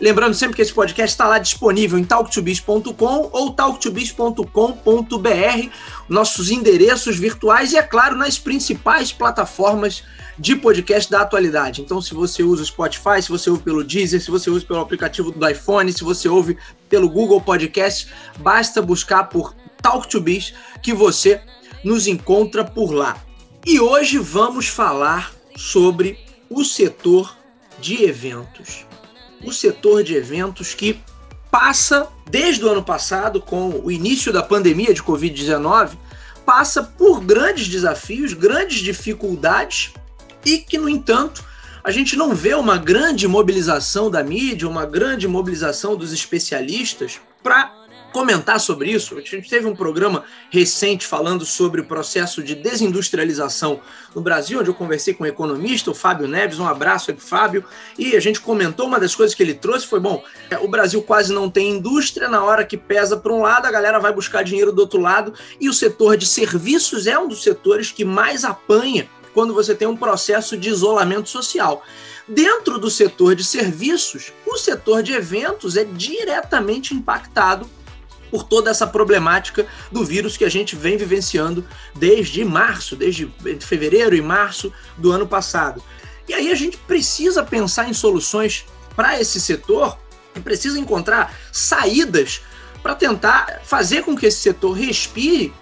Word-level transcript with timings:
Lembrando 0.00 0.32
sempre 0.32 0.56
que 0.56 0.62
esse 0.62 0.72
podcast 0.72 1.12
está 1.12 1.28
lá 1.28 1.38
disponível 1.38 1.98
em 1.98 2.04
talktobiz.com 2.04 3.28
ou 3.32 3.52
talktobiz.com.br, 3.52 5.68
nossos 6.08 6.50
endereços 6.50 7.18
virtuais 7.18 7.72
e, 7.72 7.76
é 7.76 7.82
claro, 7.82 8.16
nas 8.16 8.38
principais 8.38 9.12
plataformas 9.12 10.02
de 10.38 10.56
podcast 10.56 11.10
da 11.10 11.20
atualidade. 11.20 11.82
Então, 11.82 12.00
se 12.00 12.14
você 12.14 12.42
usa 12.42 12.62
o 12.62 12.66
Spotify, 12.66 13.20
se 13.20 13.28
você 13.28 13.50
ouve 13.50 13.62
pelo 13.62 13.84
Deezer, 13.84 14.22
se 14.22 14.30
você 14.30 14.48
usa 14.48 14.64
pelo 14.64 14.80
aplicativo 14.80 15.30
do 15.30 15.46
iPhone, 15.46 15.92
se 15.92 16.02
você 16.02 16.30
ouve 16.30 16.56
pelo 16.88 17.06
Google 17.06 17.42
Podcast, 17.42 18.08
basta 18.38 18.80
buscar 18.80 19.24
por 19.24 19.54
Talk 19.82 20.08
to 20.08 20.18
Biz 20.18 20.54
que 20.82 20.94
você 20.94 21.42
nos 21.84 22.06
encontra 22.06 22.64
por 22.64 22.92
lá. 22.92 23.22
E 23.66 23.78
hoje 23.78 24.16
vamos 24.16 24.66
falar 24.66 25.30
sobre 25.54 26.18
o 26.48 26.64
setor 26.64 27.36
de 27.78 28.04
eventos 28.04 28.88
o 29.42 29.52
setor 29.52 30.02
de 30.02 30.14
eventos 30.14 30.74
que 30.74 31.00
passa, 31.50 32.08
desde 32.28 32.64
o 32.64 32.68
ano 32.68 32.82
passado, 32.82 33.40
com 33.40 33.80
o 33.82 33.90
início 33.90 34.32
da 34.32 34.42
pandemia 34.42 34.94
de 34.94 35.02
Covid-19, 35.02 35.96
passa 36.44 36.82
por 36.82 37.20
grandes 37.20 37.68
desafios, 37.68 38.32
grandes 38.32 38.80
dificuldades 38.80 39.92
e 40.44 40.58
que, 40.58 40.78
no 40.78 40.88
entanto, 40.88 41.44
a 41.82 41.90
gente 41.90 42.16
não 42.16 42.34
vê 42.34 42.54
uma 42.54 42.76
grande 42.76 43.26
mobilização 43.26 44.10
da 44.10 44.22
mídia, 44.22 44.68
uma 44.68 44.84
grande 44.84 45.26
mobilização 45.26 45.96
dos 45.96 46.12
especialistas 46.12 47.20
para 47.42 47.72
comentar 48.12 48.60
sobre 48.60 48.90
isso. 48.90 49.16
A 49.16 49.20
gente 49.20 49.48
teve 49.48 49.66
um 49.66 49.74
programa 49.74 50.24
recente 50.50 51.06
falando 51.06 51.44
sobre 51.44 51.80
o 51.80 51.84
processo 51.84 52.42
de 52.42 52.54
desindustrialização 52.54 53.80
no 54.14 54.20
Brasil, 54.20 54.60
onde 54.60 54.70
eu 54.70 54.74
conversei 54.74 55.14
com 55.14 55.24
o 55.24 55.26
economista, 55.26 55.90
o 55.90 55.94
Fábio 55.94 56.26
Neves, 56.26 56.58
um 56.58 56.66
abraço 56.66 57.10
aí 57.10 57.16
pro 57.16 57.24
Fábio, 57.24 57.64
e 57.98 58.16
a 58.16 58.20
gente 58.20 58.40
comentou 58.40 58.86
uma 58.86 59.00
das 59.00 59.14
coisas 59.14 59.34
que 59.34 59.42
ele 59.42 59.54
trouxe 59.54 59.86
foi, 59.86 60.00
bom, 60.00 60.22
é, 60.50 60.58
o 60.58 60.68
Brasil 60.68 61.02
quase 61.02 61.32
não 61.32 61.48
tem 61.48 61.70
indústria, 61.70 62.28
na 62.28 62.42
hora 62.44 62.64
que 62.64 62.76
pesa 62.76 63.16
para 63.16 63.32
um 63.32 63.42
lado, 63.42 63.66
a 63.66 63.70
galera 63.70 63.98
vai 63.98 64.12
buscar 64.12 64.42
dinheiro 64.42 64.72
do 64.72 64.80
outro 64.80 65.00
lado, 65.00 65.32
e 65.60 65.68
o 65.68 65.72
setor 65.72 66.16
de 66.16 66.26
serviços 66.26 67.06
é 67.06 67.18
um 67.18 67.28
dos 67.28 67.42
setores 67.42 67.90
que 67.92 68.04
mais 68.04 68.44
apanha 68.44 69.08
quando 69.32 69.54
você 69.54 69.74
tem 69.74 69.86
um 69.86 69.96
processo 69.96 70.56
de 70.56 70.68
isolamento 70.68 71.28
social. 71.28 71.84
Dentro 72.26 72.78
do 72.78 72.90
setor 72.90 73.34
de 73.34 73.44
serviços, 73.44 74.32
o 74.46 74.56
setor 74.56 75.02
de 75.02 75.12
eventos 75.12 75.76
é 75.76 75.84
diretamente 75.84 76.94
impactado 76.94 77.68
por 78.30 78.44
toda 78.44 78.70
essa 78.70 78.86
problemática 78.86 79.66
do 79.90 80.04
vírus 80.04 80.36
que 80.36 80.44
a 80.44 80.48
gente 80.48 80.76
vem 80.76 80.96
vivenciando 80.96 81.64
desde 81.94 82.44
março, 82.44 82.96
desde 82.96 83.30
fevereiro 83.60 84.14
e 84.14 84.22
março 84.22 84.72
do 84.96 85.10
ano 85.10 85.26
passado. 85.26 85.82
E 86.28 86.34
aí 86.34 86.50
a 86.50 86.54
gente 86.54 86.76
precisa 86.76 87.42
pensar 87.42 87.88
em 87.88 87.92
soluções 87.92 88.64
para 88.94 89.20
esse 89.20 89.40
setor 89.40 89.98
e 90.34 90.40
precisa 90.40 90.78
encontrar 90.78 91.34
saídas 91.50 92.42
para 92.82 92.94
tentar 92.94 93.60
fazer 93.64 94.02
com 94.02 94.16
que 94.16 94.26
esse 94.26 94.38
setor 94.38 94.72
respire 94.72 95.52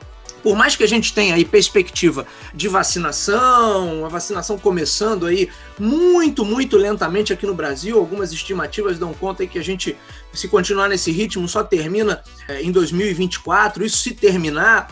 por 0.43 0.56
mais 0.56 0.76
que 0.76 0.84
a 0.84 0.87
gente 0.87 1.12
tenha 1.12 1.34
aí 1.34 1.44
perspectiva 1.44 2.26
de 2.54 2.69
vacinação, 2.69 4.04
a 4.04 4.09
vacinação 4.09 4.59
começando 4.59 5.26
aí 5.26 5.49
muito, 5.78 6.44
muito 6.44 6.76
lentamente 6.76 7.32
aqui 7.32 7.47
no 7.47 7.54
Brasil, 7.54 7.99
algumas 7.99 8.32
estimativas 8.32 8.99
dão 8.99 9.12
conta 9.12 9.43
aí 9.43 9.49
que 9.49 9.59
a 9.59 9.65
gente, 9.65 9.97
se 10.32 10.49
continuar 10.49 10.88
nesse 10.88 11.10
ritmo, 11.10 11.49
só 11.49 11.62
termina 11.62 12.22
é, 12.49 12.62
em 12.62 12.71
2024. 12.71 13.84
Isso 13.84 13.99
se 13.99 14.15
terminar, 14.15 14.88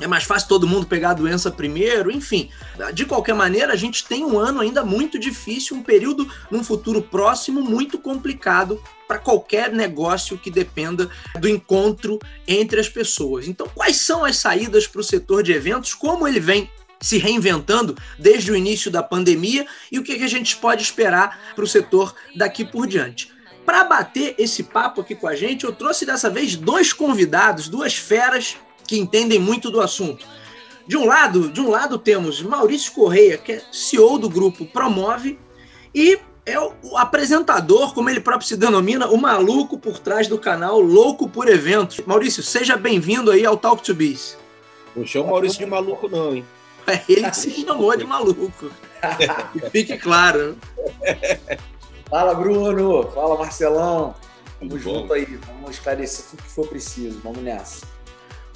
é 0.00 0.06
mais 0.06 0.24
fácil 0.24 0.48
todo 0.48 0.66
mundo 0.66 0.86
pegar 0.86 1.10
a 1.10 1.14
doença 1.14 1.50
primeiro, 1.50 2.10
enfim. 2.10 2.50
De 2.92 3.06
qualquer 3.06 3.34
maneira, 3.34 3.72
a 3.72 3.76
gente 3.76 4.04
tem 4.04 4.24
um 4.24 4.38
ano 4.38 4.60
ainda 4.60 4.84
muito 4.84 5.18
difícil, 5.18 5.76
um 5.76 5.82
período 5.82 6.28
num 6.50 6.64
futuro 6.64 7.00
próximo 7.00 7.62
muito 7.62 7.96
complicado 7.98 8.82
para 9.06 9.18
qualquer 9.18 9.70
negócio 9.70 10.36
que 10.36 10.50
dependa 10.50 11.08
do 11.38 11.48
encontro 11.48 12.18
entre 12.46 12.80
as 12.80 12.88
pessoas. 12.88 13.46
Então, 13.46 13.68
quais 13.72 13.96
são 13.96 14.24
as 14.24 14.36
saídas 14.36 14.86
para 14.86 15.00
o 15.00 15.04
setor 15.04 15.42
de 15.42 15.52
eventos? 15.52 15.94
Como 15.94 16.26
ele 16.26 16.40
vem 16.40 16.68
se 17.00 17.18
reinventando 17.18 17.96
desde 18.18 18.50
o 18.50 18.56
início 18.56 18.90
da 18.90 19.02
pandemia 19.02 19.66
e 19.92 19.98
o 19.98 20.02
que, 20.02 20.12
a 20.12 20.28
gente 20.28 20.56
pode 20.56 20.82
esperar 20.82 21.52
para 21.54 21.64
o 21.64 21.68
setor 21.68 22.14
daqui 22.34 22.64
por 22.64 22.86
diante? 22.86 23.32
Para 23.64 23.84
bater 23.84 24.34
esse 24.38 24.62
papo 24.62 25.02
aqui 25.02 25.14
com 25.14 25.28
a 25.28 25.36
gente, 25.36 25.64
eu 25.64 25.72
trouxe 25.72 26.04
dessa 26.04 26.28
vez 26.28 26.56
dois 26.56 26.92
convidados, 26.92 27.68
duas 27.68 27.94
feras 27.94 28.56
que 28.86 28.98
entendem 28.98 29.38
muito 29.38 29.70
do 29.70 29.80
assunto. 29.80 30.26
De 30.86 30.96
um 30.96 31.06
lado, 31.06 31.48
de 31.48 31.60
um 31.60 31.70
lado 31.70 31.98
temos 31.98 32.42
Maurício 32.42 32.92
Correia, 32.92 33.38
que 33.38 33.52
é 33.52 33.62
CEO 33.72 34.18
do 34.18 34.28
grupo 34.28 34.66
Promove, 34.66 35.38
e 35.94 36.18
é 36.44 36.60
o, 36.60 36.98
apresentador, 36.98 37.94
como 37.94 38.10
ele 38.10 38.20
próprio 38.20 38.46
se 38.46 38.56
denomina, 38.56 39.08
o 39.08 39.16
maluco 39.16 39.78
por 39.78 39.98
trás 39.98 40.28
do 40.28 40.38
canal 40.38 40.78
Louco 40.78 41.28
por 41.28 41.48
Eventos. 41.48 42.00
Maurício, 42.04 42.42
seja 42.42 42.76
bem-vindo 42.76 43.30
aí 43.30 43.46
ao 43.46 43.56
Talk 43.56 43.82
to 43.82 43.94
Biz. 43.94 44.36
Não 44.94 45.06
chama 45.06 45.26
o 45.26 45.30
Maurício 45.30 45.58
de 45.58 45.66
maluco, 45.66 46.08
não, 46.08 46.34
hein? 46.34 46.44
É 46.86 47.00
ele 47.08 47.30
que 47.30 47.36
se 47.36 47.50
chamou 47.50 47.96
de 47.96 48.04
maluco. 48.04 48.70
fique 49.72 49.96
claro. 49.96 50.58
Fala, 52.10 52.34
Bruno. 52.34 53.10
Fala, 53.10 53.38
Marcelão. 53.38 54.14
Tamo 54.60 54.78
junto 54.78 55.14
aí. 55.14 55.24
Vamos 55.46 55.70
esclarecer 55.70 56.26
tudo 56.26 56.42
que 56.42 56.50
for 56.50 56.68
preciso. 56.68 57.18
Vamos 57.24 57.42
nessa 57.42 57.93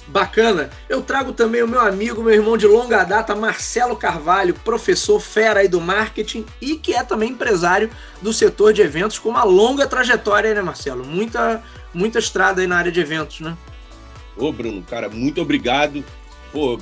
bacana. 0.09 0.69
Eu 0.87 1.01
trago 1.01 1.31
também 1.31 1.63
o 1.63 1.67
meu 1.67 1.79
amigo, 1.79 2.21
meu 2.21 2.33
irmão 2.33 2.57
de 2.57 2.67
longa 2.67 3.03
data, 3.03 3.35
Marcelo 3.35 3.95
Carvalho, 3.95 4.53
professor 4.53 5.19
fera 5.19 5.61
aí 5.61 5.67
do 5.67 5.79
marketing 5.79 6.45
e 6.59 6.75
que 6.75 6.93
é 6.93 7.03
também 7.03 7.31
empresário 7.31 7.89
do 8.21 8.33
setor 8.33 8.73
de 8.73 8.81
eventos 8.81 9.19
com 9.19 9.29
uma 9.29 9.43
longa 9.43 9.87
trajetória, 9.87 10.53
né, 10.53 10.61
Marcelo? 10.61 11.05
Muita, 11.05 11.63
muita 11.93 12.19
estrada 12.19 12.61
aí 12.61 12.67
na 12.67 12.77
área 12.77 12.91
de 12.91 12.99
eventos, 12.99 13.39
né? 13.39 13.55
Ô, 14.35 14.51
Bruno, 14.51 14.81
cara, 14.81 15.09
muito 15.09 15.41
obrigado 15.41 16.03
por, 16.51 16.79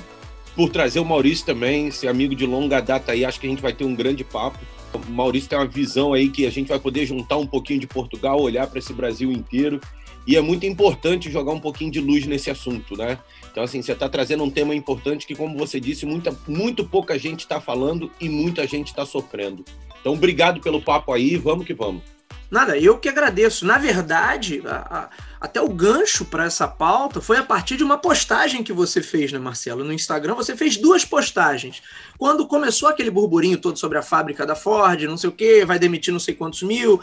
por 0.56 0.70
trazer 0.70 1.00
o 1.00 1.04
Maurício 1.04 1.44
também, 1.44 1.88
esse 1.88 2.08
amigo 2.08 2.34
de 2.34 2.46
longa 2.46 2.80
data 2.80 3.12
aí. 3.12 3.24
Acho 3.24 3.40
que 3.40 3.46
a 3.46 3.50
gente 3.50 3.62
vai 3.62 3.72
ter 3.72 3.84
um 3.84 3.94
grande 3.94 4.24
papo. 4.24 4.58
O 4.94 5.10
Maurício 5.10 5.50
tem 5.50 5.58
uma 5.58 5.66
visão 5.66 6.14
aí 6.14 6.30
que 6.30 6.46
a 6.46 6.50
gente 6.50 6.68
vai 6.68 6.78
poder 6.78 7.04
juntar 7.04 7.36
um 7.36 7.46
pouquinho 7.46 7.78
de 7.78 7.86
Portugal, 7.86 8.40
olhar 8.40 8.66
para 8.66 8.78
esse 8.78 8.92
Brasil 8.92 9.30
inteiro 9.30 9.80
e 10.28 10.36
é 10.36 10.42
muito 10.42 10.66
importante 10.66 11.32
jogar 11.32 11.52
um 11.52 11.58
pouquinho 11.58 11.90
de 11.90 12.02
luz 12.02 12.26
nesse 12.26 12.50
assunto, 12.50 12.94
né? 12.94 13.18
Então, 13.50 13.62
assim, 13.62 13.80
você 13.80 13.92
está 13.92 14.10
trazendo 14.10 14.44
um 14.44 14.50
tema 14.50 14.74
importante 14.74 15.26
que, 15.26 15.34
como 15.34 15.56
você 15.56 15.80
disse, 15.80 16.04
muita, 16.04 16.36
muito 16.46 16.84
pouca 16.84 17.18
gente 17.18 17.40
está 17.40 17.58
falando 17.62 18.12
e 18.20 18.28
muita 18.28 18.66
gente 18.66 18.88
está 18.88 19.06
sofrendo. 19.06 19.64
Então, 19.98 20.12
obrigado 20.12 20.60
pelo 20.60 20.82
papo 20.82 21.14
aí, 21.14 21.38
vamos 21.38 21.66
que 21.66 21.72
vamos. 21.72 22.02
Nada, 22.50 22.78
eu 22.78 22.98
que 22.98 23.08
agradeço. 23.08 23.66
Na 23.66 23.78
verdade, 23.78 24.62
a, 24.66 24.76
a, 24.76 25.10
até 25.40 25.60
o 25.60 25.68
gancho 25.68 26.24
para 26.24 26.44
essa 26.44 26.66
pauta 26.66 27.20
foi 27.20 27.36
a 27.36 27.42
partir 27.42 27.76
de 27.76 27.84
uma 27.84 27.98
postagem 27.98 28.62
que 28.62 28.72
você 28.72 29.02
fez, 29.02 29.32
né, 29.32 29.38
Marcelo? 29.38 29.84
No 29.84 29.92
Instagram, 29.92 30.34
você 30.34 30.56
fez 30.56 30.76
duas 30.76 31.04
postagens. 31.04 31.82
Quando 32.18 32.46
começou 32.46 32.88
aquele 32.88 33.10
burburinho 33.10 33.58
todo 33.58 33.78
sobre 33.78 33.98
a 33.98 34.02
fábrica 34.02 34.46
da 34.46 34.54
Ford, 34.54 35.02
não 35.02 35.16
sei 35.16 35.28
o 35.28 35.32
quê, 35.32 35.64
vai 35.64 35.78
demitir 35.78 36.12
não 36.12 36.20
sei 36.20 36.34
quantos 36.34 36.62
mil, 36.62 37.00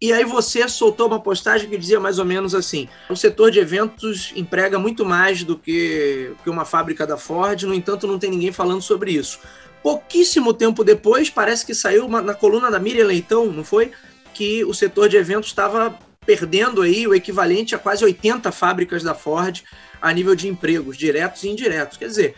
e 0.00 0.14
aí 0.14 0.24
você 0.24 0.66
soltou 0.66 1.08
uma 1.08 1.20
postagem 1.20 1.68
que 1.68 1.76
dizia 1.76 2.00
mais 2.00 2.18
ou 2.18 2.24
menos 2.24 2.54
assim: 2.54 2.88
o 3.08 3.14
setor 3.14 3.50
de 3.50 3.58
eventos 3.58 4.32
emprega 4.34 4.78
muito 4.78 5.04
mais 5.04 5.44
do 5.44 5.58
que, 5.58 6.32
uma 6.46 6.64
fábrica 6.64 7.06
da 7.06 7.18
Ford, 7.18 7.62
no 7.64 7.74
entanto, 7.74 8.06
não 8.06 8.18
tem 8.18 8.30
ninguém 8.30 8.50
falando 8.50 8.80
sobre 8.80 9.12
isso. 9.12 9.40
Pouquíssimo 9.82 10.54
tempo 10.54 10.82
depois, 10.82 11.28
parece 11.28 11.66
que 11.66 11.74
saiu 11.74 12.06
uma, 12.06 12.22
na 12.22 12.34
coluna 12.34 12.70
da 12.70 12.78
Miriam 12.78 13.06
Leitão, 13.06 13.46
não 13.46 13.64
foi? 13.64 13.92
Que 14.32 14.64
o 14.64 14.72
setor 14.72 15.08
de 15.08 15.16
eventos 15.16 15.48
estava 15.48 15.98
perdendo 16.24 16.82
aí 16.82 17.06
o 17.06 17.14
equivalente 17.14 17.74
a 17.74 17.78
quase 17.78 18.04
80 18.04 18.52
fábricas 18.52 19.02
da 19.02 19.14
Ford 19.14 19.62
a 20.00 20.12
nível 20.12 20.34
de 20.34 20.48
empregos, 20.48 20.96
diretos 20.96 21.44
e 21.44 21.48
indiretos. 21.48 21.98
Quer 21.98 22.06
dizer, 22.06 22.34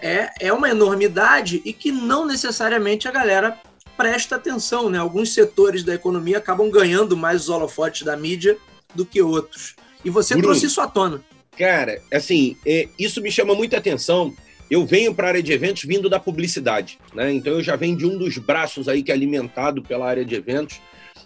é, 0.00 0.30
é 0.40 0.52
uma 0.52 0.68
enormidade 0.68 1.62
e 1.64 1.72
que 1.72 1.92
não 1.92 2.26
necessariamente 2.26 3.06
a 3.06 3.12
galera 3.12 3.56
presta 3.96 4.36
atenção, 4.36 4.88
né? 4.88 4.98
Alguns 4.98 5.32
setores 5.34 5.82
da 5.82 5.94
economia 5.94 6.38
acabam 6.38 6.70
ganhando 6.70 7.16
mais 7.16 7.42
os 7.42 7.48
holofotes 7.48 8.02
da 8.02 8.16
mídia 8.16 8.56
do 8.94 9.04
que 9.04 9.20
outros. 9.22 9.74
E 10.04 10.10
você 10.10 10.34
Bruno, 10.34 10.48
trouxe 10.48 10.66
isso 10.66 10.80
à 10.80 10.86
tona. 10.86 11.22
Cara, 11.56 12.00
assim, 12.12 12.56
é, 12.66 12.88
isso 12.98 13.20
me 13.20 13.30
chama 13.30 13.54
muita 13.54 13.78
atenção. 13.78 14.34
Eu 14.70 14.84
venho 14.84 15.14
para 15.14 15.26
a 15.26 15.30
área 15.30 15.42
de 15.42 15.52
eventos 15.52 15.84
vindo 15.84 16.08
da 16.08 16.18
publicidade, 16.18 16.98
né? 17.14 17.32
Então 17.32 17.54
eu 17.54 17.62
já 17.62 17.76
venho 17.76 17.96
de 17.96 18.06
um 18.06 18.16
dos 18.18 18.38
braços 18.38 18.88
aí 18.88 19.02
que 19.02 19.10
é 19.10 19.14
alimentado 19.14 19.82
pela 19.82 20.08
área 20.08 20.24
de 20.24 20.34
eventos. 20.34 20.80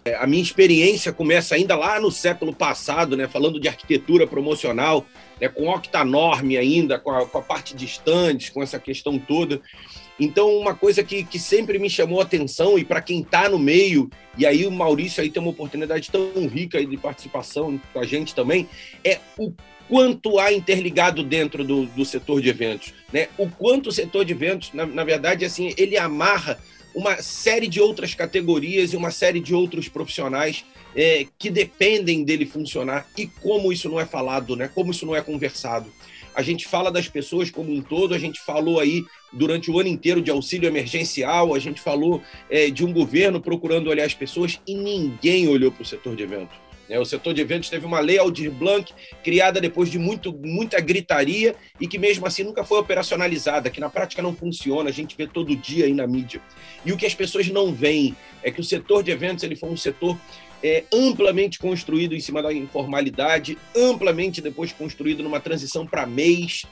É, 0.05 0.15
a 0.17 0.27
minha 0.27 0.43
experiência 0.43 1.13
começa 1.13 1.55
ainda 1.55 1.77
lá 1.77 2.01
no 2.01 2.11
século 2.11 2.55
passado, 2.55 3.17
né, 3.17 3.27
falando 3.27 3.61
de 3.61 3.69
arquitetura 3.69 4.27
promocional, 4.27 5.05
né, 5.41 5.49
com 5.49 5.69
octanorme 5.69 6.57
ainda, 6.57 6.99
com 6.99 7.11
a, 7.11 7.27
com 7.27 7.39
a 7.39 7.43
parte 7.43 7.75
de 7.75 7.85
estandes, 7.85 8.49
com 8.51 8.63
essa 8.63 8.79
questão 8.79 9.19
toda. 9.19 9.61
Então, 10.19 10.57
uma 10.57 10.75
coisa 10.75 11.03
que, 11.05 11.23
que 11.23 11.39
sempre 11.39 11.79
me 11.79 11.89
chamou 11.89 12.21
a 12.21 12.25
atenção, 12.25 12.79
e 12.79 12.85
para 12.85 13.01
quem 13.01 13.21
está 13.21 13.49
no 13.49 13.59
meio, 13.59 14.11
e 14.37 14.45
aí 14.45 14.67
o 14.67 14.71
Maurício 14.71 15.23
aí 15.23 15.31
tem 15.31 15.41
uma 15.41 15.51
oportunidade 15.51 16.11
tão 16.11 16.49
rica 16.49 16.85
de 16.85 16.97
participação 16.97 17.81
com 17.93 18.01
a 18.01 18.05
gente 18.05 18.35
também, 18.35 18.69
é 19.05 19.21
o 19.39 19.53
quanto 19.89 20.39
há 20.39 20.53
interligado 20.53 21.23
dentro 21.23 21.65
do, 21.65 21.87
do 21.87 22.05
setor 22.05 22.43
de 22.43 22.49
eventos. 22.49 22.93
Né? 23.13 23.29
O 23.39 23.49
quanto 23.49 23.89
o 23.89 23.93
setor 23.93 24.25
de 24.25 24.33
eventos, 24.33 24.73
na, 24.73 24.85
na 24.85 25.05
verdade, 25.05 25.45
assim, 25.45 25.73
ele 25.77 25.97
amarra 25.97 26.59
uma 26.95 27.23
série 27.23 27.69
de 27.69 27.81
outras 27.81 28.15
categorias 28.15 28.93
e 28.93 28.97
uma 28.97 29.11
série 29.11 29.41
de 29.41 29.55
outros 29.55 29.89
profissionais 29.89 30.65
é, 30.97 31.27
que 31.39 31.51
dependem 31.51 32.25
dele 32.25 32.45
funcionar 32.45 33.07
e 33.17 33.27
como 33.27 33.73
isso 33.73 33.89
não 33.89 34.01
é 34.01 34.05
falado, 34.05 34.57
né? 34.57 34.71
como 34.75 34.91
isso 34.91 35.07
não 35.07 35.15
é 35.15 35.23
conversado. 35.23 35.91
A 36.35 36.43
gente 36.43 36.67
fala 36.67 36.91
das 36.91 37.09
pessoas 37.09 37.51
como 37.51 37.73
um 37.73 37.83
todo, 37.83 38.15
a 38.15 38.19
gente 38.19 38.41
falou 38.41 38.79
aí 38.81 39.05
durante 39.33 39.71
o 39.71 39.79
ano 39.79 39.89
inteiro 39.89 40.23
de 40.23 40.31
auxílio 40.31 40.67
emergencial, 40.67 41.55
a 41.55 41.59
gente 41.59 41.81
falou 41.81 42.23
é, 42.51 42.71
de 42.71 42.85
um 42.85 42.93
governo 42.93 43.41
procurando 43.41 43.91
olhar 43.91 44.05
as 44.05 44.15
pessoas 44.15 44.61
e 44.67 44.75
ninguém 44.75 45.49
olhou 45.49 45.71
para 45.73 45.83
o 45.83 45.87
setor 45.87 46.17
de 46.17 46.23
eventos. 46.23 46.69
É, 46.89 46.99
o 46.99 47.05
setor 47.05 47.35
de 47.35 47.43
eventos 47.43 47.69
teve 47.69 47.85
uma 47.85 48.01
lei 48.01 48.19
Aldir 48.19 48.51
Blanc, 48.51 48.93
criada 49.23 49.61
depois 49.61 49.91
de 49.91 49.99
muito, 49.99 50.33
muita 50.33 50.81
gritaria 50.81 51.55
e 51.79 51.87
que 51.87 51.99
mesmo 51.99 52.27
assim 52.27 52.43
nunca 52.43 52.65
foi 52.65 52.79
operacionalizada, 52.79 53.69
que 53.69 53.81
na 53.81 53.91
prática 53.91 54.23
não 54.23 54.35
funciona, 54.35 54.89
a 54.89 54.93
gente 54.93 55.15
vê 55.17 55.27
todo 55.27 55.55
dia 55.55 55.85
aí 55.85 55.93
na 55.93 56.07
mídia. 56.07 56.41
E 56.87 56.93
o 56.93 56.97
que 56.97 57.05
as 57.05 57.15
pessoas 57.15 57.49
não 57.49 57.75
veem 57.75 58.17
é 58.43 58.51
que 58.51 58.61
o 58.61 58.65
setor 58.65 59.03
de 59.03 59.11
eventos 59.11 59.45
ele 59.45 59.55
foi 59.55 59.69
um 59.69 59.77
setor 59.77 60.19
é, 60.63 60.85
amplamente 60.93 61.59
construído 61.59 62.15
em 62.15 62.21
cima 62.21 62.43
da 62.43 62.53
informalidade, 62.53 63.59
amplamente 63.77 64.41
depois 64.41 64.73
construído 64.73 65.23
numa 65.23 65.41
transição 65.41 65.87
para 65.87 66.07
mês. 66.07 66.65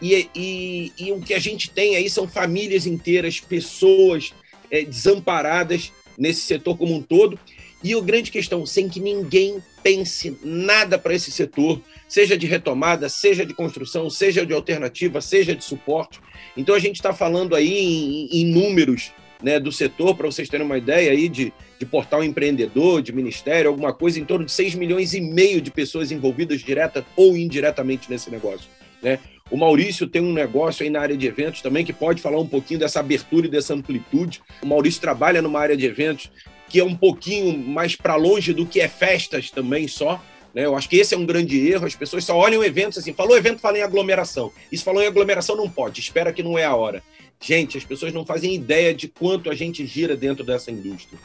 E, 0.00 0.28
e, 0.34 0.92
e, 0.98 1.12
o 1.12 1.20
que 1.20 1.34
a 1.34 1.38
gente 1.38 1.70
tem 1.70 1.96
aí 1.96 2.08
são 2.10 2.26
famílias 2.28 2.86
inteiras, 2.86 3.40
pessoas 3.40 4.32
é, 4.70 4.84
desamparadas 4.84 5.92
nesse 6.18 6.42
setor 6.42 6.76
como 6.76 6.94
um 6.94 7.02
todo. 7.02 7.38
E 7.82 7.92
a 7.92 8.00
grande 8.00 8.30
questão, 8.30 8.64
sem 8.64 8.88
que 8.88 8.98
ninguém 8.98 9.62
pense 9.82 10.38
nada 10.42 10.98
para 10.98 11.14
esse 11.14 11.30
setor, 11.30 11.80
seja 12.08 12.36
de 12.36 12.46
retomada, 12.46 13.10
seja 13.10 13.44
de 13.44 13.52
construção, 13.52 14.08
seja 14.08 14.46
de 14.46 14.54
alternativa, 14.54 15.20
seja 15.20 15.54
de 15.54 15.62
suporte. 15.62 16.18
Então 16.56 16.74
a 16.74 16.78
gente 16.78 16.96
está 16.96 17.12
falando 17.12 17.54
aí 17.54 17.78
em, 17.78 18.40
em 18.40 18.44
números 18.46 19.12
né, 19.42 19.60
do 19.60 19.70
setor, 19.70 20.16
para 20.16 20.26
vocês 20.26 20.48
terem 20.48 20.64
uma 20.64 20.78
ideia 20.78 21.10
aí 21.10 21.28
de, 21.28 21.52
de 21.84 21.90
portal 21.90 22.24
empreendedor, 22.24 23.02
de 23.02 23.12
ministério, 23.12 23.70
alguma 23.70 23.92
coisa, 23.92 24.18
em 24.18 24.24
torno 24.24 24.46
de 24.46 24.52
6 24.52 24.74
milhões 24.74 25.12
e 25.12 25.20
meio 25.20 25.60
de 25.60 25.70
pessoas 25.70 26.10
envolvidas 26.10 26.62
direta 26.62 27.04
ou 27.14 27.36
indiretamente 27.36 28.10
nesse 28.10 28.30
negócio. 28.30 28.68
Né? 29.02 29.18
O 29.50 29.56
Maurício 29.56 30.08
tem 30.08 30.22
um 30.22 30.32
negócio 30.32 30.82
aí 30.82 30.90
na 30.90 31.00
área 31.00 31.16
de 31.16 31.26
eventos 31.26 31.60
também 31.60 31.84
que 31.84 31.92
pode 31.92 32.22
falar 32.22 32.40
um 32.40 32.46
pouquinho 32.46 32.80
dessa 32.80 33.00
abertura 33.00 33.46
e 33.46 33.50
dessa 33.50 33.74
amplitude. 33.74 34.40
O 34.62 34.66
Maurício 34.66 35.00
trabalha 35.00 35.42
numa 35.42 35.60
área 35.60 35.76
de 35.76 35.84
eventos 35.84 36.30
que 36.68 36.80
é 36.80 36.84
um 36.84 36.96
pouquinho 36.96 37.56
mais 37.58 37.94
para 37.94 38.16
longe 38.16 38.54
do 38.54 38.64
que 38.64 38.80
é 38.80 38.88
festas 38.88 39.50
também 39.50 39.86
só. 39.86 40.20
Né? 40.54 40.64
Eu 40.64 40.74
acho 40.74 40.88
que 40.88 40.96
esse 40.96 41.14
é 41.14 41.18
um 41.18 41.26
grande 41.26 41.68
erro. 41.68 41.86
As 41.86 41.94
pessoas 41.94 42.24
só 42.24 42.34
olham 42.34 42.64
eventos 42.64 42.96
assim, 42.96 43.12
falou 43.12 43.36
evento, 43.36 43.60
fala 43.60 43.78
em 43.78 43.82
aglomeração. 43.82 44.50
Isso 44.72 44.82
falou 44.82 45.02
em 45.02 45.06
aglomeração, 45.06 45.54
não 45.54 45.68
pode, 45.68 46.00
espera 46.00 46.32
que 46.32 46.42
não 46.42 46.58
é 46.58 46.64
a 46.64 46.74
hora. 46.74 47.02
Gente, 47.40 47.76
as 47.76 47.84
pessoas 47.84 48.12
não 48.12 48.24
fazem 48.24 48.54
ideia 48.54 48.94
de 48.94 49.06
quanto 49.06 49.50
a 49.50 49.54
gente 49.54 49.84
gira 49.84 50.16
dentro 50.16 50.42
dessa 50.42 50.70
indústria. 50.70 51.18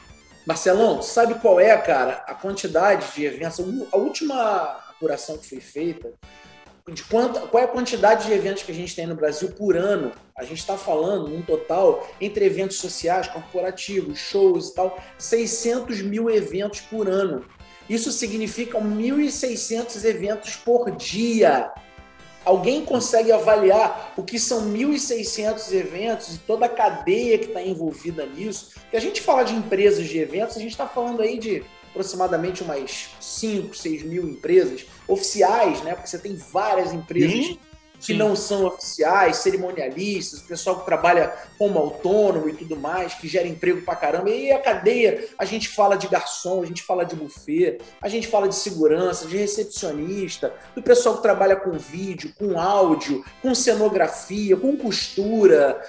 Marcelão, 0.45 1.01
sabe 1.01 1.36
qual 1.36 1.59
é, 1.59 1.77
cara, 1.77 2.24
a 2.27 2.33
quantidade 2.33 3.13
de 3.13 3.25
eventos? 3.25 3.59
A 3.91 3.97
última 3.97 4.80
apuração 4.89 5.38
que 5.38 5.47
foi 5.47 5.59
feita 5.59 6.12
de 6.94 7.03
quanto, 7.03 7.39
qual 7.47 7.62
é 7.62 7.65
a 7.65 7.69
quantidade 7.69 8.25
de 8.25 8.33
eventos 8.33 8.63
que 8.63 8.71
a 8.71 8.75
gente 8.75 8.95
tem 8.95 9.06
no 9.06 9.15
Brasil 9.15 9.50
por 9.51 9.77
ano. 9.77 10.12
A 10.36 10.44
gente 10.44 10.59
está 10.59 10.77
falando, 10.77 11.33
um 11.33 11.41
total, 11.41 12.07
entre 12.19 12.45
eventos 12.45 12.77
sociais, 12.77 13.27
corporativos, 13.27 14.18
shows 14.18 14.69
e 14.69 14.75
tal, 14.75 15.00
600 15.18 16.01
mil 16.01 16.30
eventos 16.30 16.81
por 16.81 17.07
ano. 17.07 17.45
Isso 17.89 18.12
significa 18.12 18.80
1.600 18.80 20.03
eventos 20.06 20.56
por 20.56 20.91
dia. 20.91 21.71
Alguém 22.50 22.84
consegue 22.84 23.31
avaliar 23.31 24.16
o 24.18 24.24
que 24.24 24.40
são 24.40 24.74
1.600 24.74 25.72
eventos 25.72 26.34
e 26.34 26.40
toda 26.40 26.66
a 26.66 26.69
cadeia 26.69 27.38
que 27.38 27.46
está 27.46 27.62
envolvida 27.62 28.25
nisso? 28.25 28.72
Que 28.90 28.98
a 28.98 29.00
gente 29.00 29.22
fala 29.22 29.44
de 29.44 29.54
empresas 29.54 30.07
de 30.07 30.18
eventos, 30.18 30.57
a 30.57 30.60
gente 30.60 30.72
está 30.72 30.88
falando 30.88 31.22
aí 31.22 31.38
de 31.38 31.63
aproximadamente 31.92 32.63
umas 32.63 33.12
5, 33.19 33.75
6 33.75 34.01
mil 34.01 34.28
empresas 34.28 34.84
oficiais, 35.07 35.84
né? 35.84 35.94
Porque 35.94 36.10
você 36.10 36.18
tem 36.18 36.36
várias 36.36 36.92
empresas 36.92 37.31
Sim. 37.34 37.60
Que 38.00 38.07
Sim. 38.07 38.13
não 38.13 38.36
são 38.36 38.66
oficiais, 38.66 39.38
cerimonialistas, 39.38 40.42
pessoal 40.42 40.80
que 40.80 40.86
trabalha 40.86 41.34
como 41.57 41.78
autônomo 41.78 42.50
e 42.50 42.54
tudo 42.54 42.75
mais, 42.75 43.13
que 43.13 43.28
gera 43.28 43.48
emprego 43.48 43.81
pra 43.81 43.96
caramba. 43.96 44.30
E 44.30 44.51
a 44.51 44.60
cadeia, 44.60 45.28
a 45.38 45.46
gente 45.46 45.68
fala 45.69 45.98
de 45.98 46.07
garçom, 46.07 46.63
a 46.63 46.66
gente 46.66 46.81
fala 46.81 47.06
de 47.06 47.16
buffet, 47.16 47.80
a 48.01 48.07
gente 48.07 48.28
fala 48.28 48.48
de 48.48 48.56
segurança, 48.56 49.28
de 49.28 49.38
recepcionista, 49.38 50.54
do 50.74 50.81
pessoal 50.81 51.18
que 51.18 51.22
trabalha 51.22 51.56
com 51.56 51.72
vídeo, 51.72 52.34
com 52.38 52.60
áudio, 52.60 53.24
com 53.42 53.54
cenografia, 53.54 54.56
com 54.56 54.78
costura, 54.78 55.81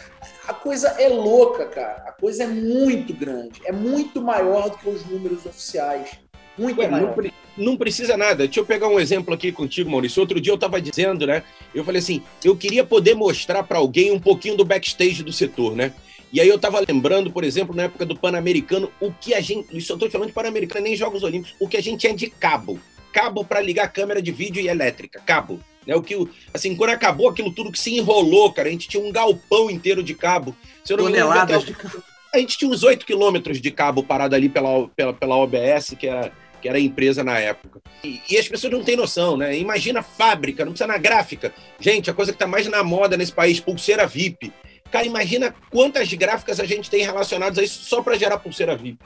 a 0.46 0.52
coisa 0.54 0.88
é 0.98 1.08
louca, 1.08 1.64
cara. 1.66 2.02
A 2.08 2.12
coisa 2.12 2.42
é 2.42 2.46
muito 2.46 3.14
grande. 3.14 3.60
É 3.64 3.70
muito 3.70 4.20
maior 4.20 4.70
do 4.70 4.78
que 4.78 4.88
os 4.88 5.04
números 5.06 5.46
oficiais. 5.46 6.18
Muito 6.58 6.80
Ué, 6.80 6.88
maior. 6.88 7.14
Não, 7.56 7.76
precisa 7.76 8.16
nada. 8.16 8.46
Deixa 8.46 8.60
eu 8.60 8.64
pegar 8.64 8.88
um 8.88 8.98
exemplo 8.98 9.34
aqui 9.34 9.52
contigo, 9.52 9.90
Maurício. 9.90 10.20
Outro 10.20 10.40
dia 10.40 10.52
eu 10.52 10.56
estava 10.56 10.80
dizendo, 10.80 11.26
né? 11.26 11.42
Eu 11.74 11.84
falei 11.84 11.98
assim: 11.98 12.22
eu 12.44 12.56
queria 12.56 12.84
poder 12.84 13.14
mostrar 13.14 13.62
para 13.62 13.78
alguém 13.78 14.12
um 14.12 14.18
pouquinho 14.18 14.56
do 14.56 14.64
backstage 14.64 15.22
do 15.22 15.32
setor, 15.32 15.74
né? 15.74 15.92
E 16.32 16.40
aí 16.40 16.48
eu 16.48 16.56
estava 16.56 16.82
lembrando, 16.86 17.30
por 17.30 17.42
exemplo, 17.42 17.74
na 17.74 17.84
época 17.84 18.06
do 18.06 18.16
Pan-Americano, 18.16 18.90
o 19.00 19.12
que 19.12 19.34
a 19.34 19.40
gente. 19.40 19.76
Isso 19.76 19.92
eu 19.92 19.96
estou 19.96 20.10
falando 20.10 20.28
de 20.28 20.34
Pan-Americano, 20.34 20.84
nem 20.84 20.94
Jogos 20.94 21.22
Olímpicos, 21.22 21.56
o 21.58 21.68
que 21.68 21.76
a 21.76 21.82
gente 21.82 22.00
tinha 22.00 22.14
de 22.14 22.28
cabo. 22.28 22.78
Cabo 23.12 23.44
para 23.44 23.60
ligar 23.60 23.92
câmera 23.92 24.22
de 24.22 24.30
vídeo 24.30 24.62
e 24.62 24.68
elétrica. 24.68 25.20
Cabo. 25.26 25.60
Né? 25.84 25.96
O 25.96 26.02
que, 26.02 26.16
assim, 26.54 26.76
quando 26.76 26.90
acabou 26.90 27.28
aquilo 27.28 27.52
tudo 27.52 27.72
que 27.72 27.78
se 27.78 27.98
enrolou, 27.98 28.52
cara, 28.52 28.68
a 28.68 28.72
gente 28.72 28.88
tinha 28.88 29.02
um 29.02 29.10
galpão 29.10 29.68
inteiro 29.68 30.02
de 30.02 30.14
cabo. 30.14 30.54
Se 30.84 30.92
eu 30.92 30.96
não 30.96 31.06
Toneladas 31.06 31.64
me 31.64 31.70
engano, 31.72 32.04
a 32.32 32.38
gente 32.38 32.56
tinha 32.56 32.70
uns 32.70 32.84
8 32.84 33.04
quilômetros 33.04 33.60
de 33.60 33.70
cabo 33.70 34.02
parado 34.02 34.34
ali 34.36 34.48
pela, 34.48 34.88
pela, 34.88 35.12
pela 35.12 35.36
OBS, 35.36 35.96
que 35.98 36.06
era, 36.06 36.32
que 36.60 36.68
era 36.68 36.78
a 36.78 36.80
empresa 36.80 37.24
na 37.24 37.38
época. 37.38 37.80
E, 38.04 38.20
e, 38.28 38.38
as 38.38 38.48
pessoas 38.48 38.72
não 38.72 38.84
têm 38.84 38.96
noção, 38.96 39.36
né? 39.36 39.56
Imagina 39.58 40.02
fábrica, 40.02 40.64
não 40.64 40.72
precisa 40.72 40.86
na 40.86 40.98
gráfica. 40.98 41.52
Gente, 41.78 42.10
a 42.10 42.14
coisa 42.14 42.32
que 42.32 42.36
está 42.36 42.46
mais 42.46 42.66
na 42.66 42.82
moda 42.82 43.16
nesse 43.16 43.32
país, 43.32 43.60
pulseira 43.60 44.06
VIP. 44.06 44.52
Cara, 44.90 45.06
imagina 45.06 45.54
quantas 45.70 46.12
gráficas 46.12 46.58
a 46.60 46.64
gente 46.64 46.90
tem 46.90 47.04
relacionadas 47.04 47.58
a 47.58 47.62
isso 47.62 47.84
só 47.84 48.02
para 48.02 48.18
gerar 48.18 48.38
pulseira 48.38 48.76
VIP. 48.76 48.98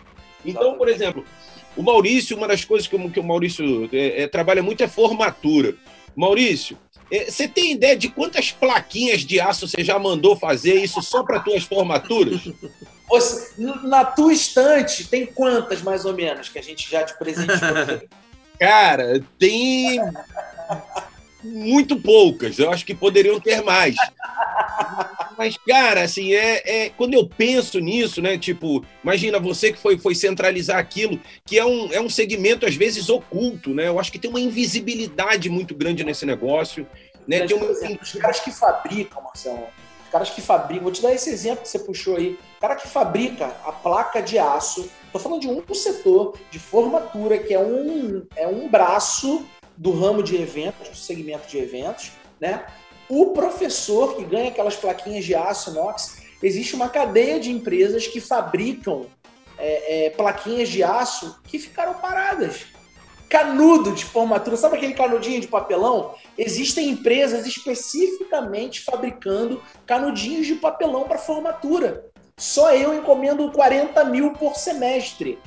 Então, 0.44 0.76
por 0.76 0.88
exemplo, 0.88 1.25
o 1.76 1.82
Maurício, 1.82 2.37
uma 2.37 2.49
das 2.49 2.64
coisas 2.64 2.87
que, 2.87 2.96
que 3.11 3.20
o 3.20 3.25
Maurício 3.25 3.88
é, 3.92 4.23
é, 4.23 4.28
trabalha 4.28 4.62
muito 4.62 4.82
é 4.82 4.88
formatura. 4.88 5.75
Maurício, 6.16 6.78
é, 7.11 7.30
você 7.30 7.49
tem 7.49 7.73
ideia 7.73 7.96
de 7.96 8.08
quantas 8.08 8.50
plaquinhas 8.50 9.23
de 9.23 9.40
aço 9.40 9.68
você 9.68 9.82
já 9.82 9.99
mandou 9.99 10.37
fazer 10.37 10.75
isso 10.75 11.02
só 11.02 11.23
para 11.23 11.40
tuas 11.40 11.64
formaturas? 11.64 12.40
Você, 13.08 13.52
na 13.58 14.04
tua 14.04 14.32
estante, 14.32 15.06
tem 15.06 15.26
quantas 15.26 15.82
mais 15.82 16.04
ou 16.04 16.14
menos 16.14 16.49
que 16.49 16.58
a 16.58 16.62
gente 16.62 16.90
já 16.90 17.04
te 17.04 17.16
presenteou? 17.18 18.02
Cara, 18.58 19.23
tem 19.38 20.00
muito 21.42 22.00
poucas. 22.00 22.58
Eu 22.58 22.70
acho 22.70 22.84
que 22.84 22.94
poderiam 22.94 23.38
ter 23.40 23.62
mais. 23.62 23.94
Mas, 25.37 25.56
cara, 25.68 26.02
assim, 26.02 26.32
é, 26.32 26.84
é, 26.84 26.90
quando 26.90 27.14
eu 27.14 27.26
penso 27.26 27.78
nisso, 27.80 28.23
né? 28.23 28.38
Tipo, 28.38 28.84
imagina 29.02 29.38
você 29.38 29.73
que 29.73 29.78
foi, 29.78 29.99
foi 29.99 30.14
centralizar 30.14 30.78
aquilo, 30.78 31.20
que 31.44 31.58
é 31.58 31.64
um, 31.64 31.92
é 31.92 32.00
um 32.00 32.08
segmento, 32.08 32.64
às 32.64 32.76
vezes, 32.76 33.08
oculto, 33.08 33.75
né? 33.75 33.88
Eu 33.88 33.99
acho 33.99 34.12
que 34.12 34.18
tem 34.18 34.30
uma 34.30 34.40
invisibilidade 34.40 35.50
muito 35.50 35.75
grande 35.75 36.04
nesse 36.04 36.25
negócio. 36.25 36.87
Né? 37.26 37.46
Tem 37.46 37.56
uma... 37.56 37.66
exemplo, 37.66 37.99
os 38.02 38.12
caras 38.12 38.40
que 38.40 38.50
fabricam, 38.50 39.23
Marcelo, 39.23 39.66
caras 40.14 40.30
que 40.30 40.40
fabricam, 40.40 40.85
vou 40.85 40.92
te 40.92 41.02
dar 41.02 41.12
esse 41.12 41.28
exemplo 41.28 41.62
que 41.62 41.68
você 41.68 41.80
puxou 41.80 42.14
aí. 42.14 42.38
Cara 42.61 42.76
que 42.76 42.87
fabrica 42.87 43.47
a 43.64 43.73
placa 43.73 44.23
de 44.23 44.38
aço, 44.38 44.88
tô 45.12 45.18
falando 45.18 45.40
de 45.40 45.49
um 45.49 45.75
setor 45.75 46.38
de 46.52 46.59
formatura, 46.61 47.37
que 47.37 47.52
é 47.52 47.59
um, 47.59 48.25
é 48.37 48.47
um 48.47 48.68
braço 48.68 49.44
do 49.76 49.90
ramo 49.90 50.23
de 50.23 50.40
eventos, 50.40 50.88
do 50.88 50.97
segmento 50.97 51.49
de 51.49 51.59
eventos, 51.59 52.12
né? 52.40 52.64
O 53.09 53.33
professor 53.33 54.14
que 54.14 54.25
ganha 54.25 54.50
aquelas 54.50 54.76
plaquinhas 54.76 55.25
de 55.25 55.35
aço 55.35 55.71
inox, 55.71 56.18
existe 56.40 56.76
uma 56.76 56.88
cadeia 56.88 57.40
de 57.40 57.50
empresas 57.50 58.06
que 58.06 58.21
fabricam 58.21 59.06
é, 59.59 60.06
é, 60.06 60.11
plaquinhas 60.11 60.68
de 60.68 60.85
aço 60.85 61.40
que 61.42 61.59
ficaram 61.59 61.94
paradas. 61.94 62.66
Canudo 63.28 63.93
de 63.93 64.04
formatura, 64.04 64.57
sabe 64.57 64.76
aquele 64.76 64.95
canudinho 64.95 65.40
de 65.40 65.49
papelão? 65.49 66.14
Existem 66.38 66.90
empresas 66.90 67.47
especificamente 67.47 68.81
fabricando 68.83 69.62
canudinhos 69.87 70.47
de 70.47 70.54
papelão 70.54 71.04
para 71.04 71.19
formatura. 71.19 72.07
Só 72.37 72.73
eu 72.75 72.95
encomendo 72.95 73.50
40 73.50 74.04
mil 74.04 74.33
por 74.33 74.57
semestre. 74.57 75.38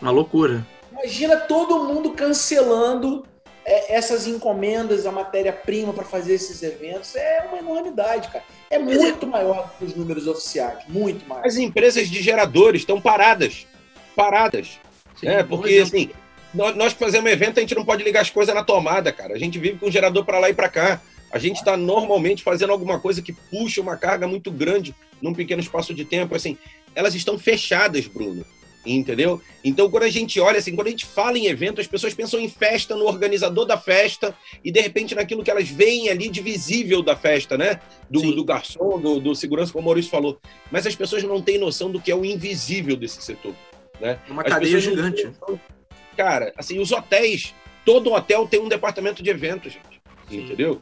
Uma 0.00 0.10
loucura. 0.10 0.66
Imagina 0.90 1.36
todo 1.36 1.84
mundo 1.84 2.10
cancelando 2.12 3.24
é, 3.64 3.94
essas 3.94 4.26
encomendas, 4.26 5.06
a 5.06 5.12
matéria-prima 5.12 5.92
para 5.92 6.04
fazer 6.04 6.34
esses 6.34 6.62
eventos. 6.62 7.14
É 7.14 7.46
uma 7.48 7.58
enormidade, 7.58 8.28
cara. 8.28 8.44
É 8.70 8.78
muito 8.78 9.26
maior 9.26 9.66
do 9.66 9.70
que 9.78 9.84
os 9.84 9.94
números 9.94 10.26
oficiais. 10.26 10.84
Muito 10.88 11.26
maior. 11.28 11.46
As 11.46 11.56
empresas 11.56 12.08
de 12.08 12.20
geradores 12.20 12.82
estão 12.82 13.00
paradas. 13.00 13.66
Paradas. 14.16 14.80
Sim, 15.16 15.28
é, 15.28 15.42
porque 15.42 15.78
assim, 15.78 16.10
nós, 16.54 16.92
que 16.92 16.98
fazemos 16.98 17.30
evento, 17.30 17.58
a 17.58 17.60
gente 17.60 17.74
não 17.74 17.84
pode 17.84 18.04
ligar 18.04 18.20
as 18.20 18.30
coisas 18.30 18.54
na 18.54 18.62
tomada, 18.62 19.12
cara. 19.12 19.34
A 19.34 19.38
gente 19.38 19.58
vive 19.58 19.78
com 19.78 19.86
o 19.86 19.90
gerador 19.90 20.24
para 20.24 20.38
lá 20.38 20.50
e 20.50 20.54
para 20.54 20.68
cá. 20.68 21.00
A 21.30 21.38
gente 21.38 21.56
está 21.56 21.76
normalmente 21.76 22.42
fazendo 22.42 22.72
alguma 22.72 23.00
coisa 23.00 23.22
que 23.22 23.32
puxa 23.32 23.80
uma 23.80 23.96
carga 23.96 24.28
muito 24.28 24.50
grande 24.50 24.94
num 25.20 25.32
pequeno 25.32 25.62
espaço 25.62 25.94
de 25.94 26.04
tempo. 26.04 26.34
Assim, 26.34 26.58
elas 26.94 27.14
estão 27.14 27.38
fechadas, 27.38 28.06
Bruno. 28.06 28.44
Entendeu? 28.84 29.40
Então, 29.62 29.88
quando 29.88 30.02
a 30.02 30.10
gente 30.10 30.40
olha 30.40 30.58
assim, 30.58 30.74
quando 30.74 30.88
a 30.88 30.90
gente 30.90 31.06
fala 31.06 31.38
em 31.38 31.46
evento, 31.46 31.80
as 31.80 31.86
pessoas 31.86 32.12
pensam 32.14 32.40
em 32.40 32.48
festa, 32.48 32.96
no 32.96 33.06
organizador 33.06 33.64
da 33.64 33.78
festa, 33.78 34.34
e 34.64 34.72
de 34.72 34.80
repente 34.80 35.14
naquilo 35.14 35.44
que 35.44 35.50
elas 35.50 35.68
veem 35.68 36.08
ali 36.08 36.28
de 36.28 36.40
visível 36.40 37.00
da 37.00 37.14
festa, 37.14 37.56
né? 37.56 37.80
Do, 38.10 38.34
do 38.34 38.44
garçom, 38.44 39.00
do, 39.00 39.20
do, 39.20 39.34
segurança, 39.36 39.72
como 39.72 39.84
o 39.84 39.86
Maurício 39.86 40.10
falou. 40.10 40.38
Mas 40.70 40.84
as 40.84 40.96
pessoas 40.96 41.22
não 41.22 41.40
têm 41.40 41.58
noção 41.58 41.92
do 41.92 42.00
que 42.00 42.10
é 42.10 42.14
o 42.14 42.24
invisível 42.24 42.96
desse 42.96 43.22
setor. 43.22 43.54
Né? 44.00 44.18
Uma 44.28 44.42
as 44.42 44.48
cadeia 44.48 44.80
gigante. 44.80 45.30
Cara, 46.16 46.52
assim, 46.56 46.78
os 46.78 46.92
hotéis, 46.92 47.54
todo 47.84 48.12
hotel 48.12 48.46
tem 48.46 48.60
um 48.60 48.68
departamento 48.68 49.22
de 49.22 49.30
eventos, 49.30 49.72
gente. 49.72 50.02
Sim. 50.28 50.44
Entendeu? 50.44 50.80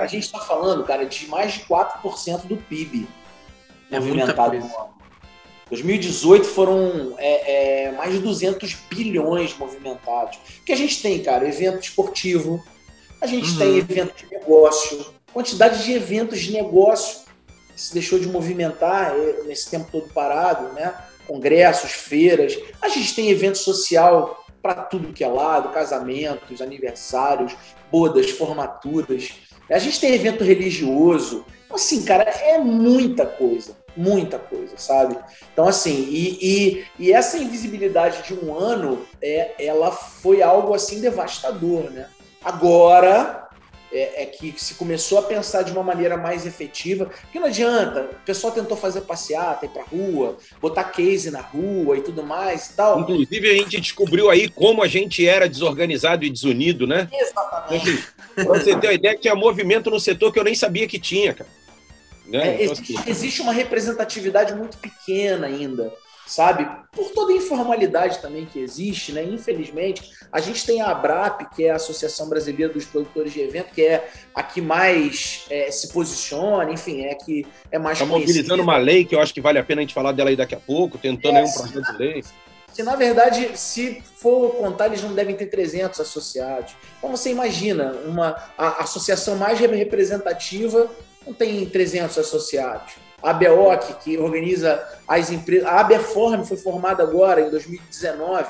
a 0.00 0.06
gente 0.06 0.24
está 0.24 0.38
falando, 0.40 0.82
cara, 0.84 1.04
de 1.04 1.26
mais 1.26 1.54
de 1.54 1.60
4% 1.60 2.46
do 2.46 2.56
PIB 2.56 3.06
é 3.90 4.00
movimentado 4.00 4.58
no 4.58 4.64
ano. 4.64 4.96
2018 5.68 6.46
foram 6.46 7.14
é, 7.18 7.86
é, 7.86 7.92
mais 7.92 8.12
de 8.12 8.20
200 8.20 8.72
bilhões 8.88 9.56
movimentados. 9.58 10.38
O 10.60 10.64
que 10.64 10.72
a 10.72 10.76
gente 10.76 11.02
tem, 11.02 11.22
cara? 11.22 11.46
Evento 11.46 11.82
esportivo, 11.82 12.64
a 13.20 13.26
gente 13.26 13.50
uhum. 13.50 13.58
tem 13.58 13.76
evento 13.78 14.14
de 14.16 14.30
negócio, 14.30 15.06
quantidade 15.32 15.84
de 15.84 15.92
eventos 15.92 16.40
de 16.40 16.52
negócio 16.52 17.26
que 17.74 17.80
se 17.80 17.92
deixou 17.92 18.18
de 18.18 18.28
movimentar 18.28 19.12
é, 19.16 19.42
nesse 19.42 19.68
tempo 19.68 19.88
todo 19.90 20.08
parado, 20.12 20.72
né? 20.72 20.94
Congressos, 21.26 21.92
feiras. 21.92 22.56
A 22.80 22.88
gente 22.88 23.14
tem 23.14 23.30
evento 23.30 23.58
social 23.58 24.44
para 24.62 24.74
tudo 24.74 25.12
que 25.12 25.22
é 25.22 25.28
lado, 25.28 25.70
casamentos, 25.70 26.60
aniversários, 26.60 27.54
bodas, 27.90 28.30
formaturas. 28.30 29.32
A 29.70 29.78
gente 29.78 30.00
tem 30.00 30.14
evento 30.14 30.44
religioso. 30.44 31.44
Assim, 31.70 32.04
cara, 32.04 32.22
é 32.22 32.58
muita 32.58 33.26
coisa, 33.26 33.76
muita 33.96 34.38
coisa, 34.38 34.76
sabe? 34.76 35.16
Então, 35.52 35.66
assim, 35.66 36.08
e, 36.08 36.38
e, 36.40 36.84
e, 36.98 37.12
essa 37.12 37.38
invisibilidade 37.38 38.22
de 38.22 38.34
um 38.34 38.56
ano, 38.56 39.04
é, 39.20 39.54
ela 39.58 39.90
foi 39.90 40.42
algo, 40.42 40.74
assim, 40.74 41.00
devastador, 41.00 41.90
né? 41.90 42.08
Agora, 42.44 43.45
é, 43.96 44.22
é, 44.22 44.26
que 44.26 44.54
se 44.56 44.74
começou 44.74 45.18
a 45.18 45.22
pensar 45.22 45.62
de 45.62 45.72
uma 45.72 45.82
maneira 45.82 46.16
mais 46.16 46.46
efetiva, 46.46 47.06
porque 47.06 47.38
não 47.38 47.46
adianta, 47.46 48.10
o 48.12 48.24
pessoal 48.24 48.52
tentou 48.52 48.76
fazer 48.76 49.02
passeata, 49.02 49.66
ir 49.66 49.70
pra 49.70 49.82
rua, 49.82 50.36
botar 50.60 50.84
case 50.84 51.30
na 51.30 51.40
rua 51.40 51.96
e 51.96 52.02
tudo 52.02 52.22
mais 52.22 52.66
e 52.66 52.72
tal. 52.74 53.00
Inclusive, 53.00 53.50
a 53.50 53.54
gente 53.54 53.80
descobriu 53.80 54.30
aí 54.30 54.48
como 54.48 54.82
a 54.82 54.86
gente 54.86 55.26
era 55.26 55.48
desorganizado 55.48 56.24
e 56.24 56.30
desunido, 56.30 56.86
né? 56.86 57.08
Exatamente. 57.12 58.06
Pra 58.34 58.44
você 58.44 58.76
ter 58.76 58.86
uma 58.88 58.94
ideia, 58.94 59.18
tinha 59.18 59.34
movimento 59.34 59.90
no 59.90 59.98
setor 59.98 60.32
que 60.32 60.38
eu 60.38 60.44
nem 60.44 60.54
sabia 60.54 60.86
que 60.86 60.98
tinha, 60.98 61.32
cara. 61.32 61.48
Né? 62.26 62.48
É, 62.48 62.64
então, 62.64 62.72
existe, 62.72 62.96
assim, 62.96 63.10
existe 63.10 63.42
uma 63.42 63.52
representatividade 63.52 64.54
muito 64.54 64.78
pequena 64.78 65.46
ainda 65.46 65.92
sabe? 66.26 66.68
Por 66.90 67.10
toda 67.12 67.32
a 67.32 67.36
informalidade 67.36 68.18
também 68.18 68.44
que 68.44 68.58
existe, 68.58 69.12
né? 69.12 69.22
Infelizmente, 69.22 70.10
a 70.32 70.40
gente 70.40 70.66
tem 70.66 70.82
a 70.82 70.90
ABRAP, 70.90 71.54
que 71.54 71.64
é 71.64 71.70
a 71.70 71.76
Associação 71.76 72.28
Brasileira 72.28 72.72
dos 72.72 72.84
Produtores 72.84 73.32
de 73.32 73.40
Evento, 73.40 73.72
que 73.72 73.82
é 73.82 74.08
a 74.34 74.42
que 74.42 74.60
mais 74.60 75.46
é, 75.48 75.70
se 75.70 75.92
posiciona, 75.92 76.70
enfim, 76.72 77.02
é 77.02 77.12
a 77.12 77.14
que 77.14 77.46
é 77.70 77.78
mais 77.78 77.98
Está 77.98 78.06
mobilizando 78.06 78.62
uma 78.62 78.76
lei 78.76 79.04
que 79.04 79.14
eu 79.14 79.20
acho 79.20 79.32
que 79.32 79.40
vale 79.40 79.58
a 79.58 79.64
pena 79.64 79.80
a 79.80 79.82
gente 79.82 79.94
falar 79.94 80.12
dela 80.12 80.30
aí 80.30 80.36
daqui 80.36 80.54
a 80.54 80.60
pouco, 80.60 80.98
tentando 80.98 81.38
é, 81.38 81.44
um 81.44 81.52
projeto 81.52 81.92
de 81.92 81.98
lei. 81.98 82.24
Se 82.72 82.82
na 82.82 82.96
verdade, 82.96 83.56
se 83.56 84.02
for 84.16 84.50
contar, 84.56 84.86
eles 84.86 85.02
não 85.02 85.14
devem 85.14 85.34
ter 85.34 85.46
300 85.46 85.98
associados. 86.00 86.74
Então 86.98 87.10
você 87.10 87.30
imagina, 87.30 87.92
uma, 88.04 88.36
a 88.58 88.82
associação 88.82 89.36
mais 89.36 89.58
representativa 89.58 90.90
não 91.24 91.32
tem 91.32 91.64
300 91.64 92.18
associados 92.18 93.05
a 93.22 93.32
BEOC, 93.32 93.94
que 94.04 94.18
organiza 94.18 94.82
as 95.06 95.30
empresas. 95.30 95.66
A 95.66 95.80
ABEFORM 95.80 96.44
foi 96.44 96.56
formada 96.56 97.02
agora, 97.02 97.40
em 97.40 97.50
2019. 97.50 98.46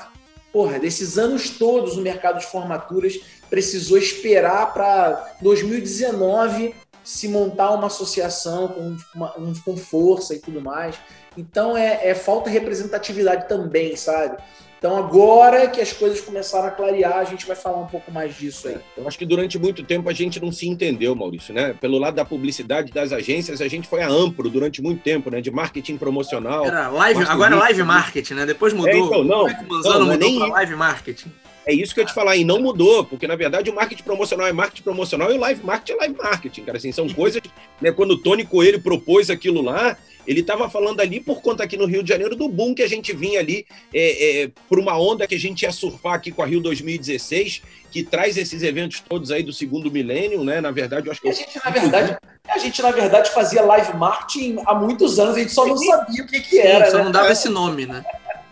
Porra, 0.52 0.78
desses 0.78 1.18
anos 1.18 1.50
todos 1.50 1.96
o 1.96 2.02
mercado 2.02 2.38
de 2.38 2.46
formaturas 2.46 3.20
precisou 3.50 3.98
esperar 3.98 4.72
para 4.72 5.36
2019 5.42 6.74
se 7.04 7.28
montar 7.28 7.70
uma 7.70 7.86
associação 7.86 8.68
com, 8.68 8.96
uma, 9.14 9.34
com 9.64 9.76
força 9.76 10.34
e 10.34 10.38
tudo 10.38 10.60
mais. 10.60 10.96
Então 11.36 11.76
é, 11.76 12.08
é 12.08 12.14
falta 12.14 12.50
representatividade 12.50 13.48
também, 13.48 13.94
sabe? 13.94 14.42
Então, 14.78 14.96
agora 14.96 15.66
que 15.68 15.80
as 15.80 15.92
coisas 15.92 16.20
começaram 16.20 16.68
a 16.68 16.70
clarear, 16.70 17.16
a 17.16 17.24
gente 17.24 17.46
vai 17.46 17.56
falar 17.56 17.78
um 17.78 17.86
pouco 17.86 18.12
mais 18.12 18.36
disso 18.36 18.68
aí. 18.68 18.76
Eu 18.96 19.08
acho 19.08 19.18
que 19.18 19.24
durante 19.24 19.58
muito 19.58 19.82
tempo 19.82 20.08
a 20.08 20.12
gente 20.12 20.40
não 20.40 20.52
se 20.52 20.68
entendeu, 20.68 21.14
Maurício, 21.14 21.54
né? 21.54 21.74
Pelo 21.80 21.98
lado 21.98 22.14
da 22.14 22.24
publicidade 22.24 22.92
das 22.92 23.10
agências, 23.12 23.60
a 23.60 23.68
gente 23.68 23.88
foi 23.88 24.02
a 24.02 24.08
amplo 24.08 24.50
durante 24.50 24.82
muito 24.82 25.02
tempo, 25.02 25.30
né? 25.30 25.40
De 25.40 25.50
marketing 25.50 25.96
promocional. 25.96 26.66
Era 26.66 26.88
live, 26.88 27.24
agora 27.24 27.54
é 27.54 27.58
live 27.58 27.82
marketing, 27.84 28.34
né? 28.34 28.46
Depois 28.46 28.72
mudou. 28.72 28.92
É, 28.92 28.98
então, 28.98 29.24
não, 29.24 29.46
não, 29.46 29.82
não, 29.82 30.04
não 30.06 30.12
é 30.12 30.16
nem 30.18 30.38
live 30.38 30.76
marketing. 30.76 31.32
É 31.66 31.74
isso 31.74 31.92
que 31.92 32.00
eu 32.00 32.06
te 32.06 32.14
falar, 32.14 32.36
e 32.36 32.44
não 32.44 32.60
mudou, 32.60 33.04
porque 33.04 33.26
na 33.26 33.34
verdade 33.34 33.68
o 33.68 33.74
marketing 33.74 34.04
promocional 34.04 34.46
é 34.46 34.52
marketing 34.52 34.82
promocional 34.84 35.32
e 35.32 35.36
o 35.36 35.40
live 35.40 35.64
marketing 35.64 35.92
é 35.92 35.96
live 35.96 36.16
marketing, 36.16 36.62
cara. 36.62 36.78
Assim, 36.78 36.92
são 36.92 37.08
coisas, 37.08 37.42
né? 37.80 37.90
Quando 37.90 38.12
o 38.12 38.18
Tony 38.18 38.44
Coelho 38.44 38.80
propôs 38.80 39.30
aquilo 39.30 39.60
lá, 39.60 39.98
ele 40.26 40.40
estava 40.40 40.70
falando 40.70 41.00
ali 41.00 41.20
por 41.20 41.42
conta 41.42 41.64
aqui 41.64 41.76
no 41.76 41.86
Rio 41.86 42.04
de 42.04 42.08
Janeiro 42.08 42.36
do 42.36 42.48
boom 42.48 42.72
que 42.72 42.82
a 42.82 42.88
gente 42.88 43.12
vinha 43.12 43.40
ali 43.40 43.66
é, 43.92 44.42
é, 44.42 44.50
por 44.68 44.78
uma 44.78 44.96
onda 44.96 45.26
que 45.26 45.34
a 45.34 45.38
gente 45.38 45.62
ia 45.62 45.72
surfar 45.72 46.14
aqui 46.14 46.30
com 46.30 46.42
a 46.42 46.46
Rio 46.46 46.60
2016, 46.60 47.62
que 47.90 48.04
traz 48.04 48.36
esses 48.36 48.62
eventos 48.62 49.00
todos 49.00 49.32
aí 49.32 49.42
do 49.42 49.52
segundo 49.52 49.90
milênio, 49.90 50.44
né? 50.44 50.60
Na 50.60 50.70
verdade, 50.70 51.08
eu 51.08 51.12
acho 51.12 51.20
que. 51.20 51.28
A 51.28 51.32
gente, 51.32 51.60
na 51.64 51.70
verdade, 51.70 52.16
a 52.48 52.58
gente, 52.58 52.80
na 52.80 52.90
verdade, 52.92 53.30
fazia 53.30 53.62
live 53.62 53.96
marketing 53.96 54.58
há 54.66 54.74
muitos 54.74 55.18
anos, 55.18 55.36
a 55.36 55.40
gente 55.40 55.52
só 55.52 55.66
não 55.66 55.76
sabia 55.76 56.22
o 56.22 56.26
que, 56.28 56.40
que 56.40 56.60
era. 56.60 56.84
Sim, 56.86 56.90
só 56.92 56.98
né? 56.98 57.04
não 57.04 57.10
dava 57.10 57.32
esse 57.32 57.48
nome, 57.48 57.86
né? 57.86 58.04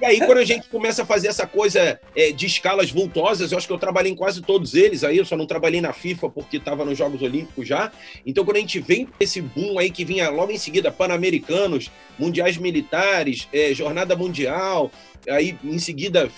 E 0.04 0.06
aí, 0.06 0.18
quando 0.18 0.36
a 0.36 0.44
gente 0.44 0.68
começa 0.68 1.02
a 1.02 1.06
fazer 1.06 1.28
essa 1.28 1.46
coisa 1.46 1.98
é, 2.14 2.30
de 2.30 2.44
escalas 2.44 2.90
vultosas, 2.90 3.50
eu 3.50 3.56
acho 3.56 3.66
que 3.66 3.72
eu 3.72 3.78
trabalhei 3.78 4.12
em 4.12 4.14
quase 4.14 4.42
todos 4.42 4.74
eles 4.74 5.02
aí, 5.02 5.16
eu 5.16 5.24
só 5.24 5.34
não 5.34 5.46
trabalhei 5.46 5.80
na 5.80 5.94
FIFA 5.94 6.28
porque 6.28 6.58
estava 6.58 6.84
nos 6.84 6.98
Jogos 6.98 7.22
Olímpicos 7.22 7.66
já. 7.66 7.90
Então, 8.26 8.44
quando 8.44 8.58
a 8.58 8.60
gente 8.60 8.78
vem 8.80 9.08
esse 9.18 9.40
boom 9.40 9.78
aí 9.78 9.90
que 9.90 10.04
vinha 10.04 10.28
logo 10.28 10.52
em 10.52 10.58
seguida, 10.58 10.92
Pan-Americanos, 10.92 11.90
Mundiais 12.18 12.58
Militares, 12.58 13.48
é, 13.50 13.72
Jornada 13.72 14.14
Mundial, 14.14 14.90
aí 15.26 15.58
em 15.64 15.78
seguida 15.78 16.30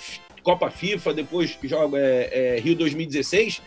Copa 0.45 0.71
FIFA, 0.71 1.13
depois 1.13 1.59
é, 1.97 2.55
é, 2.55 2.61
Rio 2.61 2.77
2016, 2.77 3.61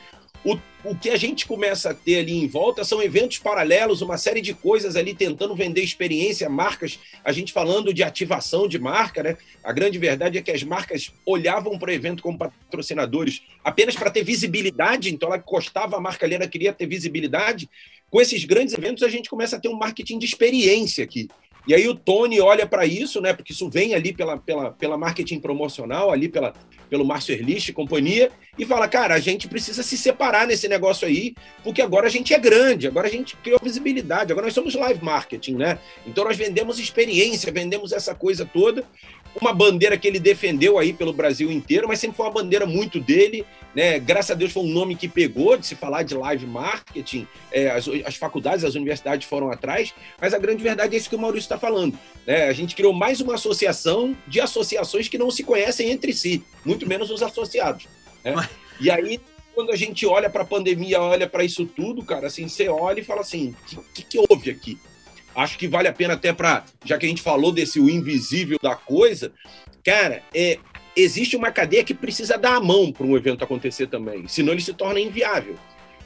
o, 0.45 0.57
o 0.83 0.95
que 0.95 1.09
a 1.09 1.17
gente 1.17 1.45
começa 1.45 1.89
a 1.89 1.93
ter 1.93 2.19
ali 2.19 2.37
em 2.37 2.47
volta 2.47 2.85
são 2.85 3.01
eventos 3.01 3.37
paralelos, 3.37 4.01
uma 4.01 4.17
série 4.17 4.39
de 4.39 4.53
coisas 4.53 4.95
ali 4.95 5.13
tentando 5.13 5.53
vender 5.53 5.81
experiência, 5.81 6.49
marcas, 6.49 6.97
a 7.23 7.31
gente 7.33 7.51
falando 7.51 7.93
de 7.93 8.01
ativação 8.01 8.67
de 8.67 8.79
marca, 8.79 9.21
né? 9.21 9.37
A 9.63 9.73
grande 9.73 9.97
verdade 9.97 10.37
é 10.37 10.41
que 10.41 10.51
as 10.51 10.63
marcas 10.63 11.11
olhavam 11.25 11.77
para 11.77 11.89
o 11.89 11.93
evento 11.93 12.23
como 12.23 12.37
patrocinadores 12.37 13.41
apenas 13.63 13.95
para 13.95 14.09
ter 14.09 14.23
visibilidade, 14.23 15.13
então 15.13 15.27
ela 15.29 15.39
costava 15.39 15.97
a 15.97 16.01
marca 16.01 16.25
ali, 16.25 16.35
ela 16.35 16.47
queria 16.47 16.71
ter 16.71 16.85
visibilidade. 16.85 17.69
Com 18.09 18.21
esses 18.21 18.45
grandes 18.45 18.73
eventos, 18.73 19.03
a 19.03 19.09
gente 19.09 19.29
começa 19.29 19.57
a 19.57 19.59
ter 19.59 19.67
um 19.67 19.77
marketing 19.77 20.17
de 20.17 20.25
experiência 20.25 21.03
aqui. 21.03 21.27
E 21.67 21.73
aí 21.73 21.87
o 21.87 21.95
Tony 21.95 22.39
olha 22.39 22.65
para 22.65 22.85
isso, 22.85 23.21
né? 23.21 23.33
Porque 23.33 23.51
isso 23.51 23.69
vem 23.69 23.93
ali 23.93 24.13
pela, 24.13 24.37
pela, 24.37 24.71
pela 24.71 24.97
marketing 24.97 25.39
promocional, 25.39 26.11
ali 26.11 26.27
pela, 26.27 26.53
pelo 26.89 27.05
Márcio 27.05 27.33
Erlich 27.33 27.69
e 27.69 27.73
companhia, 27.73 28.31
e 28.57 28.65
fala, 28.65 28.87
cara, 28.87 29.13
a 29.13 29.19
gente 29.19 29.47
precisa 29.47 29.83
se 29.83 29.97
separar 29.97 30.47
nesse 30.47 30.67
negócio 30.67 31.07
aí, 31.07 31.33
porque 31.63 31.81
agora 31.81 32.07
a 32.07 32.09
gente 32.09 32.33
é 32.33 32.39
grande, 32.39 32.87
agora 32.87 33.07
a 33.07 33.11
gente 33.11 33.37
criou 33.37 33.59
visibilidade, 33.61 34.31
agora 34.31 34.47
nós 34.47 34.53
somos 34.53 34.73
live 34.75 35.03
marketing, 35.03 35.55
né? 35.55 35.79
Então 36.05 36.23
nós 36.23 36.35
vendemos 36.37 36.79
experiência, 36.79 37.51
vendemos 37.51 37.91
essa 37.91 38.15
coisa 38.15 38.45
toda, 38.45 38.83
uma 39.39 39.53
bandeira 39.53 39.97
que 39.97 40.07
ele 40.07 40.19
defendeu 40.19 40.77
aí 40.77 40.93
pelo 40.93 41.13
Brasil 41.13 41.51
inteiro, 41.51 41.87
mas 41.87 41.99
sempre 41.99 42.17
foi 42.17 42.25
uma 42.25 42.31
bandeira 42.31 42.65
muito 42.65 42.99
dele, 42.99 43.45
né? 43.75 43.99
Graças 43.99 44.31
a 44.31 44.33
Deus 44.33 44.51
foi 44.51 44.63
um 44.63 44.69
nome 44.71 44.95
que 44.95 45.07
pegou 45.07 45.57
de 45.57 45.65
se 45.65 45.75
falar 45.75 46.03
de 46.03 46.15
live 46.15 46.45
marketing, 46.45 47.27
é, 47.51 47.69
as, 47.69 47.87
as, 48.05 48.15
faculdades, 48.15 48.63
as 48.65 48.75
universidades 48.75 49.27
foram 49.27 49.51
atrás, 49.51 49.93
mas 50.19 50.33
a 50.33 50.39
grande 50.39 50.63
verdade 50.63 50.95
é 50.95 50.97
isso 50.97 51.09
que 51.09 51.15
o 51.15 51.19
Maurício 51.19 51.45
está 51.45 51.57
falando. 51.57 51.97
Né? 52.25 52.47
A 52.47 52.53
gente 52.53 52.75
criou 52.75 52.93
mais 52.93 53.21
uma 53.21 53.35
associação 53.35 54.15
de 54.27 54.41
associações 54.41 55.07
que 55.07 55.17
não 55.17 55.31
se 55.31 55.43
conhecem 55.43 55.89
entre 55.89 56.13
si, 56.13 56.43
muito 56.65 56.87
menos 56.87 57.09
os 57.09 57.21
associados. 57.21 57.87
Né? 58.23 58.35
E 58.81 58.89
aí, 58.89 59.19
quando 59.53 59.71
a 59.71 59.75
gente 59.75 60.05
olha 60.05 60.29
para 60.29 60.43
a 60.43 60.45
pandemia, 60.45 61.01
olha 61.01 61.27
para 61.27 61.43
isso 61.43 61.65
tudo, 61.65 62.03
cara, 62.03 62.27
assim, 62.27 62.47
você 62.47 62.67
olha 62.67 63.01
e 63.01 63.03
fala 63.03 63.21
assim: 63.21 63.55
o 63.73 63.81
que, 63.93 64.03
que, 64.03 64.03
que 64.03 64.25
houve 64.29 64.49
aqui? 64.49 64.77
Acho 65.39 65.57
que 65.57 65.69
vale 65.69 65.87
a 65.87 65.93
pena 65.93 66.15
até 66.15 66.33
para, 66.33 66.65
já 66.83 66.97
que 66.97 67.05
a 67.05 67.09
gente 67.09 67.21
falou 67.21 67.53
desse 67.53 67.79
o 67.79 67.89
invisível 67.89 68.59
da 68.61 68.75
coisa, 68.75 69.31
cara, 69.85 70.21
é 70.35 70.59
existe 70.97 71.37
uma 71.37 71.49
cadeia 71.49 71.81
que 71.81 71.93
precisa 71.93 72.37
dar 72.37 72.55
a 72.55 72.59
mão 72.59 72.91
para 72.91 73.05
um 73.05 73.15
evento 73.15 73.41
acontecer 73.41 73.87
também, 73.87 74.27
senão 74.27 74.51
ele 74.51 74.61
se 74.61 74.73
torna 74.73 74.99
inviável. 74.99 75.55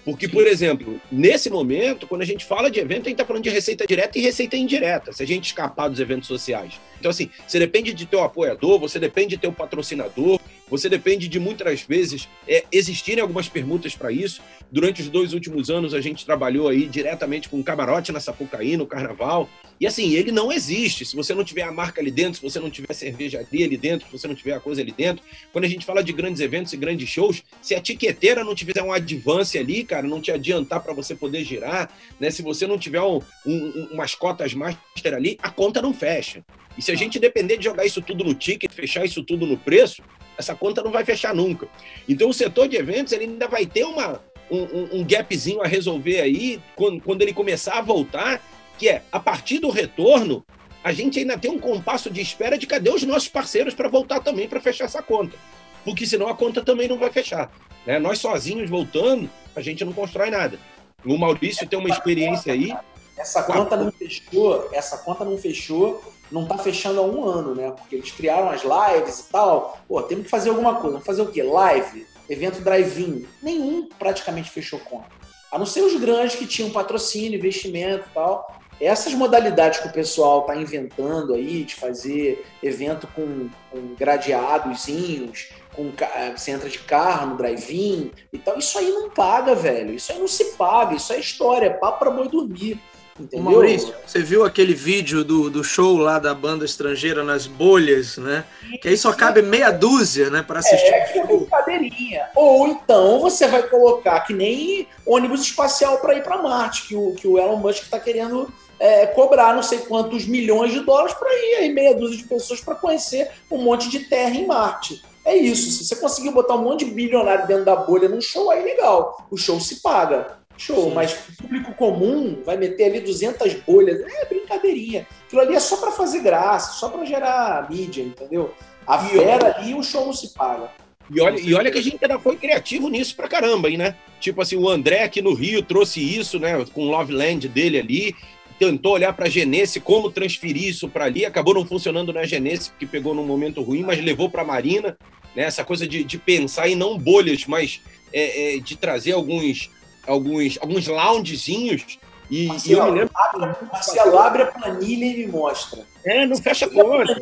Porque, 0.06 0.28
por 0.28 0.46
exemplo, 0.46 1.02
nesse 1.12 1.50
momento, 1.50 2.06
quando 2.06 2.22
a 2.22 2.26
gente 2.26 2.46
fala 2.46 2.70
de 2.70 2.80
evento, 2.80 3.08
a 3.08 3.10
gente 3.10 3.14
está 3.14 3.26
falando 3.26 3.44
de 3.44 3.50
receita 3.50 3.88
direta 3.88 4.20
e 4.20 4.22
receita 4.22 4.56
indireta, 4.56 5.12
se 5.12 5.24
a 5.24 5.26
gente 5.26 5.46
escapar 5.46 5.88
dos 5.88 6.00
eventos 6.00 6.28
sociais. 6.28 6.80
Então, 7.00 7.10
assim, 7.10 7.28
você 7.48 7.58
depende 7.58 7.92
de 7.92 8.06
teu 8.06 8.22
apoiador, 8.22 8.78
você 8.78 9.00
depende 9.00 9.30
de 9.30 9.38
teu 9.38 9.52
patrocinador, 9.52 10.40
você 10.74 10.90
depende 10.90 11.28
de 11.28 11.40
muitas 11.40 11.84
vezes 11.84 12.28
é, 12.48 12.64
existirem 12.72 13.22
algumas 13.22 13.48
permutas 13.48 13.94
para 13.94 14.12
isso. 14.12 14.42
Durante 14.72 15.04
os 15.04 15.08
dois 15.08 15.32
últimos 15.32 15.70
anos, 15.70 15.94
a 15.94 16.02
gente 16.02 16.26
trabalhou 16.26 16.68
aí 16.68 16.88
diretamente 16.88 17.48
com 17.48 17.60
o 17.60 17.64
camarote 17.64 18.12
na 18.12 18.20
Sapucaí, 18.20 18.76
no 18.76 18.88
Carnaval. 18.88 19.48
E 19.80 19.86
assim, 19.86 20.14
ele 20.14 20.32
não 20.32 20.52
existe. 20.52 21.06
Se 21.06 21.16
você 21.16 21.32
não 21.36 21.44
tiver 21.44 21.62
a 21.62 21.72
marca 21.72 22.02
ali 22.02 22.10
dentro, 22.10 22.38
se 22.38 22.42
você 22.42 22.60
não 22.60 22.72
tiver 22.72 22.92
cervejaria 22.92 23.68
ali 23.68 23.78
dentro, 23.78 24.08
se 24.08 24.12
você 24.12 24.28
não 24.28 24.34
tiver 24.34 24.54
a 24.54 24.60
coisa 24.60 24.82
ali 24.82 24.92
dentro. 24.92 25.24
Quando 25.52 25.66
a 25.66 25.68
gente 25.68 25.86
fala 25.86 26.04
de 26.04 26.12
grandes 26.12 26.42
eventos 26.42 26.74
e 26.74 26.78
grandes 26.78 27.08
shows, 27.08 27.44
se 27.62 27.76
a 27.76 27.80
tiqueteira 27.80 28.44
não 28.44 28.56
tiver 28.56 28.82
um 28.82 28.92
advance 28.92 29.56
ali, 29.60 29.84
cara, 29.84 30.08
não 30.08 30.20
te 30.20 30.32
adiantar 30.32 30.82
para 30.82 30.92
você 30.92 31.14
poder 31.14 31.44
girar, 31.44 31.92
né? 32.20 32.32
Se 32.32 32.42
você 32.42 32.66
não 32.66 32.80
tiver 32.80 33.02
um, 33.02 33.22
um, 33.46 33.90
umas 33.92 34.16
cotas 34.16 34.56
master 34.56 35.14
ali, 35.14 35.38
a 35.44 35.52
conta 35.52 35.84
não 35.84 35.94
fecha. 35.94 36.44
E 36.76 36.82
se 36.82 36.92
a 36.92 36.96
gente 36.96 37.20
depender 37.20 37.58
de 37.58 37.64
jogar 37.66 37.86
isso 37.86 38.02
tudo 38.02 38.24
no 38.24 38.34
ticket, 38.34 38.72
fechar 38.72 39.06
isso 39.06 39.22
tudo 39.24 39.46
no 39.46 39.56
preço, 39.56 40.02
essa 40.38 40.56
conta 40.56 40.82
não 40.82 40.92
vai 40.92 41.06
fechar 41.06 41.34
nunca. 41.34 41.68
Então 42.08 42.30
o 42.30 42.34
setor 42.34 42.68
de 42.68 42.76
eventos 42.76 43.14
ele 43.14 43.26
ainda 43.26 43.48
vai 43.48 43.66
ter 43.66 43.84
uma, 43.84 44.22
um, 44.50 45.00
um 45.00 45.06
gapzinho 45.06 45.62
a 45.62 45.68
resolver 45.68 46.22
aí 46.22 46.62
quando, 46.76 47.02
quando 47.02 47.22
ele 47.22 47.34
começar 47.34 47.78
a 47.78 47.82
voltar, 47.82 48.42
que 48.78 48.90
é 48.90 49.04
a 49.12 49.20
partir 49.20 49.60
do 49.60 49.70
retorno, 49.70 50.46
a 50.84 50.92
gente 50.92 51.20
ainda 51.20 51.38
tem 51.38 51.50
um 51.50 51.60
compasso 51.60 52.10
de 52.10 52.22
espera 52.22 52.58
de 52.58 52.68
cadê 52.68 52.90
os 52.90 53.04
nossos 53.04 53.30
parceiros 53.30 53.74
para 53.74 53.88
voltar 53.88 54.20
também 54.20 54.48
para 54.48 54.60
fechar 54.60 54.86
essa 54.86 55.02
conta. 55.02 55.38
Porque 55.86 56.06
senão 56.06 56.28
a 56.28 56.36
conta 56.36 56.64
também 56.64 56.88
não 56.88 56.98
vai 56.98 57.12
fechar. 57.12 57.52
Né? 57.86 58.00
Nós 58.00 58.20
sozinhos 58.20 58.70
voltando, 58.70 59.30
a 59.56 59.62
gente 59.62 59.84
não 59.86 59.94
constrói 59.94 60.30
nada. 60.30 60.60
O 61.06 61.18
Maurício 61.18 61.68
tem 61.68 61.80
uma 61.80 61.90
experiência 61.90 62.54
aí. 62.54 62.74
Essa 63.18 63.44
conta 63.44 63.78
não 63.78 63.92
fechou, 63.92 64.70
essa 64.74 64.98
conta 64.98 65.24
não 65.24 65.38
fechou 65.38 66.13
não 66.34 66.44
está 66.44 66.58
fechando 66.58 67.00
há 67.00 67.04
um 67.04 67.24
ano, 67.24 67.54
né? 67.54 67.72
Porque 67.72 67.96
eles 67.96 68.12
criaram 68.12 68.50
as 68.50 68.64
lives 68.64 69.20
e 69.20 69.24
tal. 69.32 69.78
Pô, 69.88 70.02
temos 70.02 70.26
que 70.26 70.30
fazer 70.30 70.50
alguma 70.50 70.76
coisa. 70.76 70.94
Vamos 70.94 71.06
fazer 71.06 71.22
o 71.22 71.28
quê? 71.28 71.44
Live, 71.44 72.08
evento 72.28 72.60
drive-in. 72.62 73.28
Nenhum 73.42 73.88
praticamente 74.00 74.50
fechou 74.50 74.80
conta. 74.80 75.10
A 75.52 75.60
não 75.60 75.66
ser 75.68 75.82
os 75.82 75.96
grandes 76.00 76.36
que 76.36 76.48
tinham 76.48 76.72
patrocínio, 76.72 77.38
investimento 77.38 78.08
e 78.10 78.14
tal. 78.14 78.60
Essas 78.82 79.14
modalidades 79.14 79.80
que 79.80 79.88
o 79.88 79.92
pessoal 79.92 80.42
está 80.42 80.56
inventando 80.56 81.36
aí, 81.36 81.64
de 81.64 81.76
fazer 81.76 82.44
evento 82.64 83.08
com, 83.16 83.48
com 83.70 83.94
gradeadozinhos, 83.94 85.50
com, 85.76 85.92
eh, 86.00 86.34
você 86.36 86.50
entra 86.50 86.68
de 86.68 86.80
carro 86.80 87.28
no 87.28 87.38
drive-in 87.38 88.12
e 88.34 88.40
tal, 88.40 88.58
isso 88.58 88.78
aí 88.80 88.90
não 88.90 89.12
paga, 89.12 89.54
velho. 89.54 89.94
Isso 89.94 90.12
aí 90.12 90.18
não 90.18 90.28
se 90.28 90.56
paga, 90.56 90.96
isso 90.96 91.14
é 91.14 91.20
história, 91.20 91.68
é 91.68 91.70
papo 91.70 92.00
para 92.00 92.10
boi 92.10 92.28
dormir. 92.28 92.82
Entendeu? 93.20 93.52
Maurício, 93.52 93.94
você 94.06 94.24
viu 94.24 94.44
aquele 94.44 94.74
vídeo 94.74 95.24
do, 95.24 95.48
do 95.48 95.64
show 95.64 95.98
lá 95.98 96.18
da 96.18 96.34
banda 96.34 96.66
estrangeira 96.66 97.24
nas 97.24 97.46
bolhas, 97.46 98.18
né? 98.18 98.44
Que 98.82 98.88
aí 98.88 98.98
só 98.98 99.14
cabe 99.14 99.44
meia 99.44 99.70
dúzia, 99.70 100.32
né, 100.32 100.42
para 100.42 100.60
assistir. 100.60 100.92
É, 100.92 101.02
que 101.02 101.20
é 101.20 101.26
brincadeirinha. 101.26 102.26
Ou 102.36 102.68
então 102.68 103.20
você 103.20 103.48
vai 103.48 103.62
colocar 103.64 104.22
que 104.22 104.34
nem 104.34 104.88
ônibus 105.06 105.42
espacial 105.42 106.00
para 106.00 106.16
ir 106.16 106.24
para 106.24 106.42
Marte, 106.42 106.88
que 106.88 106.96
o, 106.96 107.14
que 107.14 107.28
o 107.28 107.38
Elon 107.38 107.58
Musk 107.58 107.84
está 107.84 108.00
querendo 108.00 108.52
é, 108.80 109.06
cobrar 109.06 109.54
não 109.54 109.62
sei 109.62 109.80
quantos 109.80 110.26
milhões 110.26 110.74
de 110.74 110.80
dólares 110.80 111.14
para 111.14 111.30
ir 111.32 111.56
aí 111.58 111.72
meia 111.72 111.96
dúzia 111.96 112.18
de 112.18 112.24
pessoas 112.24 112.62
para 112.62 112.74
conhecer 112.74 113.30
um 113.52 113.60
monte 113.60 113.90
de 113.90 114.00
terra 114.00 114.36
em 114.36 114.48
Marte. 114.48 115.04
É 115.26 115.36
isso. 115.36 115.72
Se 115.72 115.86
você 115.86 115.96
conseguir 115.96 116.32
botar 116.32 116.56
um 116.56 116.64
monte 116.64 116.84
de 116.84 116.92
bilionário 116.92 117.48
dentro 117.48 117.64
da 117.64 117.76
bolha 117.76 118.10
num 118.10 118.20
show, 118.20 118.52
aí 118.52 118.64
legal. 118.64 119.26
O 119.32 119.38
show 119.38 119.60
se 119.60 119.82
paga. 119.82 120.40
Show, 120.66 120.90
Sim. 120.90 120.94
mas 120.96 121.14
o 121.14 121.44
público 121.44 121.74
comum 121.74 122.42
vai 122.46 122.56
meter 122.56 122.86
ali 122.86 123.02
200 123.02 123.54
bolhas. 123.66 124.00
É 124.02 124.26
brincadeirinha. 124.26 125.06
Aquilo 125.26 125.42
ali 125.42 125.56
é 125.56 125.60
só 125.60 125.76
para 125.78 125.92
fazer 125.92 126.20
graça, 126.22 126.74
só 126.74 126.88
para 126.88 127.04
gerar 127.04 127.70
mídia, 127.70 128.02
entendeu? 128.02 128.54
A 128.88 128.98
fera 128.98 129.58
ali, 129.58 129.74
o 129.74 129.84
show 129.84 130.06
não 130.06 130.14
se 130.14 130.34
paga. 130.34 130.72
E 131.14 131.20
olha, 131.20 131.40
e 131.40 131.54
olha 131.54 131.70
que 131.70 131.78
a 131.78 131.82
gente 131.82 131.98
ainda 132.02 132.18
foi 132.18 132.38
criativo 132.38 132.88
nisso 132.88 133.14
pra 133.16 133.28
caramba, 133.28 133.70
hein, 133.70 133.78
né? 133.78 133.96
Tipo 134.22 134.42
assim, 134.42 134.56
o 134.56 134.70
André 134.70 135.04
aqui 135.04 135.22
no 135.22 135.34
Rio 135.34 135.62
trouxe 135.62 136.00
isso, 136.00 136.40
né? 136.40 136.66
Com 136.74 136.88
o 136.88 136.90
Love 136.90 137.12
Land 137.12 137.50
dele 137.50 137.78
ali, 137.78 138.16
tentou 138.58 138.94
olhar 138.94 139.12
para 139.12 139.26
a 139.26 139.30
Genesse, 139.30 139.82
como 139.82 140.10
transferir 140.10 140.70
isso 140.70 140.88
para 140.88 141.06
ali, 141.06 141.26
acabou 141.26 141.54
não 141.54 141.66
funcionando 141.66 142.14
na 142.14 142.24
Genesse, 142.26 142.70
porque 142.70 142.86
pegou 142.86 143.14
num 143.14 143.26
momento 143.26 143.62
ruim, 143.62 143.84
mas 143.84 144.02
levou 144.02 144.30
para 144.30 144.44
a 144.44 144.46
Marina, 144.46 144.98
né? 145.36 145.44
Essa 145.44 145.66
coisa 145.66 145.86
de, 145.86 146.06
de 146.06 146.18
pensar 146.18 146.70
em 146.70 146.76
não 146.76 146.98
bolhas, 146.98 147.46
mas 147.48 147.82
é, 148.14 148.56
é, 148.56 148.60
de 148.60 148.78
trazer 148.78 149.12
alguns 149.12 149.70
alguns, 150.08 150.58
alguns 150.62 150.88
loungezinhos. 150.88 152.00
E, 152.30 152.48
Marcelo, 152.48 152.74
e 152.74 152.80
eu 152.80 152.86
me 152.86 153.00
lembro. 153.00 153.14
Abre, 153.16 153.56
Marcelo, 153.72 154.18
abre 154.18 154.42
a 154.44 154.46
planilha 154.48 155.06
e 155.06 155.18
me 155.18 155.28
mostra. 155.28 155.86
É, 156.06 156.26
não 156.26 156.38
fecha 156.38 156.68
conta. 156.68 157.20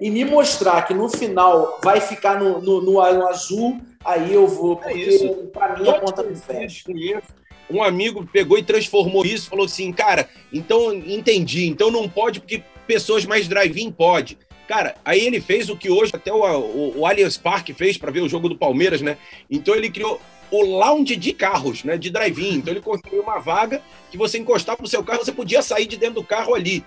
E 0.00 0.10
me 0.10 0.24
mostrar 0.24 0.82
que 0.82 0.94
no 0.94 1.08
final 1.08 1.78
vai 1.82 2.00
ficar 2.00 2.38
no, 2.38 2.60
no, 2.60 2.80
no 2.80 3.00
azul, 3.00 3.80
aí 4.04 4.32
eu 4.32 4.46
vou, 4.46 4.80
é 4.84 4.88
porque 4.88 5.24
é 5.24 5.46
para 5.46 5.78
mim 5.78 5.88
a 5.88 6.00
conta 6.00 6.22
não 6.22 6.34
fecha. 6.34 6.84
Um 7.70 7.82
amigo 7.82 8.26
pegou 8.32 8.56
e 8.56 8.62
transformou 8.62 9.26
isso, 9.26 9.50
falou 9.50 9.66
assim, 9.66 9.92
cara, 9.92 10.28
então 10.50 10.92
entendi, 10.94 11.68
então 11.68 11.90
não 11.90 12.08
pode 12.08 12.40
porque 12.40 12.62
pessoas 12.86 13.26
mais 13.26 13.46
drive-in 13.46 13.92
pode. 13.92 14.38
Cara, 14.66 14.94
aí 15.04 15.20
ele 15.20 15.40
fez 15.40 15.68
o 15.68 15.76
que 15.76 15.90
hoje 15.90 16.12
até 16.14 16.32
o, 16.32 16.42
o, 16.42 17.00
o 17.00 17.06
Allianz 17.06 17.36
Parque 17.36 17.74
fez 17.74 17.96
para 17.96 18.10
ver 18.10 18.20
o 18.20 18.28
jogo 18.28 18.48
do 18.48 18.56
Palmeiras, 18.56 19.00
né? 19.00 19.16
Então 19.50 19.74
ele 19.74 19.90
criou 19.90 20.20
o 20.50 20.62
lounge 20.62 21.16
de 21.16 21.32
carros, 21.32 21.84
né, 21.84 21.96
de 21.96 22.10
drive-in. 22.10 22.56
Então 22.56 22.72
ele 22.72 22.80
construiu 22.80 23.22
uma 23.22 23.38
vaga 23.38 23.82
que 24.10 24.16
você 24.16 24.38
encostava 24.38 24.80
no 24.80 24.88
seu 24.88 25.02
carro, 25.04 25.24
você 25.24 25.32
podia 25.32 25.62
sair 25.62 25.86
de 25.86 25.96
dentro 25.96 26.16
do 26.16 26.24
carro 26.24 26.54
ali. 26.54 26.84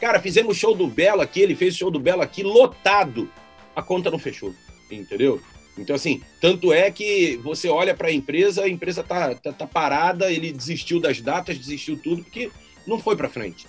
Cara, 0.00 0.20
fizemos 0.20 0.56
show 0.56 0.74
do 0.74 0.86
Belo 0.86 1.20
aqui, 1.20 1.40
ele 1.40 1.54
fez 1.54 1.76
show 1.76 1.90
do 1.90 2.00
Belo 2.00 2.22
aqui 2.22 2.42
lotado. 2.42 3.30
A 3.74 3.82
conta 3.82 4.10
não 4.10 4.18
fechou, 4.18 4.54
entendeu? 4.90 5.40
Então, 5.76 5.96
assim, 5.96 6.22
tanto 6.40 6.72
é 6.72 6.90
que 6.90 7.36
você 7.42 7.68
olha 7.68 7.94
para 7.94 8.08
a 8.08 8.12
empresa, 8.12 8.64
a 8.64 8.68
empresa 8.68 9.02
tá, 9.02 9.34
tá, 9.34 9.52
tá, 9.52 9.66
parada, 9.66 10.30
ele 10.30 10.52
desistiu 10.52 11.00
das 11.00 11.20
datas, 11.20 11.58
desistiu 11.58 11.96
tudo, 11.96 12.22
porque 12.22 12.50
não 12.86 12.98
foi 12.98 13.16
para 13.16 13.28
frente. 13.28 13.66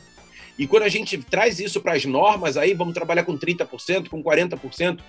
E 0.58 0.68
quando 0.68 0.84
a 0.84 0.90
gente 0.90 1.18
traz 1.18 1.60
isso 1.60 1.82
para 1.82 1.94
as 1.94 2.06
normas, 2.06 2.58
aí 2.58 2.74
vamos 2.74 2.94
trabalhar 2.94 3.24
com 3.24 3.38
30%, 3.38 4.08
com 4.08 4.24
40%, 4.24 5.00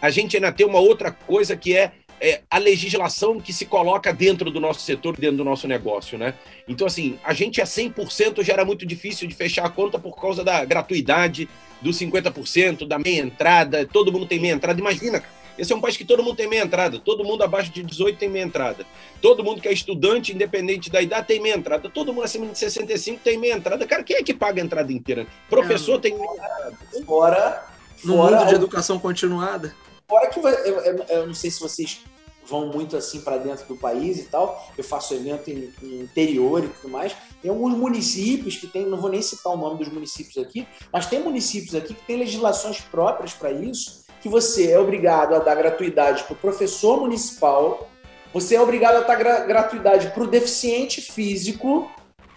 a 0.00 0.10
gente 0.10 0.36
ainda 0.36 0.52
tem 0.52 0.66
uma 0.66 0.80
outra 0.80 1.10
coisa 1.10 1.56
que 1.56 1.76
é 1.76 1.92
é, 2.20 2.40
a 2.50 2.58
legislação 2.58 3.40
que 3.40 3.52
se 3.52 3.66
coloca 3.66 4.12
dentro 4.12 4.50
do 4.50 4.60
nosso 4.60 4.80
setor, 4.80 5.16
dentro 5.16 5.38
do 5.38 5.44
nosso 5.44 5.68
negócio, 5.68 6.18
né? 6.18 6.34
Então, 6.66 6.86
assim, 6.86 7.18
a 7.24 7.32
gente 7.32 7.60
é 7.60 7.64
100% 7.64 8.42
já 8.42 8.52
era 8.52 8.64
muito 8.64 8.84
difícil 8.84 9.28
de 9.28 9.34
fechar 9.34 9.64
a 9.64 9.70
conta 9.70 9.98
por 9.98 10.20
causa 10.20 10.42
da 10.42 10.64
gratuidade, 10.64 11.48
dos 11.80 11.98
50%, 11.98 12.86
da 12.86 12.98
meia 12.98 13.22
entrada, 13.22 13.86
todo 13.86 14.12
mundo 14.12 14.26
tem 14.26 14.40
meia 14.40 14.52
entrada. 14.52 14.80
Imagina, 14.80 15.20
cara, 15.20 15.32
esse 15.58 15.72
é 15.72 15.76
um 15.76 15.80
país 15.80 15.96
que 15.96 16.04
todo 16.04 16.22
mundo 16.22 16.36
tem 16.36 16.48
meia 16.48 16.62
entrada, 16.62 16.98
todo 17.00 17.24
mundo 17.24 17.42
abaixo 17.42 17.72
de 17.72 17.82
18 17.82 18.18
tem 18.18 18.28
meia 18.28 18.44
entrada. 18.44 18.86
Todo 19.20 19.42
mundo 19.42 19.60
que 19.60 19.68
é 19.68 19.72
estudante, 19.72 20.32
independente 20.32 20.88
da 20.88 21.02
idade, 21.02 21.26
tem 21.26 21.40
meia 21.40 21.56
entrada. 21.56 21.88
Todo 21.90 22.12
mundo 22.12 22.24
acima 22.24 22.46
de 22.46 22.56
65 22.56 23.20
tem 23.22 23.36
meia 23.36 23.54
entrada. 23.54 23.86
Cara, 23.86 24.04
quem 24.04 24.16
é 24.16 24.22
que 24.22 24.32
paga 24.32 24.62
a 24.62 24.64
entrada 24.64 24.92
inteira? 24.92 25.26
Professor 25.48 25.96
é, 25.96 25.98
tem 25.98 26.14
meia 26.14 26.30
entrada. 26.32 26.78
Fora, 27.04 27.66
no 28.04 28.16
fora 28.16 28.38
mundo 28.38 28.48
de 28.48 28.54
educação 28.54 28.98
continuada. 28.98 29.74
Fora 30.08 30.26
que 30.28 30.38
eu, 30.38 30.48
eu, 30.48 31.04
eu, 31.08 31.26
não 31.26 31.34
sei 31.34 31.50
se 31.50 31.60
vocês 31.60 32.02
vão 32.46 32.68
muito 32.68 32.96
assim 32.96 33.20
para 33.20 33.36
dentro 33.36 33.66
do 33.66 33.76
país 33.76 34.18
e 34.18 34.22
tal. 34.24 34.72
Eu 34.76 34.82
faço 34.82 35.12
evento 35.12 35.50
em, 35.50 35.70
em, 35.82 36.00
interior 36.00 36.64
e 36.64 36.68
tudo 36.68 36.90
mais. 36.90 37.14
Tem 37.42 37.50
alguns 37.50 37.76
municípios 37.76 38.56
que 38.56 38.66
tem, 38.66 38.86
não 38.86 38.98
vou 38.98 39.10
nem 39.10 39.20
citar 39.20 39.52
o 39.52 39.56
nome 39.56 39.78
dos 39.78 39.92
municípios 39.92 40.38
aqui, 40.38 40.66
mas 40.90 41.06
tem 41.06 41.22
municípios 41.22 41.74
aqui 41.74 41.92
que 41.92 42.06
têm 42.06 42.16
legislações 42.16 42.80
próprias 42.80 43.34
para 43.34 43.52
isso, 43.52 44.06
que 44.22 44.30
você 44.30 44.72
é 44.72 44.80
obrigado 44.80 45.34
a 45.34 45.40
dar 45.40 45.54
gratuidade 45.54 46.24
para 46.24 46.32
o 46.32 46.36
professor 46.36 47.00
municipal, 47.00 47.88
você 48.32 48.56
é 48.56 48.60
obrigado 48.60 48.96
a 48.96 49.00
dar 49.00 49.16
gratuidade 49.46 50.08
para 50.08 50.22
o 50.22 50.26
deficiente 50.26 51.02
físico 51.02 51.90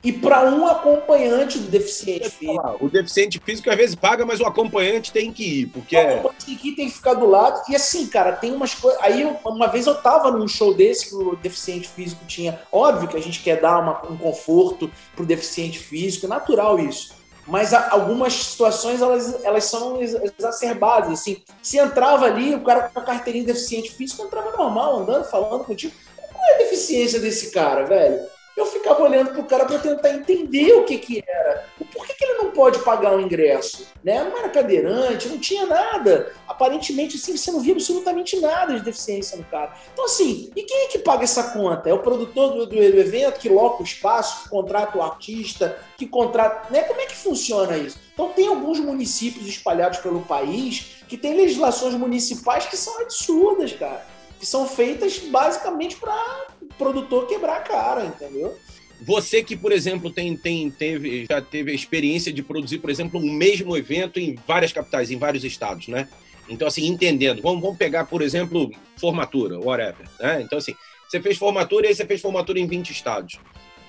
e 0.03 0.11
para 0.11 0.49
um 0.49 0.65
acompanhante 0.65 1.59
do 1.59 1.69
deficiente 1.69 2.29
físico. 2.29 2.77
O 2.79 2.89
deficiente 2.89 3.39
físico 3.39 3.69
às 3.69 3.75
vezes 3.75 3.95
paga, 3.95 4.25
mas 4.25 4.39
o 4.39 4.45
acompanhante 4.45 5.11
tem 5.11 5.31
que 5.31 5.61
ir, 5.61 5.65
porque. 5.67 5.95
O 5.95 5.99
é 5.99 6.13
acompanhante 6.13 6.45
tem 6.45 6.55
que 6.55 6.69
ir, 6.69 6.75
tem 6.75 6.87
que 6.87 6.95
ficar 6.95 7.13
do 7.13 7.27
lado. 7.27 7.61
E 7.69 7.75
assim, 7.75 8.07
cara, 8.07 8.31
tem 8.31 8.51
umas 8.53 8.73
coisas. 8.73 8.99
Aí, 9.01 9.23
uma 9.45 9.67
vez 9.67 9.85
eu 9.85 9.95
tava 9.95 10.31
num 10.31 10.47
show 10.47 10.73
desse 10.73 11.09
que 11.09 11.15
o 11.15 11.35
deficiente 11.35 11.87
físico 11.87 12.25
tinha. 12.25 12.59
Óbvio 12.71 13.07
que 13.09 13.17
a 13.17 13.21
gente 13.21 13.41
quer 13.41 13.61
dar 13.61 13.79
uma, 13.79 14.11
um 14.11 14.17
conforto 14.17 14.89
pro 15.15 15.25
deficiente 15.25 15.77
físico, 15.77 16.25
é 16.25 16.29
natural 16.29 16.79
isso. 16.79 17.21
Mas 17.47 17.73
algumas 17.73 18.33
situações 18.33 19.01
elas, 19.01 19.43
elas 19.43 19.65
são 19.65 19.99
exacerbadas. 20.01 21.11
Assim, 21.11 21.41
se 21.61 21.77
entrava 21.77 22.25
ali, 22.25 22.55
o 22.55 22.61
cara 22.61 22.89
com 22.89 22.99
a 22.99 23.03
carteirinha 23.03 23.45
de 23.45 23.53
deficiente 23.53 23.91
físico 23.91 24.23
entrava 24.23 24.55
normal, 24.55 24.99
andando, 24.99 25.25
falando 25.25 25.63
contigo. 25.63 25.93
Qual 26.15 26.43
é 26.43 26.55
a 26.55 26.57
deficiência 26.59 27.19
desse 27.19 27.51
cara, 27.51 27.83
velho? 27.83 28.19
Eu 28.55 28.65
ficava 28.65 29.01
olhando 29.01 29.31
pro 29.31 29.43
cara 29.43 29.65
para 29.65 29.79
tentar 29.79 30.09
entender 30.09 30.73
o 30.73 30.83
que 30.83 30.97
que 30.97 31.23
era. 31.25 31.65
Por 31.91 32.05
que, 32.05 32.13
que 32.13 32.23
ele 32.23 32.35
não 32.35 32.51
pode 32.51 32.79
pagar 32.79 33.15
o 33.15 33.21
ingresso? 33.21 33.87
Né? 34.03 34.23
Não 34.23 34.37
era 34.37 34.49
cadeirante, 34.49 35.29
não 35.29 35.39
tinha 35.39 35.65
nada. 35.65 36.33
Aparentemente, 36.47 37.17
assim, 37.17 37.35
você 37.35 37.51
não 37.51 37.59
via 37.59 37.73
absolutamente 37.73 38.39
nada 38.39 38.73
de 38.73 38.81
deficiência 38.81 39.37
no 39.37 39.43
cara. 39.45 39.73
Então, 39.91 40.05
assim, 40.05 40.51
e 40.55 40.63
quem 40.63 40.85
é 40.85 40.87
que 40.87 40.99
paga 40.99 41.23
essa 41.23 41.51
conta? 41.51 41.89
É 41.89 41.93
o 41.93 41.99
produtor 41.99 42.53
do, 42.53 42.65
do 42.65 42.75
evento 42.75 43.39
que 43.39 43.49
loca 43.49 43.81
o 43.81 43.85
espaço, 43.85 44.43
que 44.43 44.49
contrata 44.49 44.97
o 44.97 45.01
artista, 45.01 45.77
que 45.97 46.05
contrata. 46.05 46.71
Né? 46.71 46.83
Como 46.83 46.99
é 47.01 47.05
que 47.05 47.15
funciona 47.15 47.77
isso? 47.77 47.99
Então, 48.13 48.29
tem 48.29 48.47
alguns 48.47 48.79
municípios 48.79 49.47
espalhados 49.47 49.99
pelo 49.99 50.21
país 50.21 51.03
que 51.07 51.17
têm 51.17 51.35
legislações 51.35 51.93
municipais 51.95 52.65
que 52.65 52.77
são 52.77 53.01
absurdas, 53.01 53.73
cara. 53.73 54.05
Que 54.41 54.45
são 54.47 54.67
feitas 54.67 55.19
basicamente 55.19 55.95
para 55.97 56.47
produtor 56.75 57.27
quebrar 57.27 57.57
a 57.57 57.61
cara, 57.61 58.03
entendeu? 58.03 58.57
Você 59.01 59.43
que, 59.43 59.55
por 59.55 59.71
exemplo, 59.71 60.09
tem, 60.09 60.35
tem, 60.35 60.71
teve, 60.71 61.27
já 61.29 61.39
teve 61.39 61.71
a 61.71 61.75
experiência 61.75 62.33
de 62.33 62.41
produzir, 62.41 62.79
por 62.79 62.89
exemplo, 62.89 63.19
um 63.19 63.31
mesmo 63.31 63.77
evento 63.77 64.19
em 64.19 64.35
várias 64.47 64.73
capitais, 64.73 65.11
em 65.11 65.17
vários 65.17 65.43
estados, 65.43 65.87
né? 65.87 66.07
Então, 66.49 66.67
assim, 66.67 66.87
entendendo. 66.87 67.39
Vamos, 67.39 67.61
vamos 67.61 67.77
pegar, 67.77 68.05
por 68.05 68.23
exemplo, 68.23 68.71
formatura, 68.97 69.59
whatever. 69.59 70.07
Né? 70.19 70.41
Então, 70.41 70.57
assim, 70.57 70.73
você 71.07 71.21
fez 71.21 71.37
formatura 71.37 71.85
e 71.85 71.89
aí 71.89 71.95
você 71.95 72.05
fez 72.05 72.19
formatura 72.19 72.59
em 72.59 72.65
20 72.65 72.89
estados. 72.89 73.39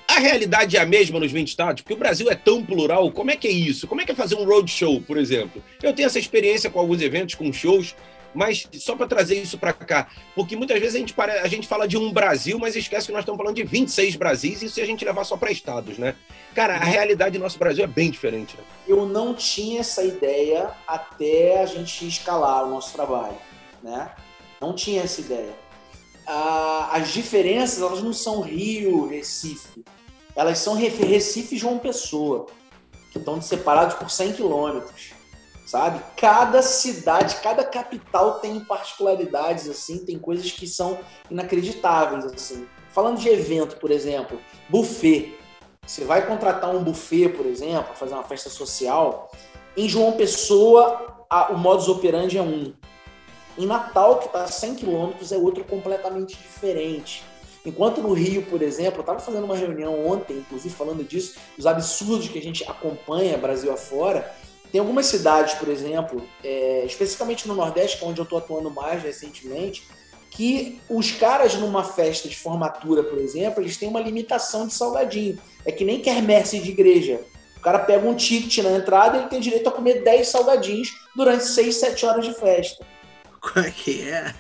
A 0.07 0.19
realidade 0.19 0.77
é 0.77 0.81
a 0.81 0.85
mesma 0.87 1.19
nos 1.19 1.33
20 1.33 1.49
estados? 1.49 1.83
Porque 1.83 1.95
o 1.95 1.99
Brasil 1.99 2.31
é 2.31 2.35
tão 2.35 2.63
plural. 2.63 3.11
Como 3.11 3.31
é 3.31 3.37
que 3.37 3.49
é 3.49 3.51
isso? 3.51 3.87
Como 3.87 4.03
é 4.03 4.05
que 4.05 4.13
é 4.13 4.15
fazer 4.15 4.35
um 4.35 4.45
roadshow, 4.45 5.01
por 5.01 5.17
exemplo? 5.17 5.63
Eu 5.83 5.95
tenho 5.95 6.07
essa 6.07 6.19
experiência 6.19 6.69
com 6.69 6.79
alguns 6.79 7.01
eventos, 7.01 7.35
com 7.35 7.51
shows, 7.53 7.95
mas 8.35 8.69
só 8.75 8.97
para 8.97 9.07
trazer 9.07 9.41
isso 9.41 9.59
para 9.59 9.73
cá, 9.73 10.09
porque 10.35 10.57
muitas 10.57 10.79
vezes 10.81 10.95
a 10.95 10.99
gente, 10.99 11.15
a 11.21 11.49
gente 11.49 11.67
fala 11.67 11.87
de 11.87 11.97
um 11.97 12.13
Brasil, 12.13 12.59
mas 12.59 12.77
esquece 12.77 13.07
que 13.07 13.13
nós 13.13 13.23
estamos 13.23 13.39
falando 13.39 13.57
de 13.57 13.65
26 13.65 14.17
Brasis, 14.17 14.63
e 14.63 14.69
se 14.69 14.81
a 14.81 14.87
gente 14.87 15.05
levar 15.05 15.25
só 15.25 15.37
para 15.37 15.51
estados, 15.51 15.99
né? 15.99 16.15
Cara, 16.55 16.77
a 16.77 16.85
realidade 16.85 17.39
do 17.39 17.43
nosso 17.43 17.59
Brasil 17.59 17.85
é 17.85 17.87
bem 17.87 18.11
diferente. 18.11 18.57
Né? 18.57 18.65
Eu 18.87 19.07
não 19.07 19.35
tinha 19.35 19.81
essa 19.81 20.03
ideia 20.03 20.71
até 20.87 21.63
a 21.63 21.67
gente 21.67 22.07
escalar 22.07 22.65
o 22.65 22.71
nosso 22.71 22.93
trabalho, 22.93 23.39
né? 23.83 24.11
Não 24.61 24.75
tinha 24.75 25.03
essa 25.03 25.21
ideia. 25.21 25.55
Ah, 26.27 26.91
as 26.93 27.13
diferenças, 27.13 27.83
elas 27.83 28.03
não 28.03 28.13
são 28.13 28.41
Rio, 28.41 29.09
Recife. 29.09 29.85
Elas 30.37 30.59
são 30.59 30.75
Recife 30.75 31.55
e 31.55 31.59
João 31.59 31.79
Pessoa, 31.79 32.47
que 33.11 33.19
estão 33.19 33.43
separados 33.43 33.97
por 33.97 34.11
100 34.11 34.35
quilômetros 34.35 35.12
sabe? 35.73 36.03
Cada 36.19 36.61
cidade, 36.61 37.37
cada 37.37 37.65
capital 37.65 38.41
tem 38.41 38.61
particularidades 38.61 39.71
assim, 39.71 40.05
tem 40.05 40.19
coisas 40.19 40.53
que 40.53 40.67
são 40.67 40.99
inacreditáveis 41.31 42.27
assim. 42.27 42.67
Falando 42.91 43.19
de 43.19 43.31
evento, 43.31 43.77
por 43.77 43.91
exemplo, 43.91 44.39
buffet. 44.69 45.35
Você 45.87 46.05
vai 46.05 46.27
contratar 46.27 46.77
um 46.77 46.85
buffet, 46.85 47.31
por 47.31 47.47
exemplo, 47.47 47.95
fazer 47.95 48.13
uma 48.13 48.23
festa 48.23 48.51
social. 48.51 49.33
Em 49.75 49.89
João 49.89 50.13
Pessoa, 50.13 51.25
a, 51.31 51.53
o 51.53 51.57
modus 51.57 51.89
operandi 51.89 52.37
é 52.37 52.43
um. 52.43 52.75
Em 53.57 53.65
Natal, 53.65 54.19
que 54.19 54.27
está 54.27 54.45
a 54.45 54.49
100 54.49 54.75
quilômetros, 54.75 55.33
é 55.33 55.39
outro 55.39 55.65
completamente 55.65 56.37
diferente. 56.37 57.25
Enquanto 57.65 58.03
no 58.03 58.13
Rio, 58.13 58.43
por 58.43 58.61
exemplo, 58.61 58.99
eu 58.99 59.03
estava 59.03 59.21
fazendo 59.21 59.45
uma 59.45 59.57
reunião 59.57 60.07
ontem, 60.07 60.39
inclusive 60.39 60.75
falando 60.75 61.03
disso, 61.03 61.39
dos 61.57 61.67
absurdos 61.67 62.29
que 62.29 62.39
a 62.39 62.43
gente 62.43 62.63
acompanha 62.65 63.39
Brasil 63.39 63.73
afora, 63.73 64.35
tem 64.73 64.81
algumas 64.81 65.05
cidades, 65.05 65.53
por 65.55 65.69
exemplo, 65.69 66.27
é, 66.43 66.83
especificamente 66.87 67.47
no 67.47 67.55
Nordeste, 67.55 67.99
que 67.99 68.05
é 68.05 68.09
onde 68.09 68.19
eu 68.19 68.25
estou 68.25 68.39
atuando 68.39 68.71
mais 68.71 69.03
recentemente, 69.03 69.87
que 70.31 70.81
os 70.89 71.13
caras 71.13 71.55
numa 71.55 71.85
festa 71.85 72.27
de 72.27 72.35
formatura, 72.35 73.05
por 73.05 73.19
exemplo, 73.19 73.63
eles 73.63 73.77
têm 73.77 73.91
uma 73.91 74.01
limitação 74.01 74.67
de 74.67 74.73
salgadinho. 74.73 75.39
É 75.67 75.71
que 75.71 75.85
nem 75.85 76.01
quermesse 76.01 76.59
de 76.59 76.71
igreja. 76.71 77.21
O 77.59 77.61
cara 77.61 77.81
pega 77.81 78.09
um 78.09 78.15
ticket 78.15 78.65
na 78.65 78.73
entrada 78.73 79.19
e 79.19 79.21
ele 79.21 79.29
tem 79.29 79.41
direito 79.41 79.69
a 79.69 79.73
comer 79.73 80.03
10 80.03 80.27
salgadinhos 80.27 80.91
durante 81.15 81.45
6, 81.45 81.77
7 81.77 82.07
horas 82.07 82.25
de 82.25 82.33
festa. 82.33 82.85
Como 83.41 83.67
é 83.67 83.71
que 83.71 84.09
é? 84.09 84.35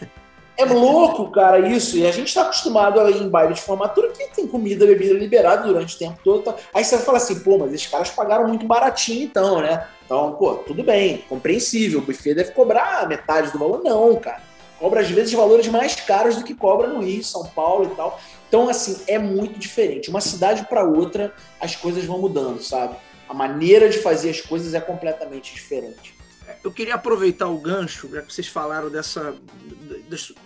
É 0.56 0.64
louco, 0.64 1.30
cara, 1.30 1.58
isso. 1.58 1.96
E 1.96 2.06
a 2.06 2.10
gente 2.10 2.28
está 2.28 2.42
acostumado 2.42 3.00
a 3.00 3.10
ir 3.10 3.22
em 3.22 3.28
baile 3.28 3.54
de 3.54 3.60
formatura 3.60 4.08
que 4.10 4.28
tem 4.34 4.46
comida, 4.46 4.86
bebida 4.86 5.14
liberada 5.14 5.66
durante 5.66 5.96
o 5.96 5.98
tempo 5.98 6.18
todo. 6.22 6.42
Tá? 6.42 6.54
Aí 6.74 6.84
você 6.84 6.98
fala 6.98 7.18
assim, 7.18 7.38
pô, 7.40 7.58
mas 7.58 7.72
esses 7.72 7.86
caras 7.86 8.10
pagaram 8.10 8.46
muito 8.46 8.66
baratinho 8.66 9.24
então, 9.24 9.60
né? 9.60 9.86
Então, 10.04 10.32
pô, 10.34 10.56
tudo 10.56 10.82
bem, 10.82 11.24
compreensível. 11.28 12.00
O 12.00 12.02
buffet 12.02 12.34
deve 12.34 12.52
cobrar 12.52 13.08
metade 13.08 13.50
do 13.50 13.58
valor. 13.58 13.82
Não, 13.82 14.14
cara. 14.16 14.42
Cobra 14.78 15.00
às 15.00 15.08
vezes 15.08 15.32
valores 15.32 15.68
mais 15.68 15.94
caros 15.94 16.36
do 16.36 16.44
que 16.44 16.54
cobra 16.54 16.88
no 16.88 17.00
Rio, 17.00 17.22
São 17.22 17.44
Paulo 17.46 17.90
e 17.92 17.96
tal. 17.96 18.20
Então, 18.48 18.68
assim, 18.68 19.00
é 19.06 19.18
muito 19.18 19.58
diferente. 19.58 20.10
Uma 20.10 20.20
cidade 20.20 20.66
para 20.68 20.84
outra, 20.84 21.32
as 21.60 21.74
coisas 21.76 22.04
vão 22.04 22.18
mudando, 22.18 22.60
sabe? 22.60 22.96
A 23.28 23.32
maneira 23.32 23.88
de 23.88 23.98
fazer 23.98 24.30
as 24.30 24.40
coisas 24.40 24.74
é 24.74 24.80
completamente 24.80 25.54
diferente. 25.54 26.14
Eu 26.62 26.72
queria 26.72 26.94
aproveitar 26.94 27.48
o 27.48 27.58
gancho, 27.58 28.08
já 28.12 28.22
que 28.22 28.32
vocês 28.32 28.48
falaram 28.48 28.90
dessa 28.90 29.34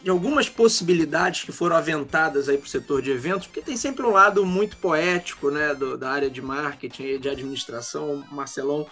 de 0.02 0.10
algumas 0.10 0.48
possibilidades 0.48 1.44
que 1.44 1.52
foram 1.52 1.76
aventadas 1.76 2.48
aí 2.48 2.56
para 2.56 2.66
o 2.66 2.70
setor 2.70 3.02
de 3.02 3.10
eventos, 3.10 3.46
porque 3.46 3.60
tem 3.60 3.76
sempre 3.76 4.04
um 4.04 4.10
lado 4.10 4.44
muito 4.46 4.76
poético, 4.76 5.50
né, 5.50 5.74
do, 5.74 5.96
da 5.98 6.10
área 6.10 6.30
de 6.30 6.40
marketing 6.40 7.02
e 7.02 7.18
de 7.18 7.28
administração. 7.28 8.24
O 8.30 8.34
Marcelão 8.34 8.86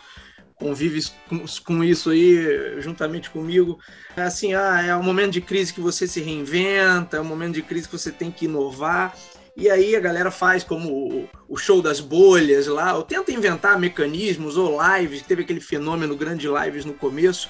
convive 0.57 1.05
com, 1.29 1.44
com, 1.64 1.85
isso 1.85 2.11
aí 2.11 2.81
juntamente 2.81 3.31
comigo. 3.31 3.79
É 4.16 4.22
assim, 4.22 4.55
ah, 4.55 4.83
é 4.83 4.96
um 4.96 5.03
momento 5.03 5.33
de 5.33 5.40
crise 5.40 5.72
que 5.72 5.81
você 5.81 6.07
se 6.07 6.20
reinventa, 6.20 7.16
é 7.16 7.20
um 7.20 7.24
momento 7.24 7.55
de 7.55 7.62
crise 7.62 7.88
que 7.88 7.96
você 7.96 8.11
tem 8.11 8.31
que 8.31 8.46
inovar. 8.46 9.14
E 9.57 9.71
aí 9.71 9.95
a 9.95 10.01
galera 10.01 10.33
faz 10.33 10.64
como 10.64 11.29
o, 11.49 11.57
show 11.57 11.81
das 11.81 12.01
bolhas 12.01 12.67
lá, 12.67 12.97
ou 12.97 13.05
tenta 13.05 13.31
inventar 13.31 13.79
mecanismos 13.79 14.57
ou 14.57 14.79
lives, 14.83 15.23
teve 15.23 15.43
aquele 15.43 15.61
fenômeno 15.61 16.17
grande 16.17 16.49
lives 16.49 16.85
no 16.85 16.93
começo, 16.93 17.49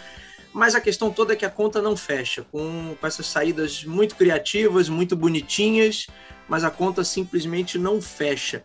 mas 0.53 0.75
a 0.75 0.81
questão 0.81 1.11
toda 1.11 1.33
é 1.33 1.37
que 1.37 1.47
a 1.47 1.51
conta 1.51 1.81
não 1.81 1.97
fecha, 1.97 2.47
com, 2.53 2.95
com 3.01 3.07
essas 3.07 3.27
saídas 3.27 3.85
muito 3.85 4.17
criativas, 4.17 4.89
muito 4.89 5.17
bonitinhas, 5.17 6.07
mas 6.47 6.63
a 6.63 6.71
conta 6.71 7.03
simplesmente 7.03 7.79
não 7.79 8.03
fecha. 8.03 8.65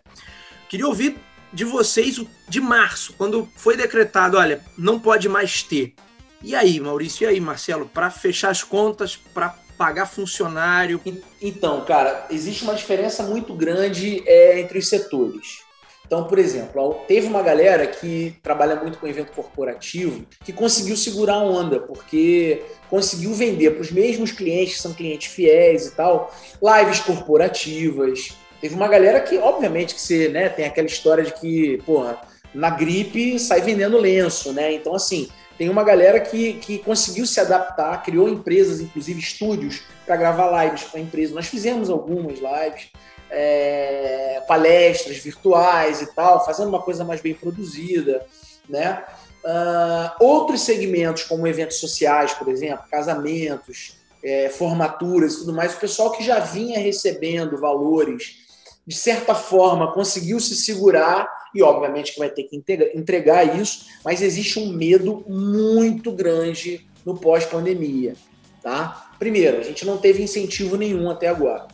Queria 0.68 0.86
ouvir 0.86 1.16
de 1.50 1.64
vocês 1.64 2.22
de 2.46 2.60
março, 2.60 3.14
quando 3.14 3.48
foi 3.56 3.74
decretado, 3.74 4.36
olha, 4.36 4.62
não 4.76 5.00
pode 5.00 5.28
mais 5.28 5.62
ter. 5.62 5.94
E 6.42 6.54
aí, 6.54 6.78
Maurício, 6.78 7.24
e 7.24 7.26
aí, 7.26 7.40
Marcelo, 7.40 7.86
para 7.86 8.10
fechar 8.10 8.50
as 8.50 8.62
contas, 8.62 9.16
para 9.16 9.58
pagar 9.80 10.04
funcionário? 10.04 11.00
Então, 11.40 11.82
cara, 11.86 12.26
existe 12.30 12.64
uma 12.64 12.74
diferença 12.74 13.22
muito 13.22 13.54
grande 13.54 14.22
é, 14.26 14.60
entre 14.60 14.78
os 14.78 14.90
setores. 14.90 15.60
Então, 16.06 16.24
por 16.24 16.38
exemplo, 16.38 17.00
teve 17.08 17.26
uma 17.26 17.40
galera 17.40 17.86
que 17.86 18.36
trabalha 18.42 18.76
muito 18.76 18.98
com 18.98 19.06
evento 19.06 19.32
corporativo 19.32 20.26
que 20.44 20.52
conseguiu 20.52 20.98
segurar 20.98 21.36
a 21.36 21.42
onda, 21.42 21.80
porque 21.80 22.62
conseguiu 22.90 23.32
vender 23.32 23.70
para 23.70 23.80
os 23.80 23.90
mesmos 23.90 24.32
clientes, 24.32 24.74
que 24.74 24.82
são 24.82 24.92
clientes 24.92 25.32
fiéis 25.32 25.86
e 25.86 25.92
tal, 25.92 26.30
lives 26.62 27.00
corporativas. 27.00 28.36
Teve 28.60 28.74
uma 28.74 28.88
galera 28.88 29.18
que, 29.20 29.38
obviamente, 29.38 29.94
que 29.94 30.00
você 30.02 30.28
né, 30.28 30.50
tem 30.50 30.66
aquela 30.66 30.88
história 30.88 31.24
de 31.24 31.32
que, 31.32 31.78
porra, 31.86 32.20
na 32.52 32.68
gripe 32.68 33.38
sai 33.38 33.62
vendendo 33.62 33.96
lenço, 33.96 34.52
né? 34.52 34.74
Então, 34.74 34.94
assim, 34.94 35.30
tem 35.60 35.68
uma 35.68 35.84
galera 35.84 36.18
que, 36.18 36.54
que 36.54 36.78
conseguiu 36.78 37.26
se 37.26 37.38
adaptar, 37.38 38.02
criou 38.02 38.30
empresas, 38.30 38.80
inclusive 38.80 39.20
estúdios, 39.20 39.82
para 40.06 40.16
gravar 40.16 40.64
lives 40.64 40.84
para 40.84 40.98
empresas. 40.98 41.34
Nós 41.34 41.48
fizemos 41.48 41.90
algumas 41.90 42.38
lives, 42.38 42.88
é, 43.30 44.42
palestras 44.48 45.18
virtuais 45.18 46.00
e 46.00 46.14
tal, 46.14 46.42
fazendo 46.46 46.70
uma 46.70 46.80
coisa 46.80 47.04
mais 47.04 47.20
bem 47.20 47.34
produzida, 47.34 48.24
né? 48.70 49.04
Uh, 49.44 50.24
outros 50.24 50.62
segmentos, 50.62 51.24
como 51.24 51.46
eventos 51.46 51.76
sociais, 51.76 52.32
por 52.32 52.48
exemplo, 52.48 52.86
casamentos, 52.90 53.98
é, 54.24 54.48
formaturas 54.48 55.34
e 55.34 55.38
tudo 55.40 55.52
mais, 55.52 55.74
o 55.74 55.78
pessoal 55.78 56.10
que 56.12 56.24
já 56.24 56.38
vinha 56.38 56.78
recebendo 56.78 57.60
valores, 57.60 58.46
de 58.86 58.96
certa 58.96 59.34
forma, 59.34 59.92
conseguiu 59.92 60.40
se 60.40 60.54
segurar 60.54 61.28
e 61.54 61.62
obviamente 61.62 62.12
que 62.12 62.18
vai 62.18 62.30
ter 62.30 62.44
que 62.44 62.62
entregar 62.94 63.58
isso, 63.58 63.86
mas 64.04 64.22
existe 64.22 64.58
um 64.58 64.72
medo 64.72 65.24
muito 65.28 66.12
grande 66.12 66.86
no 67.04 67.16
pós-pandemia, 67.16 68.14
tá? 68.62 69.12
Primeiro, 69.18 69.58
a 69.58 69.62
gente 69.62 69.84
não 69.84 69.98
teve 69.98 70.22
incentivo 70.22 70.76
nenhum 70.76 71.10
até 71.10 71.28
agora, 71.28 71.66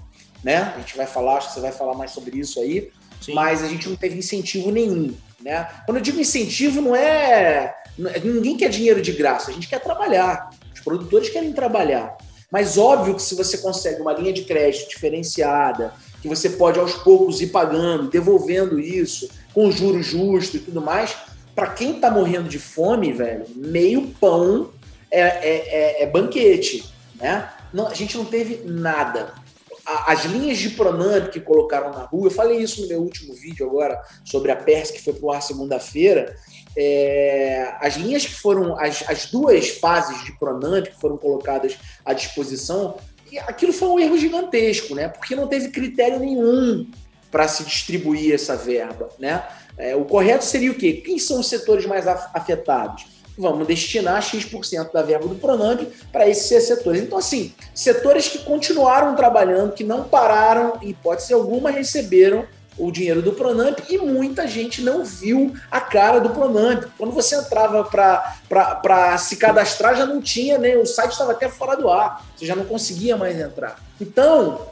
né? 0.42 0.72
A 0.74 0.78
gente 0.78 0.96
vai 0.96 1.06
falar, 1.06 1.36
acho 1.36 1.48
que 1.48 1.54
você 1.54 1.60
vai 1.60 1.72
falar 1.72 1.94
mais 1.94 2.10
sobre 2.10 2.38
isso 2.38 2.60
aí, 2.60 2.90
Sim. 3.20 3.34
mas 3.34 3.62
a 3.62 3.68
gente 3.68 3.88
não 3.88 3.96
teve 3.96 4.18
incentivo 4.18 4.70
nenhum, 4.70 5.14
né? 5.40 5.68
Quando 5.84 5.98
eu 5.98 6.02
digo 6.02 6.20
incentivo, 6.20 6.80
não 6.80 6.94
é 6.94 7.74
ninguém 7.98 8.56
quer 8.56 8.68
dinheiro 8.68 9.00
de 9.00 9.12
graça, 9.12 9.50
a 9.50 9.54
gente 9.54 9.68
quer 9.68 9.80
trabalhar. 9.80 10.50
Os 10.74 10.80
produtores 10.80 11.30
querem 11.30 11.52
trabalhar. 11.52 12.16
Mas 12.50 12.78
óbvio 12.78 13.14
que 13.14 13.22
se 13.22 13.34
você 13.34 13.58
consegue 13.58 14.00
uma 14.00 14.12
linha 14.12 14.32
de 14.32 14.44
crédito 14.44 14.88
diferenciada, 14.90 15.92
que 16.22 16.28
você 16.28 16.50
pode 16.50 16.78
aos 16.78 16.94
poucos 16.94 17.40
ir 17.40 17.48
pagando, 17.48 18.08
devolvendo 18.08 18.78
isso, 18.78 19.28
com 19.56 19.70
juros 19.70 20.04
justos 20.04 20.60
e 20.60 20.64
tudo 20.64 20.82
mais. 20.82 21.16
Para 21.54 21.68
quem 21.68 21.98
tá 21.98 22.10
morrendo 22.10 22.46
de 22.46 22.58
fome, 22.58 23.10
velho, 23.10 23.46
meio 23.56 24.08
pão 24.20 24.68
é, 25.10 25.20
é, 25.20 25.22
é, 25.22 26.02
é 26.02 26.06
banquete, 26.06 26.84
né? 27.14 27.50
Não, 27.72 27.86
a 27.86 27.94
gente 27.94 28.18
não 28.18 28.26
teve 28.26 28.60
nada. 28.66 29.32
as 29.86 30.26
linhas 30.26 30.58
de 30.58 30.68
Pronamp 30.68 31.30
que 31.30 31.40
colocaram 31.40 31.90
na 31.90 32.04
rua, 32.04 32.26
eu 32.26 32.30
falei 32.30 32.58
isso 32.58 32.82
no 32.82 32.88
meu 32.88 33.00
último 33.00 33.32
vídeo 33.32 33.66
agora 33.66 33.98
sobre 34.26 34.52
a 34.52 34.56
PERS, 34.56 34.90
que 34.90 35.02
foi 35.02 35.14
pro 35.14 35.30
ar 35.32 35.40
segunda-feira. 35.40 36.36
É, 36.76 37.76
as 37.80 37.96
linhas 37.96 38.26
que 38.26 38.34
foram, 38.34 38.78
as, 38.78 39.08
as 39.08 39.30
duas 39.30 39.70
fases 39.70 40.22
de 40.22 40.38
Pronamp 40.38 40.84
que 40.84 41.00
foram 41.00 41.16
colocadas 41.16 41.78
à 42.04 42.12
disposição, 42.12 42.98
aquilo 43.46 43.72
foi 43.72 43.88
um 43.88 43.98
erro 43.98 44.18
gigantesco, 44.18 44.94
né? 44.94 45.08
Porque 45.08 45.34
não 45.34 45.46
teve 45.46 45.70
critério 45.70 46.18
nenhum 46.18 46.86
para 47.30 47.48
se 47.48 47.64
distribuir 47.64 48.34
essa 48.34 48.56
verba, 48.56 49.08
né? 49.18 49.42
É, 49.78 49.94
o 49.94 50.04
correto 50.04 50.44
seria 50.44 50.70
o 50.70 50.74
quê? 50.74 50.94
Quem 51.04 51.18
são 51.18 51.40
os 51.40 51.48
setores 51.48 51.84
mais 51.84 52.06
afetados? 52.06 53.06
Vamos 53.38 53.66
destinar 53.66 54.22
X% 54.22 54.90
da 54.94 55.02
verba 55.02 55.28
do 55.28 55.34
Pronamp 55.34 55.82
para 56.10 56.26
esses 56.26 56.64
setores. 56.64 57.02
Então, 57.02 57.18
assim, 57.18 57.52
setores 57.74 58.28
que 58.28 58.38
continuaram 58.38 59.14
trabalhando, 59.14 59.74
que 59.74 59.84
não 59.84 60.04
pararam, 60.04 60.78
em 60.80 60.88
hipótese 60.88 61.34
alguma, 61.34 61.70
receberam 61.70 62.46
o 62.78 62.90
dinheiro 62.90 63.20
do 63.20 63.32
Pronamp 63.32 63.78
e 63.88 63.98
muita 63.98 64.46
gente 64.46 64.80
não 64.82 65.04
viu 65.04 65.54
a 65.70 65.80
cara 65.80 66.18
do 66.18 66.30
Pronamp. 66.30 66.84
Quando 66.96 67.12
você 67.12 67.36
entrava 67.36 67.84
para 67.84 69.18
se 69.18 69.36
cadastrar, 69.36 69.96
já 69.96 70.06
não 70.06 70.20
tinha, 70.22 70.56
né? 70.56 70.76
O 70.76 70.86
site 70.86 71.12
estava 71.12 71.32
até 71.32 71.48
fora 71.48 71.76
do 71.76 71.90
ar, 71.90 72.24
você 72.34 72.46
já 72.46 72.56
não 72.56 72.64
conseguia 72.64 73.16
mais 73.18 73.38
entrar. 73.38 73.78
Então, 74.00 74.66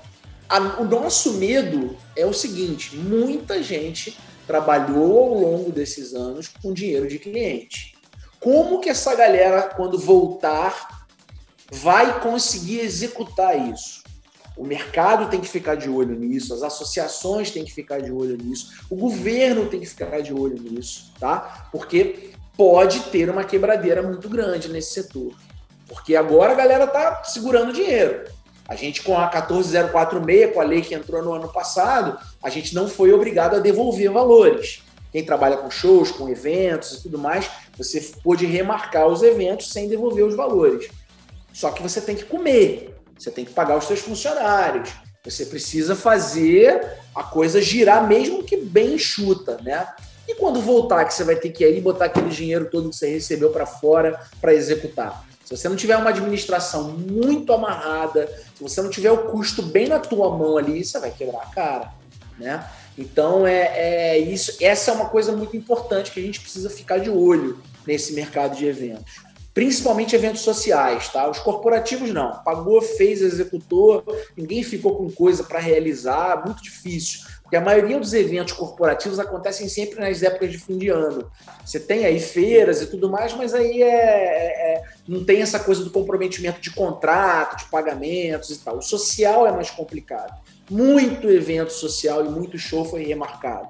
a, 0.48 0.59
o 0.80 0.85
nosso 0.85 1.35
medo 1.35 1.96
é 2.16 2.26
o 2.26 2.33
seguinte: 2.33 2.96
muita 2.96 3.62
gente 3.62 4.16
trabalhou 4.46 5.18
ao 5.18 5.35
longo 5.35 5.72
desses 5.72 6.14
anos 6.14 6.48
com 6.62 6.72
dinheiro 6.72 7.09
de 7.09 7.18
cliente. 7.18 7.94
Como 8.38 8.80
que 8.80 8.90
essa 8.90 9.14
galera, 9.14 9.62
quando 9.62 9.98
voltar, 9.98 11.07
vai 11.72 12.20
conseguir 12.20 12.80
executar 12.80 13.70
isso? 13.70 14.02
O 14.57 14.64
mercado 14.64 15.30
tem 15.30 15.40
que 15.40 15.48
ficar 15.48 15.74
de 15.74 15.88
olho 15.88 16.14
nisso, 16.14 16.54
as 16.54 16.62
associações 16.62 17.50
têm 17.50 17.64
que 17.64 17.72
ficar 17.72 18.00
de 18.00 18.12
olho 18.12 18.37
nisso, 18.37 18.85
o 18.88 18.94
governo 18.94 19.66
tem 19.68 19.80
que 19.80 19.87
ficar 19.87 20.20
de 20.20 20.33
olho 20.33 20.62
nisso, 20.62 21.12
tá? 21.18 21.68
Porque 21.72 22.30
pode 22.57 23.00
ter 23.04 23.28
uma 23.28 23.42
quebradeira 23.42 24.02
muito 24.02 24.28
grande 24.28 24.68
nesse 24.68 24.92
setor. 24.92 25.35
Porque 25.88 26.14
agora 26.14 26.52
a 26.52 26.57
galera 26.57 26.87
tá 26.87 27.24
segurando 27.24 27.72
dinheiro. 27.72 28.24
A 28.68 28.74
gente, 28.74 29.03
com 29.03 29.18
a 29.18 29.29
14046, 29.29 30.55
com 30.55 30.61
a 30.61 30.64
lei 30.64 30.81
que 30.81 30.94
entrou 30.94 31.22
no 31.22 31.35
ano 31.35 31.48
passado, 31.48 32.18
a 32.42 32.48
gente 32.48 32.74
não 32.74 32.88
foi 32.88 33.12
obrigado 33.12 33.57
a 33.57 33.59
devolver 33.59 34.11
valores. 34.11 34.83
Quem 35.12 35.24
trabalha 35.24 35.59
com 35.59 35.70
shows, 35.70 36.11
com 36.11 36.29
eventos 36.29 36.92
e 36.92 37.03
tudo 37.03 37.18
mais, 37.18 37.48
você 37.77 38.00
pôde 38.22 38.46
remarcar 38.46 39.07
os 39.07 39.22
eventos 39.22 39.70
sem 39.70 39.88
devolver 39.88 40.24
os 40.24 40.35
valores. 40.35 40.88
Só 41.53 41.70
que 41.70 41.83
você 41.83 42.00
tem 42.00 42.16
que 42.16 42.24
comer, 42.24 42.96
você 43.16 43.31
tem 43.31 43.44
que 43.44 43.53
pagar 43.53 43.77
os 43.77 43.85
seus 43.85 44.00
funcionários, 44.00 44.92
você 45.22 45.46
precisa 45.46 45.94
fazer 45.94 46.98
a 47.14 47.22
coisa 47.22 47.62
girar, 47.62 48.07
mesmo 48.09 48.42
que 48.42 48.57
bem 48.57 48.94
enxuta, 48.94 49.59
né? 49.62 49.87
E 50.27 50.35
quando 50.35 50.61
voltar, 50.61 51.05
que 51.05 51.14
você 51.14 51.22
vai 51.22 51.37
ter 51.37 51.50
que 51.50 51.64
ir 51.64 51.81
botar 51.81 52.07
aquele 52.07 52.31
dinheiro 52.31 52.68
todo 52.70 52.90
que 52.90 52.96
você 52.96 53.09
recebeu 53.09 53.50
para 53.50 53.66
fora 53.66 54.18
para 54.40 54.55
executar? 54.55 55.24
Se 55.44 55.57
você 55.57 55.68
não 55.68 55.76
tiver 55.76 55.96
uma 55.96 56.11
administração 56.11 56.90
muito 56.90 57.52
amarrada, 57.52 58.26
se 58.54 58.62
você 58.62 58.80
não 58.80 58.90
tiver 58.90 59.11
o 59.11 59.30
custo 59.30 59.62
bem 59.62 59.88
na 59.88 59.98
tua 59.98 60.37
mão 60.37 60.57
ali, 60.57 60.85
você 60.85 60.98
vai 60.98 61.11
quebrar 61.11 61.42
a 61.42 61.46
cara, 61.46 61.92
né? 62.38 62.66
Então 62.96 63.46
é, 63.46 64.14
é 64.14 64.18
isso. 64.18 64.57
Essa 64.61 64.90
é 64.90 64.94
uma 64.94 65.09
coisa 65.09 65.33
muito 65.33 65.57
importante 65.57 66.11
que 66.11 66.20
a 66.20 66.22
gente 66.22 66.40
precisa 66.40 66.70
ficar 66.70 66.98
de 66.98 67.11
olho 67.11 67.59
nesse 67.87 68.14
mercado 68.14 68.57
de 68.57 68.66
eventos 68.66 69.24
principalmente 69.54 70.16
eventos 70.16 70.42
sociais, 70.42 71.09
tá? 71.09 71.30
Os 71.30 71.38
corporativos 71.38 72.11
não. 72.11 72.42
Pagou, 72.42 72.83
fez, 72.83 73.22
executou, 73.22 74.04
ninguém 74.37 74.64
ficou 74.64 74.96
com 74.96 75.09
coisa 75.09 75.44
para 75.44 75.61
realizar, 75.61 76.44
muito 76.44 76.61
difícil. 76.61 77.20
Porque 77.54 77.62
a 77.62 77.72
maioria 77.72 78.00
dos 78.00 78.12
eventos 78.12 78.52
corporativos 78.52 79.20
acontecem 79.20 79.68
sempre 79.68 80.00
nas 80.00 80.24
épocas 80.24 80.50
de 80.50 80.58
fim 80.58 80.76
de 80.76 80.88
ano. 80.88 81.30
Você 81.64 81.78
tem 81.78 82.04
aí 82.04 82.18
feiras 82.18 82.82
e 82.82 82.86
tudo 82.86 83.08
mais, 83.08 83.32
mas 83.32 83.54
aí 83.54 83.80
é, 83.80 83.86
é, 83.86 84.72
é 84.72 84.82
não 85.06 85.22
tem 85.22 85.40
essa 85.40 85.60
coisa 85.60 85.84
do 85.84 85.90
comprometimento 85.90 86.60
de 86.60 86.70
contrato, 86.70 87.58
de 87.58 87.70
pagamentos 87.70 88.50
e 88.50 88.58
tal. 88.58 88.78
O 88.78 88.82
social 88.82 89.46
é 89.46 89.52
mais 89.52 89.70
complicado. 89.70 90.34
Muito 90.68 91.30
evento 91.30 91.72
social 91.72 92.26
e 92.26 92.28
muito 92.28 92.58
show 92.58 92.84
foi 92.84 93.04
remarcado. 93.04 93.68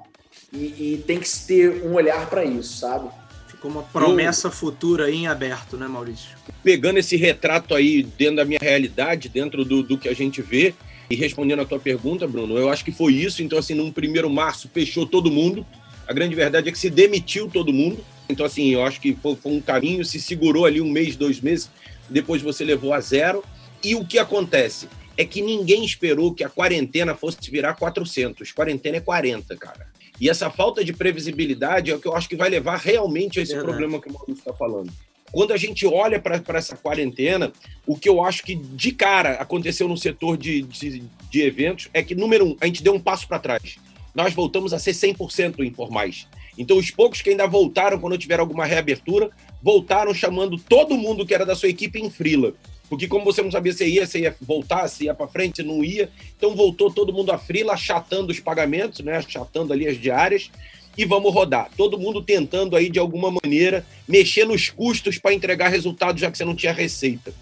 E, 0.51 0.95
e 0.95 1.03
tem 1.05 1.19
que 1.19 1.29
ter 1.45 1.83
um 1.85 1.93
olhar 1.93 2.27
para 2.27 2.43
isso, 2.43 2.79
sabe? 2.79 3.07
Ficou 3.47 3.69
uma 3.69 3.83
promessa 3.83 4.47
eu, 4.47 4.51
futura 4.51 5.05
aí 5.05 5.15
em 5.15 5.27
aberto, 5.27 5.77
né, 5.77 5.87
Maurício? 5.87 6.35
Pegando 6.63 6.97
esse 6.97 7.15
retrato 7.17 7.75
aí 7.75 8.01
dentro 8.01 8.37
da 8.37 8.45
minha 8.45 8.59
realidade, 8.59 9.29
dentro 9.29 9.63
do, 9.63 9.83
do 9.83 9.95
que 9.95 10.09
a 10.09 10.15
gente 10.15 10.41
vê, 10.41 10.73
e 11.09 11.15
respondendo 11.15 11.61
a 11.61 11.65
tua 11.65 11.79
pergunta, 11.79 12.27
Bruno, 12.27 12.57
eu 12.57 12.69
acho 12.69 12.83
que 12.83 12.91
foi 12.91 13.13
isso. 13.13 13.43
Então, 13.43 13.59
assim, 13.59 13.73
num 13.73 13.91
primeiro 13.91 14.29
março 14.29 14.69
fechou 14.73 15.05
todo 15.05 15.31
mundo. 15.31 15.65
A 16.07 16.13
grande 16.13 16.35
verdade 16.35 16.69
é 16.69 16.71
que 16.71 16.79
se 16.79 16.89
demitiu 16.89 17.49
todo 17.49 17.73
mundo. 17.73 18.03
Então, 18.27 18.45
assim, 18.45 18.69
eu 18.69 18.83
acho 18.83 18.99
que 18.99 19.13
foi, 19.13 19.35
foi 19.35 19.51
um 19.51 19.61
caminho, 19.61 20.03
se 20.03 20.19
segurou 20.19 20.65
ali 20.65 20.81
um 20.81 20.89
mês, 20.89 21.15
dois 21.15 21.39
meses, 21.39 21.69
depois 22.09 22.41
você 22.41 22.63
levou 22.63 22.93
a 22.93 22.99
zero. 22.99 23.43
E 23.83 23.95
o 23.95 24.05
que 24.05 24.17
acontece? 24.17 24.87
É 25.15 25.23
que 25.23 25.41
ninguém 25.41 25.85
esperou 25.85 26.33
que 26.33 26.43
a 26.43 26.49
quarentena 26.49 27.15
fosse 27.15 27.37
virar 27.49 27.75
400. 27.75 28.51
Quarentena 28.51 28.97
é 28.97 28.99
40, 28.99 29.55
cara. 29.55 29.87
E 30.19 30.29
essa 30.29 30.49
falta 30.49 30.83
de 30.83 30.91
previsibilidade 30.91 31.91
é 31.91 31.95
o 31.95 31.99
que 31.99 32.07
eu 32.07 32.15
acho 32.15 32.27
que 32.27 32.35
vai 32.35 32.49
levar 32.49 32.77
realmente 32.77 33.39
a 33.39 33.43
esse 33.43 33.55
problema 33.55 34.01
que 34.01 34.09
o 34.09 34.13
Maurício 34.13 34.39
está 34.39 34.53
falando. 34.53 34.91
Quando 35.35 35.51
a 35.51 35.57
gente 35.57 35.85
olha 35.85 36.17
para 36.17 36.57
essa 36.57 36.77
quarentena, 36.77 37.51
o 37.85 37.97
que 37.97 38.07
eu 38.07 38.23
acho 38.23 38.41
que 38.41 38.55
de 38.55 38.93
cara 38.93 39.31
aconteceu 39.31 39.85
no 39.85 39.97
setor 39.97 40.37
de, 40.37 40.61
de, 40.61 41.03
de 41.29 41.41
eventos 41.41 41.89
é 41.93 42.01
que, 42.01 42.15
número 42.15 42.45
um, 42.45 42.57
a 42.61 42.65
gente 42.67 42.81
deu 42.81 42.93
um 42.93 42.99
passo 43.01 43.27
para 43.27 43.37
trás. 43.37 43.75
Nós 44.15 44.33
voltamos 44.33 44.71
a 44.71 44.79
ser 44.79 44.91
100% 44.91 45.59
informais. 45.59 46.25
Então, 46.57 46.77
os 46.77 46.89
poucos 46.89 47.21
que 47.21 47.31
ainda 47.31 47.45
voltaram 47.47 47.99
quando 47.99 48.17
tiver 48.17 48.39
alguma 48.39 48.63
reabertura, 48.63 49.29
voltaram 49.61 50.13
chamando 50.13 50.57
todo 50.57 50.97
mundo 50.97 51.25
que 51.25 51.35
era 51.35 51.45
da 51.45 51.53
sua 51.53 51.67
equipe 51.67 51.99
em 51.99 52.09
frila. 52.09 52.53
Porque 52.87 53.05
como 53.05 53.25
você 53.25 53.41
não 53.41 53.51
sabia 53.51 53.73
se 53.73 53.85
ia, 53.85 54.07
se 54.07 54.19
ia 54.19 54.33
voltar, 54.39 54.87
se 54.87 55.03
ia 55.03 55.13
para 55.13 55.27
frente, 55.27 55.61
não 55.61 55.83
ia, 55.83 56.09
então 56.37 56.55
voltou 56.55 56.89
todo 56.89 57.11
mundo 57.11 57.33
a 57.33 57.37
frila, 57.37 57.73
achatando 57.73 58.31
os 58.31 58.39
pagamentos, 58.39 59.01
né, 59.01 59.17
achatando 59.17 59.73
ali 59.73 59.85
as 59.85 59.99
diárias, 59.99 60.49
e 60.97 61.05
vamos 61.05 61.33
rodar. 61.33 61.69
Todo 61.77 61.99
mundo 61.99 62.21
tentando 62.21 62.75
aí, 62.75 62.89
de 62.89 62.99
alguma 62.99 63.33
maneira, 63.43 63.85
mexer 64.07 64.45
nos 64.45 64.69
custos 64.69 65.17
para 65.17 65.33
entregar 65.33 65.69
resultado, 65.69 66.19
já 66.19 66.31
que 66.31 66.37
você 66.37 66.45
não 66.45 66.55
tinha 66.55 66.73
receita. 66.73 67.33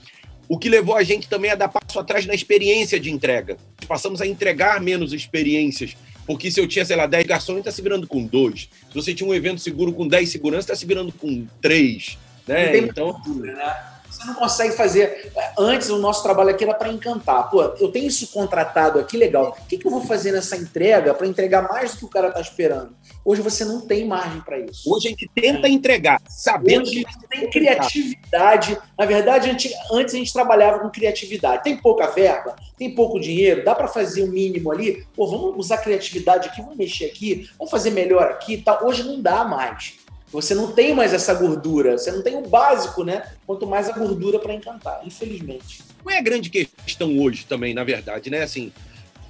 O 0.48 0.58
que 0.58 0.70
levou 0.70 0.96
a 0.96 1.04
gente 1.04 1.28
também 1.28 1.52
a 1.52 1.56
dar 1.56 1.70
passo 1.70 2.00
atrás 2.00 2.26
na 2.26 2.34
experiência 2.34 3.00
de 3.00 3.12
entrega. 3.12 3.58
Passamos 3.88 4.22
a 4.22 4.28
entregar 4.28 4.82
menos 4.82 5.14
experiências, 5.14 5.96
porque 6.26 6.52
se 6.52 6.60
eu 6.60 6.68
tinha, 6.68 6.86
sei 6.86 6.96
lá, 6.96 7.06
10 7.06 7.26
garçons, 7.26 7.60
está 7.60 7.72
se 7.72 7.82
virando 7.82 8.08
com 8.08 8.26
dois. 8.26 8.70
Se 8.90 8.94
você 8.94 9.14
tinha 9.14 9.30
um 9.30 9.34
evento 9.34 9.62
seguro 9.62 9.94
com 9.94 10.08
10 10.08 10.30
seguranças, 10.30 10.66
está 10.66 10.76
se 10.76 10.86
virando 10.86 11.12
com 11.12 11.48
três. 11.62 12.18
Né? 12.48 12.78
Então, 12.78 13.20
né? 13.38 13.94
Você 14.14 14.28
não 14.28 14.36
consegue 14.36 14.76
fazer. 14.76 15.32
Antes, 15.58 15.90
o 15.90 15.98
nosso 15.98 16.22
trabalho 16.22 16.50
aqui 16.50 16.64
era 16.64 16.74
para 16.74 16.90
encantar. 16.90 17.50
Pô, 17.50 17.64
eu 17.64 17.92
tenho 17.92 18.08
isso 18.08 18.28
contratado 18.28 19.00
aqui, 19.00 19.18
legal. 19.18 19.58
O 19.60 19.66
que, 19.68 19.78
que 19.78 19.88
eu 19.88 19.92
vou 19.92 20.02
fazer 20.02 20.32
nessa 20.32 20.56
entrega 20.56 21.14
para 21.14 21.26
entregar 21.26 21.68
mais 21.68 21.94
do 21.94 21.98
que 21.98 22.06
o 22.06 22.10
cara 22.10 22.28
está 22.28 22.40
esperando? 22.40 22.96
Hoje 23.26 23.42
você 23.42 23.64
não 23.64 23.80
tem 23.80 24.06
margem 24.06 24.42
para 24.42 24.60
isso. 24.60 24.94
Hoje 24.94 25.08
a 25.08 25.10
gente 25.12 25.30
tenta 25.34 25.70
entregar, 25.70 26.22
sabendo 26.28 26.84
Hoje 26.84 27.06
que 27.06 27.28
tem 27.28 27.50
criatividade. 27.50 28.78
Na 28.98 29.06
verdade, 29.06 29.50
antes 29.50 30.14
a 30.14 30.18
gente 30.18 30.34
trabalhava 30.34 30.80
com 30.80 30.90
criatividade. 30.90 31.64
Tem 31.64 31.78
pouca 31.78 32.08
verba, 32.08 32.56
tem 32.78 32.94
pouco 32.94 33.20
dinheiro, 33.20 33.64
dá 33.64 33.74
para 33.74 33.88
fazer 33.88 34.24
o 34.24 34.28
um 34.28 34.32
mínimo 34.32 34.72
ali. 34.72 35.06
Pô, 35.16 35.26
vamos 35.26 35.56
usar 35.58 35.78
criatividade 35.78 36.50
aqui, 36.50 36.62
vamos 36.62 36.76
mexer 36.76 37.06
aqui, 37.06 37.50
vamos 37.58 37.72
fazer 37.72 37.92
melhor 37.92 38.24
aqui. 38.24 38.58
Tá? 38.58 38.84
Hoje 38.84 39.04
não 39.04 39.22
dá 39.22 39.46
mais. 39.46 39.94
Você 40.30 40.56
não 40.56 40.72
tem 40.72 40.94
mais 40.94 41.14
essa 41.14 41.34
gordura, 41.34 41.98
você 41.98 42.12
não 42.12 42.24
tem 42.24 42.36
o 42.36 42.42
básico, 42.42 43.04
né? 43.04 43.24
Quanto 43.46 43.68
mais 43.68 43.88
a 43.88 43.94
gordura 43.94 44.40
para 44.40 44.54
encantar, 44.54 45.02
infelizmente. 45.06 45.82
Qual 46.02 46.14
é 46.14 46.18
a 46.18 46.24
grande 46.24 46.50
questão 46.50 47.20
hoje 47.20 47.46
também, 47.46 47.74
na 47.74 47.84
verdade, 47.84 48.32
né? 48.32 48.42
Assim, 48.42 48.74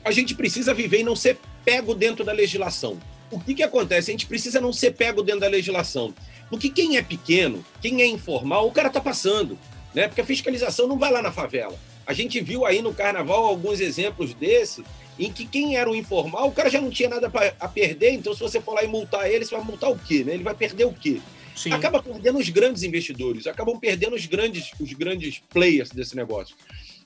a 0.03 0.11
gente 0.11 0.33
precisa 0.33 0.73
viver 0.73 1.01
e 1.01 1.03
não 1.03 1.15
ser 1.15 1.37
pego 1.65 1.93
dentro 1.93 2.23
da 2.23 2.31
legislação. 2.31 2.97
O 3.35 3.39
que, 3.39 3.55
que 3.55 3.63
acontece? 3.63 4.11
A 4.11 4.13
gente 4.13 4.27
precisa 4.27 4.61
não 4.61 4.71
ser 4.73 4.91
pego 4.91 5.23
dentro 5.23 5.41
da 5.41 5.47
legislação. 5.47 6.13
Porque 6.49 6.69
quem 6.69 6.97
é 6.97 7.01
pequeno, 7.01 7.65
quem 7.81 8.01
é 8.01 8.05
informal, 8.05 8.67
o 8.67 8.71
cara 8.71 8.89
tá 8.89 9.01
passando, 9.01 9.57
né? 9.93 10.07
Porque 10.07 10.21
a 10.21 10.25
fiscalização 10.25 10.87
não 10.87 10.97
vai 10.97 11.11
lá 11.11 11.21
na 11.21 11.31
favela. 11.31 11.77
A 12.05 12.13
gente 12.13 12.39
viu 12.41 12.65
aí 12.65 12.81
no 12.81 12.93
carnaval 12.93 13.45
alguns 13.45 13.79
exemplos 13.79 14.33
desse 14.33 14.83
em 15.17 15.31
que 15.31 15.45
quem 15.45 15.77
era 15.77 15.89
o 15.89 15.95
informal, 15.95 16.47
o 16.47 16.51
cara 16.51 16.69
já 16.69 16.81
não 16.81 16.89
tinha 16.89 17.07
nada 17.07 17.29
pra, 17.29 17.53
a 17.59 17.67
perder, 17.67 18.13
então 18.13 18.33
se 18.33 18.39
você 18.39 18.59
for 18.59 18.73
lá 18.73 18.83
e 18.83 18.87
multar 18.87 19.29
ele, 19.29 19.45
você 19.45 19.55
vai 19.55 19.63
multar 19.63 19.91
o 19.91 19.97
quê? 19.97 20.23
Né? 20.23 20.33
Ele 20.33 20.43
vai 20.43 20.55
perder 20.55 20.85
o 20.85 20.93
quê? 20.93 21.21
Sim. 21.55 21.71
Acaba 21.71 22.01
perdendo 22.01 22.39
os 22.39 22.49
grandes 22.49 22.83
investidores, 22.83 23.45
acabam 23.45 23.79
perdendo 23.79 24.15
os 24.15 24.25
grandes, 24.25 24.71
os 24.79 24.91
grandes 24.93 25.41
players 25.49 25.91
desse 25.91 26.15
negócio. 26.15 26.55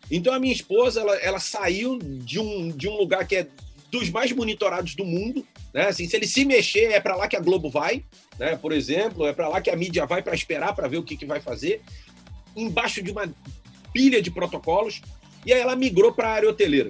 Então 0.09 0.33
a 0.33 0.39
minha 0.39 0.53
esposa, 0.53 1.01
ela, 1.01 1.15
ela 1.17 1.39
saiu 1.39 1.99
de 1.99 2.39
um, 2.39 2.69
de 2.69 2.87
um 2.87 2.95
lugar 2.95 3.27
que 3.27 3.35
é 3.35 3.47
dos 3.91 4.10
mais 4.10 4.32
monitorados 4.32 4.95
do 4.95 5.06
mundo, 5.06 5.45
né? 5.73 5.88
Assim, 5.88 6.08
se 6.08 6.15
ele 6.15 6.28
se 6.28 6.43
mexer, 6.45 6.91
é 6.91 7.00
para 7.00 7.15
lá 7.15 7.28
que 7.28 7.36
a 7.36 7.39
Globo 7.39 7.69
vai, 7.69 8.04
né? 8.38 8.56
Por 8.56 8.71
exemplo, 8.71 9.26
é 9.26 9.34
para 9.34 9.47
lá 9.47 9.62
que 9.62 9.69
a 9.69 9.76
mídia 9.76 10.06
vai 10.06 10.21
para 10.21 10.36
esperar 10.36 10.76
para 10.76 10.88
ver 10.88 10.97
o 10.97 11.04
que, 11.04 11.15
que 11.15 11.26
vai 11.26 11.39
fazer, 11.39 11.82
embaixo 12.56 13.02
de 13.02 13.12
uma 13.12 13.32
pilha 13.93 14.21
de 14.21 14.30
protocolos, 14.30 15.02
e 15.45 15.54
aí 15.54 15.60
ela 15.60 15.76
migrou 15.76 16.12
para 16.12 16.30
a 16.30 16.34
área 16.34 16.50
hoteleira. 16.50 16.89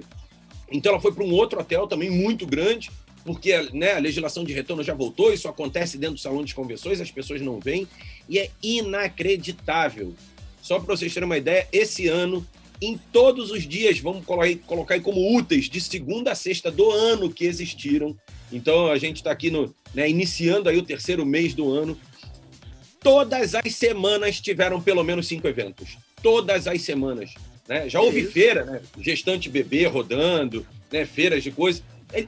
Então 0.70 0.92
ela 0.92 1.00
foi 1.00 1.12
para 1.12 1.24
um 1.24 1.32
outro 1.32 1.60
hotel 1.60 1.86
também 1.86 2.10
muito 2.10 2.46
grande, 2.46 2.90
porque 3.24 3.56
né, 3.72 3.92
a 3.92 3.98
legislação 3.98 4.44
de 4.44 4.52
retorno 4.52 4.82
já 4.82 4.94
voltou, 4.94 5.32
isso 5.32 5.48
acontece 5.48 5.98
dentro 5.98 6.16
do 6.16 6.20
salão 6.20 6.44
de 6.44 6.54
convenções, 6.54 7.00
as 7.00 7.10
pessoas 7.10 7.40
não 7.40 7.60
vêm, 7.60 7.86
e 8.28 8.38
é 8.38 8.50
inacreditável. 8.62 10.14
Só 10.60 10.78
para 10.78 10.96
vocês 10.96 11.12
terem 11.12 11.26
uma 11.26 11.38
ideia, 11.38 11.66
esse 11.72 12.08
ano, 12.08 12.46
em 12.80 12.98
todos 13.12 13.50
os 13.50 13.66
dias, 13.66 13.98
vamos 13.98 14.24
colocar 14.24 14.94
aí 14.94 15.00
como 15.00 15.36
úteis, 15.36 15.68
de 15.68 15.80
segunda 15.80 16.32
a 16.32 16.34
sexta 16.34 16.70
do 16.70 16.90
ano 16.90 17.30
que 17.30 17.44
existiram. 17.44 18.16
Então 18.52 18.90
a 18.90 18.98
gente 18.98 19.16
está 19.16 19.30
aqui 19.30 19.50
no, 19.50 19.74
né, 19.94 20.08
iniciando 20.08 20.68
aí 20.68 20.76
o 20.76 20.82
terceiro 20.82 21.26
mês 21.26 21.54
do 21.54 21.70
ano. 21.72 21.98
Todas 23.00 23.54
as 23.54 23.74
semanas 23.74 24.40
tiveram 24.40 24.80
pelo 24.80 25.02
menos 25.02 25.26
cinco 25.26 25.46
eventos. 25.48 25.96
Todas 26.22 26.66
as 26.66 26.82
semanas. 26.82 27.34
Né? 27.68 27.88
Já 27.88 28.00
houve 28.00 28.24
feira, 28.24 28.64
né? 28.64 28.80
Gestante 29.00 29.48
bebê 29.48 29.86
rodando, 29.86 30.66
né? 30.90 31.04
feiras 31.04 31.42
de 31.42 31.50
coisas 31.50 31.82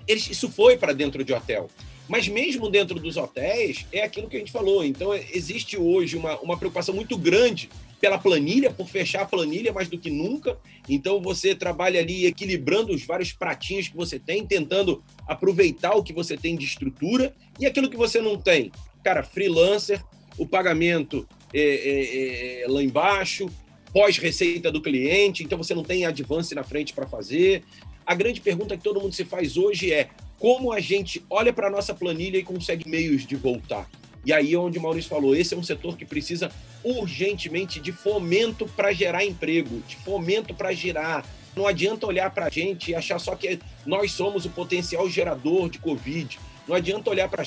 eles, 0.07 0.31
isso 0.31 0.49
foi 0.49 0.77
para 0.77 0.93
dentro 0.93 1.25
de 1.25 1.33
hotel. 1.33 1.71
Mas 2.09 2.27
mesmo 2.29 2.69
dentro 2.69 2.99
dos 2.99 3.17
hotéis, 3.17 3.87
é 3.93 4.03
aquilo 4.03 4.29
que 4.29 4.37
a 4.37 4.39
gente 4.41 4.53
falou. 4.53 4.85
Então, 4.85 5.15
existe 5.15 5.77
hoje 5.77 6.17
uma, 6.17 6.39
uma 6.41 6.57
preocupação 6.57 6.95
muito 6.95 7.17
grande 7.17 7.71
pela 8.01 8.19
planilha, 8.19 8.71
por 8.71 8.89
fechar 8.89 9.23
a 9.23 9.27
planilha 9.27 9.73
mais 9.73 9.89
do 9.89 9.99
que 9.99 10.11
nunca. 10.11 10.59
Então, 10.89 11.21
você 11.21 11.55
trabalha 11.55 12.01
ali 12.01 12.27
equilibrando 12.27 12.93
os 12.93 13.05
vários 13.05 13.33
pratinhos 13.33 13.89
que 13.89 13.97
você 13.97 14.19
tem, 14.19 14.47
tentando 14.47 15.05
aproveitar 15.27 15.95
o 15.95 16.03
que 16.03 16.13
você 16.13 16.37
tem 16.37 16.57
de 16.57 16.65
estrutura 16.65 17.35
e 17.59 17.67
aquilo 17.67 17.91
que 17.91 17.97
você 17.97 18.21
não 18.21 18.39
tem. 18.39 18.73
Cara, 19.05 19.23
freelancer, 19.23 20.03
o 20.39 20.47
pagamento 20.47 21.29
é, 21.53 21.61
é, 21.61 22.63
é, 22.63 22.69
lá 22.69 22.83
embaixo, 22.83 23.51
pós-receita 23.93 24.73
do 24.73 24.81
cliente, 24.81 25.43
então 25.43 25.59
você 25.59 25.75
não 25.75 25.83
tem 25.83 26.07
advance 26.07 26.55
na 26.55 26.63
frente 26.63 26.95
para 26.95 27.07
fazer, 27.07 27.65
a 28.07 28.15
grande 28.15 28.41
pergunta 28.41 28.77
que 28.77 28.83
todo 28.83 29.01
mundo 29.01 29.15
se 29.15 29.25
faz 29.25 29.57
hoje 29.57 29.93
é 29.93 30.09
como 30.39 30.73
a 30.73 30.81
gente 30.81 31.23
olha 31.29 31.53
para 31.53 31.69
a 31.69 31.71
nossa 31.71 31.95
planilha 31.95 32.39
e 32.39 32.43
consegue 32.43 32.89
meios 32.89 33.27
de 33.27 33.37
voltar. 33.37 33.89
E 34.25 34.33
aí 34.33 34.55
é 34.55 34.59
onde 34.59 34.79
o 34.79 34.83
Maurício 34.83 35.09
falou, 35.09 35.35
esse 35.35 35.55
é 35.55 35.57
um 35.57 35.63
setor 35.63 35.97
que 35.97 36.05
precisa 36.05 36.51
urgentemente 36.85 37.81
de 37.81 37.93
fomento 37.93 38.67
para 38.77 38.93
gerar 38.93 39.25
emprego, 39.25 39.83
de 39.87 39.97
fomento 39.97 40.55
para 40.55 40.73
girar. 40.73 41.25
Não 41.57 41.67
adianta 41.67 42.07
olhar 42.07 42.31
para 42.31 42.47
a 42.47 42.51
gente 42.51 42.91
e 42.91 42.95
achar 42.95 43.19
só 43.19 43.35
que 43.35 43.59
nós 43.85 44.13
somos 44.13 44.45
o 44.45 44.51
potencial 44.51 45.09
gerador 45.09 45.69
de 45.69 45.79
Covid. 45.79 46.39
Não 46.69 46.77
adianta 46.77 47.11
olhar 47.11 47.29
para 47.29 47.43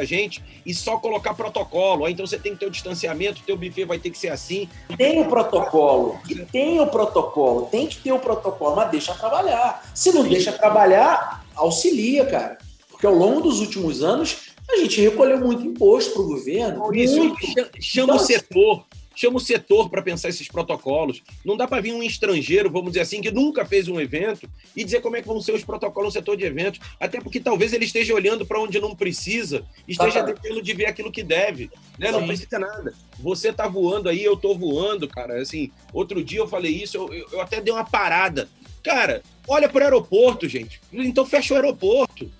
a 0.00 0.04
gente 0.04 0.42
e 0.64 0.72
só 0.72 0.96
colocar 0.96 1.34
protocolo. 1.34 2.08
Então 2.08 2.26
você 2.26 2.38
tem 2.38 2.52
que 2.54 2.60
ter 2.60 2.66
o 2.66 2.70
distanciamento, 2.70 3.42
o 3.42 3.44
teu 3.44 3.56
buffet 3.56 3.84
vai 3.84 3.98
ter 3.98 4.08
que 4.08 4.16
ser 4.16 4.30
assim. 4.30 4.66
Tem 4.96 5.20
o 5.20 5.26
protocolo, 5.26 6.18
tem 6.50 6.80
o 6.80 6.86
protocolo, 6.86 7.66
tem 7.66 7.86
que 7.86 7.96
ter 7.98 8.12
o 8.12 8.18
protocolo, 8.18 8.76
mas 8.76 8.90
deixa 8.90 9.14
trabalhar. 9.14 9.90
Se 9.94 10.12
não 10.12 10.26
deixa 10.26 10.52
trabalhar, 10.52 11.44
auxilia, 11.54 12.24
cara. 12.24 12.56
Porque 12.88 13.06
ao 13.06 13.14
longo 13.14 13.42
dos 13.42 13.60
últimos 13.60 14.02
anos, 14.02 14.51
a 14.68 14.76
gente 14.76 15.00
recolheu 15.00 15.40
muito 15.40 15.66
imposto 15.66 16.12
para 16.12 16.22
o 16.22 16.28
governo. 16.28 16.78
Maurício, 16.78 17.24
muito. 17.24 17.38
chama 17.80 18.14
então, 18.14 18.16
o 18.16 18.18
setor 18.18 18.86
chama 19.14 19.36
o 19.36 19.40
setor 19.40 19.88
para 19.88 20.02
pensar 20.02 20.28
esses 20.28 20.48
protocolos. 20.48 21.22
Não 21.44 21.56
dá 21.56 21.66
para 21.66 21.82
vir 21.82 21.92
um 21.92 22.02
estrangeiro, 22.02 22.70
vamos 22.70 22.92
dizer 22.92 23.00
assim, 23.00 23.20
que 23.20 23.30
nunca 23.30 23.64
fez 23.64 23.88
um 23.88 24.00
evento 24.00 24.48
e 24.76 24.84
dizer 24.84 25.00
como 25.00 25.16
é 25.16 25.22
que 25.22 25.28
vão 25.28 25.40
ser 25.40 25.52
os 25.52 25.64
protocolos 25.64 26.08
no 26.08 26.20
setor 26.20 26.36
de 26.36 26.44
eventos. 26.44 26.80
Até 26.98 27.20
porque 27.20 27.40
talvez 27.40 27.72
ele 27.72 27.84
esteja 27.84 28.14
olhando 28.14 28.46
para 28.46 28.60
onde 28.60 28.80
não 28.80 28.94
precisa, 28.94 29.64
esteja 29.86 30.20
ah, 30.20 30.22
deixando 30.22 30.62
de 30.62 30.74
ver 30.74 30.86
aquilo 30.86 31.12
que 31.12 31.22
deve. 31.22 31.70
Né? 31.98 32.10
Não 32.10 32.26
precisa 32.26 32.58
nada. 32.58 32.94
Você 33.20 33.48
está 33.48 33.68
voando 33.68 34.08
aí, 34.08 34.22
eu 34.22 34.34
estou 34.34 34.56
voando, 34.56 35.08
cara. 35.08 35.40
Assim, 35.40 35.70
outro 35.92 36.22
dia 36.22 36.40
eu 36.40 36.48
falei 36.48 36.72
isso, 36.72 36.96
eu, 36.96 37.12
eu 37.32 37.40
até 37.40 37.60
dei 37.60 37.72
uma 37.72 37.84
parada. 37.84 38.48
Cara, 38.82 39.22
olha 39.46 39.68
para 39.68 39.82
o 39.82 39.84
aeroporto, 39.84 40.48
gente. 40.48 40.80
Então 40.92 41.24
fecha 41.24 41.54
o 41.54 41.56
aeroporto. 41.56 42.30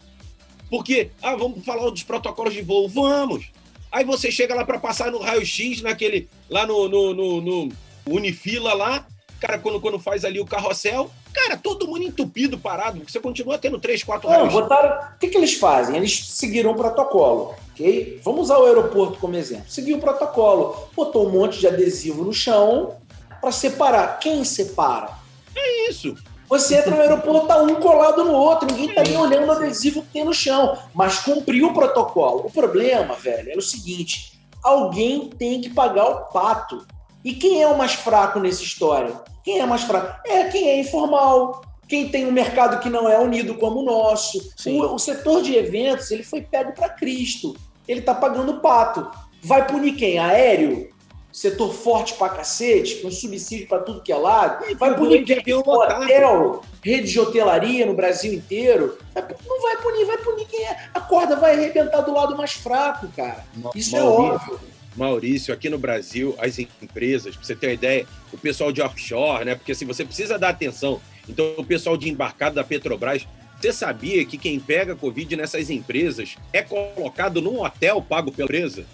Porque, 0.73 1.11
ah, 1.23 1.37
vamos 1.37 1.63
falar 1.67 1.91
dos 1.91 2.03
protocolos 2.03 2.55
de 2.55 2.63
voo. 2.63 2.89
Vamos! 2.89 3.51
Aí 3.93 4.07
você 4.07 4.33
chega 4.33 4.55
lá 4.55 4.65
para 4.65 4.79
passar 4.79 5.13
no 5.13 5.19
raio-x, 5.19 5.83
naquele. 5.83 6.31
lá 6.49 6.67
no, 6.67 6.89
no, 6.89 7.13
no, 7.13 7.41
no, 7.43 7.69
Unifila 8.07 8.73
lá, 8.73 9.07
cara, 9.39 9.59
quando, 9.59 9.79
quando 9.83 9.99
faz 9.99 10.25
ali 10.25 10.41
o 10.41 10.47
carrossel, 10.47 11.11
cara, 11.31 11.59
todo 11.59 11.87
mundo 11.87 12.05
entupido, 12.05 12.57
parado, 12.57 13.03
você 13.07 13.21
continua 13.21 13.59
tendo 13.59 13.79
três, 13.79 14.03
quatro 14.03 14.31
Não, 14.31 14.49
botaram. 14.49 15.09
O 15.15 15.19
que, 15.19 15.29
que 15.29 15.37
eles 15.37 15.53
fazem? 15.53 15.95
Eles 15.95 16.29
seguiram 16.29 16.71
o 16.71 16.75
protocolo, 16.75 17.55
ok? 17.73 18.19
Vamos 18.25 18.45
usar 18.45 18.59
o 18.59 18.65
aeroporto 18.65 19.19
como 19.19 19.37
exemplo. 19.37 19.67
Seguiu 19.69 19.99
o 19.99 20.01
protocolo, 20.01 20.89
botou 20.97 21.29
um 21.29 21.33
monte 21.33 21.61
de 21.61 21.67
adesivo 21.67 22.25
no 22.25 22.33
chão 22.33 22.97
para 23.43 23.53
separar. 23.53 24.19
Quem 24.19 24.43
separa? 24.43 25.11
É 25.55 25.91
isso. 25.91 26.17
Você 26.53 26.77
entra 26.77 26.95
no 26.95 27.01
aeroporto, 27.01 27.47
tá 27.47 27.63
um 27.63 27.77
colado 27.77 28.25
no 28.25 28.35
outro, 28.35 28.71
ninguém 28.71 28.95
tá 28.95 29.03
nem 29.03 29.17
olhando 29.17 29.47
o 29.49 29.53
adesivo 29.53 30.03
que 30.03 30.09
tem 30.09 30.23
no 30.23 30.35
chão, 30.35 30.77
mas 30.93 31.19
cumpriu 31.19 31.69
o 31.69 31.73
protocolo. 31.73 32.45
O 32.45 32.51
problema, 32.51 33.15
velho, 33.15 33.53
é 33.53 33.57
o 33.57 33.63
seguinte: 33.63 34.39
alguém 34.63 35.31
tem 35.31 35.63
que 35.63 35.71
pagar 35.71 36.05
o 36.05 36.27
pato. 36.27 36.87
E 37.25 37.33
quem 37.33 37.63
é 37.63 37.67
o 37.67 37.79
mais 37.79 37.95
fraco 37.95 38.39
nessa 38.39 38.63
história? 38.63 39.19
Quem 39.43 39.61
é 39.61 39.65
mais 39.65 39.85
fraco? 39.85 40.21
É 40.29 40.45
quem 40.45 40.69
é 40.69 40.79
informal, 40.79 41.63
quem 41.89 42.11
tem 42.11 42.27
um 42.27 42.33
mercado 42.33 42.81
que 42.81 42.91
não 42.91 43.09
é 43.09 43.19
unido 43.19 43.55
como 43.55 43.81
o 43.81 43.85
nosso. 43.87 44.39
O, 44.67 44.95
o, 44.95 44.99
setor 44.99 45.41
de 45.41 45.57
eventos 45.57 46.11
ele 46.11 46.23
foi 46.23 46.43
pego 46.43 46.75
para 46.75 46.91
Cristo. 46.91 47.57
Ele 47.89 48.01
está 48.01 48.15
pagando 48.15 48.53
o 48.53 48.61
pato. 48.61 49.11
Vai 49.43 49.67
punir 49.67 49.93
quem? 49.93 50.19
Aéreo? 50.19 50.91
Setor 51.33 51.73
forte 51.73 52.15
pra 52.15 52.29
cacete, 52.29 52.97
com 52.97 53.11
subsídio 53.11 53.67
para 53.67 53.79
tudo 53.79 54.03
que 54.03 54.13
é 54.13 54.17
lado, 54.17 54.65
vai 54.77 54.95
punir 54.95 55.25
quem? 55.25 55.43
Hotel, 55.55 56.63
rede 56.83 57.11
de 57.11 57.19
hotelaria 57.19 57.87
no 57.87 57.95
Brasil 57.95 58.33
inteiro. 58.35 58.99
Não 59.47 59.63
vai 59.63 59.77
punir, 59.79 60.05
vai 60.05 60.19
punir 60.19 60.47
quem 60.47 60.65
é. 60.65 60.91
A 60.93 61.01
corda 61.01 61.37
vai 61.37 61.55
arrebentar 61.55 62.03
do 62.03 62.13
lado 62.13 62.37
mais 62.37 62.53
fraco, 62.53 63.09
cara. 63.17 63.45
Isso 63.75 63.97
é 63.97 64.01
Maurício, 64.01 64.31
é 64.31 64.33
óbvio. 64.35 64.61
Maurício, 64.95 65.55
aqui 65.55 65.71
no 65.71 65.79
Brasil, 65.79 66.35
as 66.39 66.59
empresas, 66.59 67.35
pra 67.35 67.45
você 67.45 67.57
ter 67.57 67.69
uma 67.69 67.73
ideia, 67.73 68.07
o 68.33 68.37
pessoal 68.37 68.71
de 68.71 68.83
offshore, 68.83 69.45
né? 69.45 69.55
Porque 69.55 69.73
assim, 69.73 69.87
você 69.87 70.05
precisa 70.05 70.39
dar 70.39 70.51
atenção. 70.51 71.01
Então, 71.27 71.55
o 71.57 71.65
pessoal 71.65 71.97
de 71.97 72.11
embarcado 72.11 72.55
da 72.57 72.65
Petrobras, 72.65 73.27
você 73.59 73.73
sabia 73.73 74.25
que 74.27 74.37
quem 74.37 74.61
pega 74.61 74.97
Covid 74.97 75.37
nessas 75.37 75.71
empresas 75.71 76.37
é 76.53 76.63
colocado 76.63 77.41
num 77.41 77.63
hotel 77.63 78.03
pago 78.03 78.31
pela 78.33 78.47
empresa? 78.47 78.85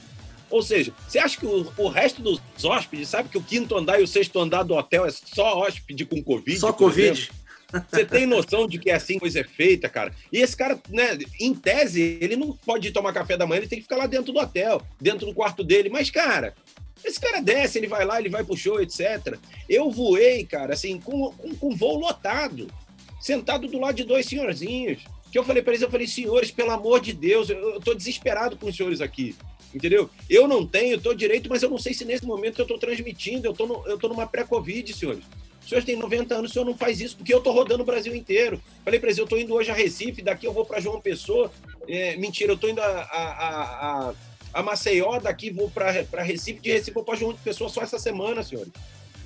Ou 0.50 0.62
seja, 0.62 0.92
você 1.06 1.18
acha 1.18 1.38
que 1.38 1.46
o, 1.46 1.72
o, 1.76 1.88
resto 1.88 2.22
dos 2.22 2.40
hóspedes 2.64 3.08
sabe 3.08 3.28
que 3.28 3.38
o 3.38 3.42
quinto 3.42 3.76
andar 3.76 4.00
e 4.00 4.02
o 4.02 4.08
sexto 4.08 4.38
andar 4.38 4.62
do 4.62 4.74
hotel 4.74 5.04
é 5.04 5.11
só 5.11 5.58
hóspede 5.58 6.04
com 6.06 6.22
Covid? 6.22 6.58
Só 6.58 6.72
Covid? 6.72 7.30
Você 7.90 8.04
tem 8.04 8.26
noção 8.26 8.66
de 8.66 8.78
que 8.78 8.90
é 8.90 8.94
assim 8.94 9.18
coisa 9.18 9.40
é 9.40 9.44
feita, 9.44 9.90
cara? 9.90 10.14
E 10.32 10.38
esse 10.38 10.56
cara, 10.56 10.78
né, 10.88 11.18
em 11.38 11.54
tese, 11.54 12.18
ele 12.20 12.34
não 12.34 12.52
pode 12.52 12.90
tomar 12.92 13.12
café 13.12 13.37
da 13.37 13.46
manhã, 13.46 13.58
ele 13.58 13.68
tem 13.68 13.78
que 13.78 13.82
ficar 13.82 13.96
lá 13.96 14.06
dentro 14.06 14.32
do 14.32 14.38
hotel, 14.38 14.80
dentro 14.98 15.26
do 15.26 15.34
quarto 15.34 15.62
dele. 15.62 15.90
Mas, 15.90 16.11
cara, 16.11 16.54
esse 17.04 17.20
cara 17.20 17.42
desce, 17.42 17.76
ele 17.76 17.87
vai 17.87 18.06
lá, 18.06 18.18
ele 18.18 18.30
vai 18.30 18.42
pro 18.42 18.56
show, 18.56 18.80
etc. 18.80 19.37
Eu 19.68 19.90
voei, 19.90 20.44
cara, 20.44 20.72
assim, 20.72 20.98
com, 20.98 21.30
com, 21.32 21.54
com 21.56 21.76
voo 21.76 21.98
lotado, 21.98 22.68
sentado 23.20 23.68
do 23.68 23.78
lado 23.78 23.96
de 23.96 24.04
dois 24.04 24.24
senhorzinhos. 24.24 25.02
Que 25.30 25.38
eu 25.38 25.44
falei 25.44 25.62
para 25.62 25.72
eles, 25.72 25.82
eu 25.82 25.90
falei, 25.90 26.06
senhores, 26.06 26.50
pelo 26.50 26.70
amor 26.70 27.00
de 27.00 27.12
Deus, 27.12 27.50
eu, 27.50 27.74
eu 27.74 27.80
tô 27.80 27.92
desesperado 27.92 28.56
com 28.56 28.68
os 28.68 28.76
senhores 28.76 29.02
aqui 29.02 29.37
entendeu? 29.74 30.09
Eu 30.28 30.48
não 30.48 30.66
tenho, 30.66 30.96
estou 30.96 31.14
direito, 31.14 31.48
mas 31.48 31.62
eu 31.62 31.70
não 31.70 31.78
sei 31.78 31.94
se 31.94 32.04
nesse 32.04 32.24
momento 32.24 32.59
eu 32.59 32.64
estou 32.64 32.78
transmitindo, 32.78 33.46
eu 33.46 33.53
estou 33.53 33.86
eu 33.86 33.99
tô 33.99 34.09
numa 34.09 34.26
pré-Covid, 34.26 34.92
senhores. 34.92 35.24
O 35.64 35.68
senhor 35.68 35.84
tem 35.84 35.97
90 35.97 36.34
anos, 36.34 36.51
o 36.51 36.55
senhor 36.55 36.64
não 36.64 36.74
faz 36.74 36.99
isso, 36.99 37.14
porque 37.14 37.32
eu 37.32 37.38
estou 37.38 37.53
rodando 37.53 37.82
o 37.82 37.86
Brasil 37.86 38.14
inteiro. 38.14 38.59
Falei 38.82 38.99
para 38.99 39.09
eles, 39.09 39.18
eu 39.18 39.24
estou 39.24 39.38
indo 39.38 39.53
hoje 39.53 39.70
a 39.70 39.74
Recife, 39.74 40.22
daqui 40.22 40.47
eu 40.47 40.53
vou 40.53 40.64
para 40.64 40.80
João 40.80 40.99
Pessoa. 40.99 41.53
É, 41.86 42.16
mentira, 42.16 42.53
eu 42.53 42.55
estou 42.55 42.70
indo 42.70 42.80
a, 42.80 42.86
a, 42.86 44.09
a, 44.09 44.14
a, 44.55 44.62
Maceió, 44.62 45.20
daqui 45.20 45.51
vou 45.51 45.70
para 45.70 46.22
Recife, 46.22 46.61
de 46.61 46.72
Recife 46.72 46.92
vou 46.92 47.05
para 47.05 47.16
João 47.16 47.36
Pessoa 47.45 47.68
só 47.68 47.82
essa 47.82 47.99
semana, 47.99 48.42
senhores. 48.42 48.72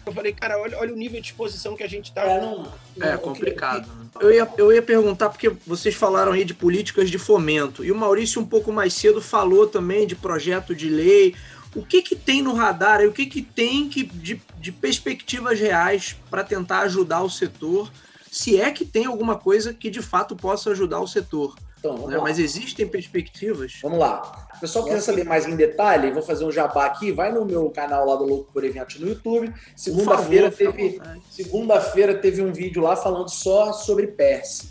Eu 0.05 0.13
falei, 0.13 0.33
cara, 0.33 0.59
olha, 0.59 0.79
olha 0.79 0.93
o 0.93 0.97
nível 0.97 1.21
de 1.21 1.29
exposição 1.29 1.77
que 1.77 1.83
a 1.83 1.89
gente 1.89 2.07
está. 2.07 2.23
É, 2.23 2.41
não, 2.41 2.73
não, 2.97 3.09
é 3.09 3.17
complicado. 3.17 3.89
Eu 4.21 4.33
ia, 4.33 4.49
eu 4.59 4.73
ia 4.73 4.83
perguntar, 4.83 5.31
porque 5.31 5.51
vocês 5.67 5.95
falaram 5.95 6.33
aí 6.33 6.45
de 6.45 6.55
políticas 6.55 7.09
de 7.09 7.19
fomento, 7.19 7.85
e 7.85 7.93
o 7.93 7.97
Maurício, 7.97 8.41
um 8.41 8.47
pouco 8.47 8.73
mais 8.73 8.95
cedo, 8.95 9.21
falou 9.21 9.67
também 9.67 10.07
de 10.07 10.17
projeto 10.17 10.75
de 10.75 10.89
lei. 10.89 11.35
O 11.75 11.85
que, 11.85 12.03
que 12.03 12.17
tem 12.17 12.43
no 12.43 12.53
radar 12.53 13.01
e 13.01 13.07
o 13.07 13.13
que, 13.13 13.27
que 13.27 13.41
tem 13.41 13.89
que, 13.89 14.03
de, 14.03 14.43
de 14.59 14.73
perspectivas 14.73 15.59
reais 15.59 16.17
para 16.29 16.45
tentar 16.45 16.81
ajudar 16.81 17.23
o 17.23 17.31
setor, 17.31 17.91
se 18.31 18.61
é 18.61 18.71
que 18.71 18.85
tem 18.85 19.07
alguma 19.07 19.37
coisa 19.37 19.73
que 19.73 19.89
de 19.89 20.03
fato 20.03 20.37
possa 20.37 20.71
ajudar 20.71 21.01
o 21.01 21.07
setor? 21.07 21.55
Então, 21.83 22.07
né? 22.07 22.16
Mas 22.22 22.39
existem 22.39 22.87
perspectivas? 22.87 23.80
Vamos 23.83 23.99
lá. 23.99 24.47
O 24.57 24.61
pessoal 24.61 24.85
quiser 24.85 25.01
saber 25.01 25.24
mais 25.24 25.49
em 25.49 25.57
detalhe, 25.57 26.12
vou 26.12 26.22
fazer 26.22 26.45
um 26.45 26.53
jabá 26.53 26.87
aqui, 26.87 27.11
vai 27.11 27.33
no 27.33 27.45
meu 27.45 27.68
canal 27.70 28.07
lá 28.07 28.14
do 28.14 28.24
Louco 28.24 28.53
por 28.53 28.62
Evento 28.62 29.01
no 29.01 29.09
YouTube. 29.09 29.53
Segunda-feira 29.74 30.49
teve, 30.49 31.01
segunda-feira 31.28 32.14
teve 32.14 32.41
um 32.41 32.53
vídeo 32.53 32.80
lá 32.80 32.95
falando 32.95 33.28
só 33.28 33.72
sobre 33.72 34.07
Perse. 34.07 34.70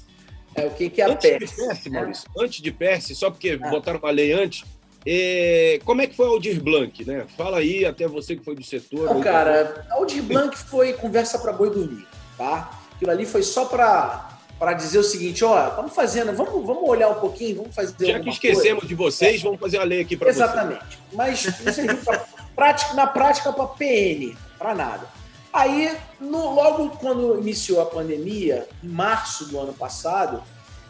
É, 0.55 0.67
o 0.67 0.71
que, 0.71 0.89
que 0.89 1.01
é 1.01 1.05
a 1.05 1.09
antes 1.09 1.29
Perse? 1.29 1.55
De 1.55 1.67
Perse 1.67 1.89
Maurício, 1.89 2.29
é. 2.29 2.43
Antes 2.45 2.61
de 2.61 2.71
Perse, 2.71 3.15
só 3.15 3.29
porque 3.29 3.59
ah. 3.61 3.69
botaram 3.69 3.99
uma 3.99 4.11
lei 4.11 4.31
antes, 4.31 4.63
é, 5.05 5.81
como 5.83 6.01
é 6.01 6.07
que 6.07 6.15
foi 6.15 6.27
a 6.27 6.29
Aldir 6.29 6.63
Blanc, 6.63 7.03
né? 7.03 7.25
Fala 7.35 7.57
aí, 7.57 7.83
até 7.83 8.07
você 8.07 8.37
que 8.37 8.45
foi 8.45 8.55
do 8.55 8.63
setor. 8.63 9.13
Não, 9.13 9.19
cara, 9.19 9.85
a 9.89 9.95
Aldir 9.95 10.23
Blanc 10.23 10.57
foi 10.57 10.93
conversa 10.93 11.37
para 11.39 11.51
boi 11.51 11.69
dormir, 11.69 12.07
tá? 12.37 12.79
Aquilo 12.95 13.11
ali 13.11 13.25
foi 13.25 13.43
só 13.43 13.65
para 13.65 14.30
para 14.61 14.73
dizer 14.73 14.99
o 14.99 15.03
seguinte: 15.03 15.43
ó, 15.43 15.69
estamos 15.69 15.91
fazendo, 15.91 16.31
vamos, 16.33 16.63
vamos 16.63 16.87
olhar 16.87 17.09
um 17.09 17.19
pouquinho, 17.19 17.55
vamos 17.57 17.73
fazer. 17.73 18.05
Já 18.05 18.19
que 18.19 18.29
esquecemos 18.29 18.81
coisa. 18.81 18.87
de 18.87 18.93
vocês, 18.93 19.41
vamos 19.41 19.59
fazer 19.59 19.79
a 19.79 19.83
lei 19.83 20.01
aqui 20.01 20.15
para 20.15 20.31
vocês. 20.31 20.37
Exatamente. 20.37 20.99
Mas 21.13 21.47
pra, 22.05 22.19
prática, 22.55 22.93
na 22.93 23.07
prática 23.07 23.51
para 23.51 23.65
PN, 23.65 24.37
para 24.59 24.75
nada. 24.75 25.07
Aí, 25.51 25.97
no, 26.19 26.53
logo 26.53 26.91
quando 26.97 27.39
iniciou 27.39 27.81
a 27.81 27.87
pandemia, 27.87 28.67
em 28.83 28.87
março 28.87 29.45
do 29.45 29.59
ano 29.59 29.73
passado, 29.73 30.43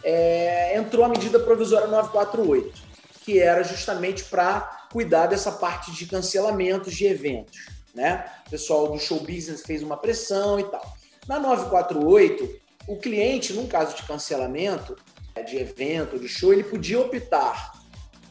é, 0.03 0.77
entrou 0.77 1.05
a 1.05 1.07
medida 1.07 1.39
provisória 1.39 1.87
948, 1.87 2.73
que 3.23 3.39
era 3.39 3.63
justamente 3.63 4.25
para 4.25 4.87
cuidar 4.91 5.27
dessa 5.27 5.49
parte 5.49 5.93
de 5.93 6.05
cancelamentos 6.07 6.93
de 6.93 7.05
eventos. 7.05 7.67
Né? 7.95 8.25
O 8.47 8.49
pessoal 8.49 8.91
do 8.91 8.99
show 8.99 9.21
business 9.21 9.61
fez 9.61 9.81
uma 9.81 9.95
pressão 9.95 10.59
e 10.59 10.63
tal. 10.65 10.93
Na 11.25 11.39
948, 11.39 12.60
o 12.87 12.97
cliente, 12.97 13.53
num 13.53 13.67
caso 13.67 13.95
de 13.95 14.03
cancelamento 14.03 14.95
é, 15.35 15.43
de 15.43 15.57
evento, 15.57 16.19
de 16.19 16.27
show, 16.27 16.53
ele 16.53 16.63
podia 16.63 16.99
optar 16.99 17.79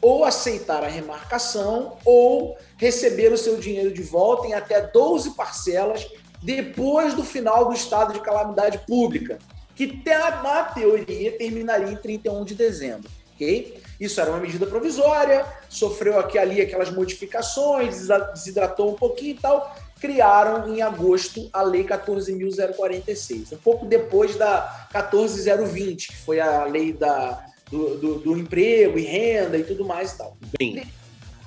ou 0.01 0.23
aceitar 0.25 0.83
a 0.83 0.87
remarcação 0.87 1.97
ou 2.03 2.57
receber 2.77 3.31
o 3.31 3.37
seu 3.37 3.57
dinheiro 3.57 3.93
de 3.93 4.01
volta 4.01 4.47
em 4.47 4.53
até 4.53 4.81
12 4.81 5.35
parcelas 5.35 6.07
depois 6.41 7.13
do 7.13 7.23
final 7.23 7.65
do 7.65 7.73
estado 7.73 8.13
de 8.13 8.19
calamidade 8.19 8.79
pública, 8.87 9.37
que 9.75 10.01
na 10.43 10.63
teoria 10.63 11.37
terminaria 11.37 11.91
em 11.91 11.95
31 11.95 12.43
de 12.43 12.55
dezembro, 12.55 13.09
ok? 13.35 13.79
Isso 13.99 14.19
era 14.19 14.31
uma 14.31 14.39
medida 14.39 14.65
provisória, 14.65 15.45
sofreu 15.69 16.19
aqui 16.19 16.39
ali 16.39 16.61
aquelas 16.61 16.89
modificações, 16.89 18.07
desidratou 18.33 18.91
um 18.91 18.95
pouquinho 18.95 19.35
e 19.35 19.39
tal, 19.39 19.75
criaram 20.01 20.67
em 20.73 20.81
agosto 20.81 21.47
a 21.53 21.61
Lei 21.61 21.85
14.046, 21.85 23.53
um 23.53 23.57
pouco 23.57 23.85
depois 23.85 24.35
da 24.35 24.87
14.020, 24.91 26.07
que 26.07 26.17
foi 26.17 26.39
a 26.39 26.65
lei 26.65 26.91
da, 26.91 27.45
do, 27.69 27.97
do, 27.97 28.15
do, 28.15 28.37
emprego 28.37 28.97
e 28.97 29.03
renda 29.03 29.59
e 29.59 29.63
tudo 29.63 29.85
mais 29.85 30.13
e 30.13 30.17
tal. 30.17 30.35
Bem. 30.57 30.91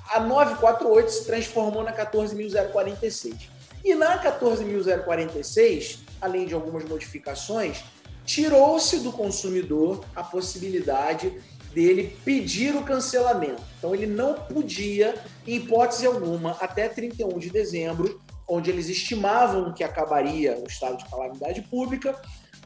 A 0.09 0.21
948 0.21 1.11
se 1.11 1.25
transformou 1.25 1.83
na 1.83 1.91
14.046. 1.91 3.49
E 3.83 3.93
na 3.93 4.23
14.046, 4.23 5.99
além 6.21 6.45
de 6.45 6.53
algumas 6.53 6.85
modificações, 6.85 7.83
tirou-se 8.23 8.99
do 8.99 9.11
consumidor 9.11 10.03
a 10.15 10.23
possibilidade 10.23 11.33
dele 11.73 12.17
pedir 12.23 12.73
o 12.73 12.83
cancelamento. 12.83 13.61
Então 13.77 13.93
ele 13.93 14.07
não 14.07 14.33
podia, 14.33 15.13
em 15.45 15.57
hipótese 15.57 16.05
alguma, 16.05 16.51
até 16.61 16.87
31 16.87 17.37
de 17.37 17.49
dezembro, 17.49 18.21
onde 18.47 18.69
eles 18.69 18.87
estimavam 18.87 19.73
que 19.73 19.83
acabaria 19.83 20.57
o 20.57 20.67
estado 20.67 20.97
de 20.97 21.05
calamidade 21.09 21.61
pública, 21.63 22.19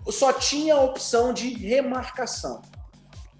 só 0.09 0.34
tinha 0.34 0.75
a 0.75 0.82
opção 0.82 1.34
de 1.34 1.53
remarcação. 1.53 2.61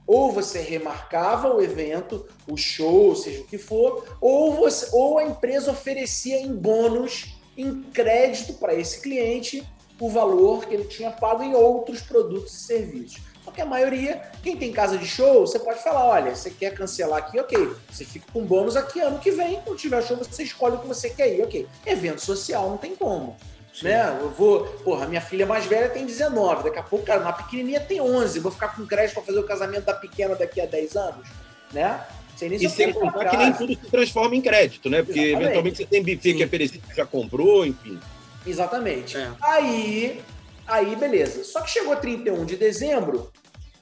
Ou 0.06 0.32
você 0.32 0.60
remarcava 0.60 1.54
o 1.54 1.62
evento, 1.62 2.28
o 2.48 2.58
show, 2.58 3.16
seja 3.16 3.42
o 3.42 3.46
que 3.46 3.58
for, 3.58 4.18
ou, 4.20 4.54
você, 4.54 4.90
ou 4.92 5.20
a 5.20 5.24
empresa 5.24 5.72
oferecia 5.72 6.40
em 6.40 6.56
bônus, 6.56 7.36
em 7.56 7.84
crédito 7.84 8.54
para 8.54 8.74
esse 8.74 9.02
cliente, 9.02 9.68
o 10.00 10.10
valor 10.10 10.66
que 10.66 10.74
ele 10.74 10.86
tinha 10.86 11.12
pago 11.12 11.44
em 11.44 11.54
outros 11.54 12.02
produtos 12.02 12.54
e 12.54 12.64
serviços. 12.64 13.29
Só 13.50 13.56
que 13.56 13.62
a 13.62 13.66
maioria, 13.66 14.22
quem 14.44 14.56
tem 14.56 14.72
casa 14.72 14.96
de 14.96 15.08
show, 15.08 15.46
você 15.46 15.58
pode 15.58 15.84
falar: 15.84 16.06
olha, 16.06 16.36
você 16.36 16.52
quer 16.52 16.72
cancelar 16.74 17.18
aqui, 17.18 17.40
ok. 17.40 17.58
Você 17.90 18.06
fica 18.06 18.28
com 18.32 18.46
bônus 18.46 18.76
aqui 18.76 19.00
ano 19.00 19.18
que 19.18 19.32
vem, 19.32 19.60
quando 19.62 19.78
tiver 19.78 20.04
show, 20.04 20.16
você 20.16 20.44
escolhe 20.44 20.76
o 20.76 20.80
que 20.80 20.88
você 20.88 21.10
quer 21.10 21.34
ir, 21.34 21.42
ok. 21.42 21.68
Evento 21.86 22.22
social 22.22 22.70
não 22.70 22.78
tem 22.78 22.96
como. 22.96 23.36
Né? 23.82 24.18
Eu 24.22 24.30
vou, 24.30 24.66
porra, 24.84 25.08
minha 25.08 25.22
filha 25.22 25.46
mais 25.46 25.66
velha 25.66 25.90
tem 25.90 26.06
19, 26.06 26.64
daqui 26.64 26.78
a 26.78 26.84
pouco, 26.84 27.06
cara, 27.06 27.22
uma 27.22 27.34
pequenininha 27.34 27.80
tem 27.80 28.00
11. 28.00 28.40
Vou 28.40 28.52
ficar 28.52 28.76
com 28.76 28.86
crédito 28.86 29.16
para 29.16 29.24
fazer 29.24 29.40
o 29.40 29.44
casamento 29.44 29.86
da 29.86 29.94
pequena 29.94 30.36
daqui 30.36 30.62
a 30.62 30.66
10 30.66 30.96
anos, 30.96 31.28
né? 31.74 32.06
Sem 32.36 32.54
e 32.54 32.70
sem 32.70 32.94
contar 32.94 33.30
que 33.30 33.38
nem 33.38 33.52
tudo 33.54 33.74
se 33.74 33.90
transforma 33.90 34.36
em 34.36 34.42
crédito, 34.42 34.90
né? 34.90 35.02
Porque 35.02 35.20
Exatamente. 35.20 35.44
eventualmente 35.44 35.78
você 35.78 35.86
tem 35.86 36.02
buffet 36.02 36.32
Sim. 36.32 36.38
que 36.38 36.44
é 36.44 36.48
perecível, 36.48 36.96
já 36.96 37.06
comprou, 37.06 37.66
enfim. 37.66 38.00
Exatamente. 38.46 39.18
É. 39.18 39.32
Aí, 39.42 40.22
aí, 40.68 40.96
beleza. 40.96 41.44
Só 41.44 41.62
que 41.62 41.70
chegou 41.70 41.96
31 41.96 42.46
de 42.46 42.56
dezembro, 42.56 43.32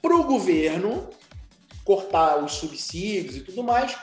para 0.00 0.14
o 0.14 0.24
governo 0.24 1.08
cortar 1.84 2.44
os 2.44 2.52
subsídios 2.52 3.36
e 3.36 3.40
tudo 3.40 3.62
mais, 3.64 3.96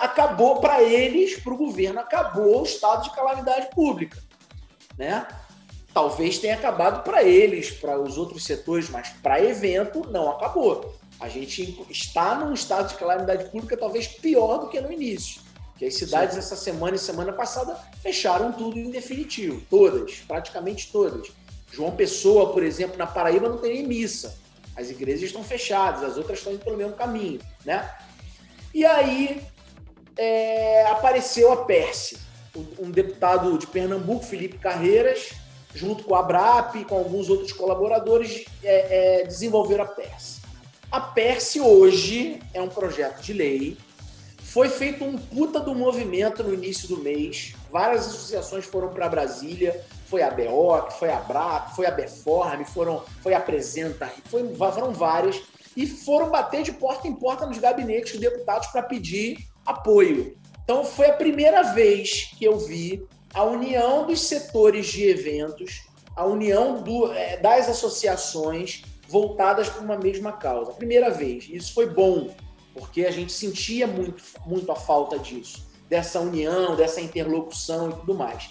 acabou 0.00 0.60
para 0.60 0.82
eles, 0.82 1.38
para 1.40 1.52
o 1.52 1.56
governo, 1.56 2.00
acabou 2.00 2.60
o 2.60 2.64
estado 2.64 3.04
de 3.04 3.10
calamidade 3.14 3.70
pública, 3.74 4.22
né? 4.96 5.26
Talvez 5.92 6.38
tenha 6.38 6.54
acabado 6.54 7.02
para 7.02 7.24
eles, 7.24 7.70
para 7.70 8.00
os 8.00 8.16
outros 8.16 8.44
setores, 8.44 8.88
mas 8.88 9.08
para 9.22 9.42
evento 9.42 10.06
não 10.10 10.30
acabou. 10.30 10.94
A 11.18 11.28
gente 11.28 11.84
está 11.90 12.36
num 12.36 12.54
estado 12.54 12.88
de 12.88 12.94
calamidade 12.94 13.50
pública 13.50 13.76
talvez 13.76 14.06
pior 14.06 14.58
do 14.58 14.68
que 14.68 14.80
no 14.80 14.92
início. 14.92 15.42
Que 15.76 15.86
as 15.86 15.94
cidades 15.94 16.34
Sim. 16.34 16.40
essa 16.40 16.56
semana 16.56 16.96
e 16.96 16.98
semana 16.98 17.32
passada 17.32 17.76
fecharam 18.02 18.52
tudo 18.52 18.78
em 18.78 18.90
definitivo, 18.90 19.60
todas, 19.68 20.16
praticamente 20.26 20.90
todas. 20.92 21.32
João 21.72 21.92
Pessoa, 21.92 22.52
por 22.52 22.62
exemplo, 22.62 22.96
na 22.96 23.06
Paraíba 23.06 23.48
não 23.48 23.58
tem 23.58 23.74
nem 23.74 23.86
missa. 23.86 24.36
As 24.78 24.90
igrejas 24.90 25.24
estão 25.24 25.42
fechadas, 25.42 26.04
as 26.04 26.16
outras 26.16 26.38
estão 26.38 26.52
indo 26.52 26.64
pelo 26.64 26.76
mesmo 26.76 26.92
caminho, 26.92 27.40
né? 27.64 27.90
E 28.72 28.86
aí 28.86 29.42
é, 30.16 30.86
apareceu 30.86 31.50
a 31.50 31.64
Perse, 31.64 32.16
um 32.78 32.88
deputado 32.88 33.58
de 33.58 33.66
Pernambuco, 33.66 34.24
Felipe 34.24 34.56
Carreiras, 34.56 35.32
junto 35.74 36.04
com 36.04 36.14
a 36.14 36.20
Abrap, 36.20 36.84
com 36.84 36.96
alguns 36.96 37.28
outros 37.28 37.52
colaboradores, 37.52 38.44
é, 38.62 39.22
é, 39.22 39.26
desenvolveram 39.26 39.82
a 39.82 39.88
Perse. 39.88 40.40
A 40.90 41.00
Perse 41.00 41.60
hoje 41.60 42.40
é 42.54 42.62
um 42.62 42.68
projeto 42.68 43.20
de 43.20 43.32
lei. 43.32 43.76
Foi 44.38 44.68
feito 44.68 45.04
um 45.04 45.18
puta 45.18 45.58
do 45.60 45.74
movimento 45.74 46.42
no 46.42 46.54
início 46.54 46.88
do 46.88 46.98
mês. 46.98 47.54
Várias 47.70 48.06
associações 48.06 48.64
foram 48.64 48.88
para 48.88 49.08
Brasília 49.08 49.84
foi 50.08 50.22
a 50.22 50.30
BO, 50.30 50.90
foi 50.98 51.10
a 51.10 51.20
BRAP, 51.20 51.76
foi 51.76 51.86
a 51.86 51.90
Beforme, 51.90 52.64
foram, 52.64 53.04
foi 53.22 53.34
a 53.34 53.38
Apresenta, 53.38 54.10
foi, 54.24 54.54
foram 54.54 54.92
várias, 54.92 55.42
e 55.76 55.86
foram 55.86 56.30
bater 56.30 56.62
de 56.62 56.72
porta 56.72 57.06
em 57.06 57.14
porta 57.14 57.46
nos 57.46 57.58
gabinetes 57.58 58.12
dos 58.12 58.20
deputados 58.20 58.68
para 58.68 58.82
pedir 58.82 59.46
apoio. 59.66 60.36
Então 60.64 60.82
foi 60.82 61.10
a 61.10 61.12
primeira 61.12 61.62
vez 61.74 62.32
que 62.38 62.44
eu 62.44 62.58
vi 62.58 63.06
a 63.34 63.44
união 63.44 64.06
dos 64.06 64.22
setores 64.22 64.86
de 64.86 65.06
eventos, 65.06 65.82
a 66.16 66.24
união 66.24 66.82
do, 66.82 67.12
é, 67.12 67.36
das 67.36 67.68
associações 67.68 68.82
voltadas 69.08 69.68
para 69.68 69.82
uma 69.82 69.96
mesma 69.96 70.32
causa. 70.32 70.72
Primeira 70.72 71.10
vez. 71.10 71.46
Isso 71.50 71.74
foi 71.74 71.86
bom, 71.86 72.34
porque 72.72 73.04
a 73.04 73.10
gente 73.10 73.30
sentia 73.30 73.86
muito, 73.86 74.22
muito 74.46 74.72
a 74.72 74.74
falta 74.74 75.18
disso, 75.18 75.67
dessa 75.88 76.20
união, 76.20 76.76
dessa 76.76 77.00
interlocução 77.00 77.90
e 77.90 77.92
tudo 77.94 78.14
mais 78.14 78.50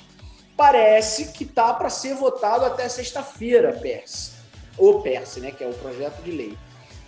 parece 0.57 1.31
que 1.31 1.45
tá 1.45 1.71
para 1.71 1.89
ser 1.89 2.15
votado 2.15 2.65
até 2.65 2.89
sexta-feira, 2.89 3.73
PERS. 3.73 4.31
O 4.75 5.01
PERS, 5.01 5.37
né, 5.37 5.51
que 5.51 5.63
é 5.63 5.67
o 5.67 5.73
projeto 5.75 6.21
de 6.23 6.31
lei. 6.31 6.57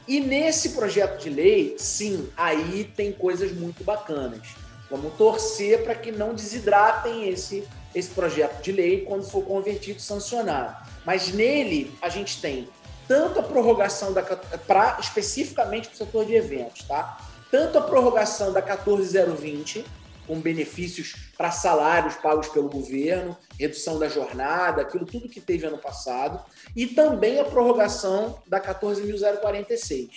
E 0.08 0.20
nesse 0.20 0.70
projeto 0.70 1.20
de 1.20 1.30
lei, 1.30 1.76
sim, 1.78 2.30
aí 2.38 2.84
tem 2.96 3.12
coisas 3.12 3.52
muito 3.52 3.84
bacanas. 3.84 4.56
Vamos 4.90 5.14
torcer 5.16 5.84
para 5.84 5.96
que 5.96 6.12
não 6.12 6.34
desidratem 6.34 7.28
esse, 7.30 7.68
esse 7.94 8.10
projeto 8.12 8.62
de 8.62 8.72
lei 8.72 9.02
quando 9.02 9.24
for 9.24 9.44
convertido 9.44 10.00
sancionado. 10.00 10.76
Mas 11.06 11.32
nele 11.32 11.92
a 12.02 12.10
gente 12.10 12.40
tem 12.42 12.70
tanto 13.08 13.40
a 13.40 13.44
prorrogação 13.44 14.14
da 14.14 14.22
para 14.22 14.98
especificamente 15.00 15.90
para 15.90 15.96
o 15.96 15.98
setor 15.98 16.26
de 16.26 16.36
eventos, 16.36 16.84
tá? 16.84 17.20
Tanto 17.52 17.80
a 17.80 17.82
prorrogação 17.82 18.52
da 18.52 18.62
14020 18.62 19.86
com 20.30 20.40
benefícios 20.40 21.16
para 21.36 21.50
salários 21.50 22.14
pagos 22.14 22.48
pelo 22.50 22.70
governo, 22.70 23.36
redução 23.60 23.98
da 23.98 24.08
jornada, 24.08 24.84
aquilo 24.84 25.04
tudo 25.04 25.28
que 25.28 25.42
teve 25.42 25.66
ano 25.66 25.80
passado, 25.80 26.40
e 26.76 26.86
também 26.86 27.40
a 27.40 27.46
prorrogação 27.46 28.40
da 28.46 28.62
14.046, 28.62 30.10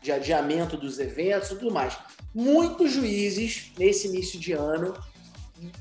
de 0.00 0.12
adiamento 0.12 0.76
dos 0.76 1.00
eventos 1.00 1.50
e 1.50 1.56
tudo 1.56 1.74
mais. 1.74 1.98
Muitos 2.32 2.92
juízes, 2.92 3.72
nesse 3.76 4.06
início 4.06 4.38
de 4.38 4.52
ano, 4.52 4.94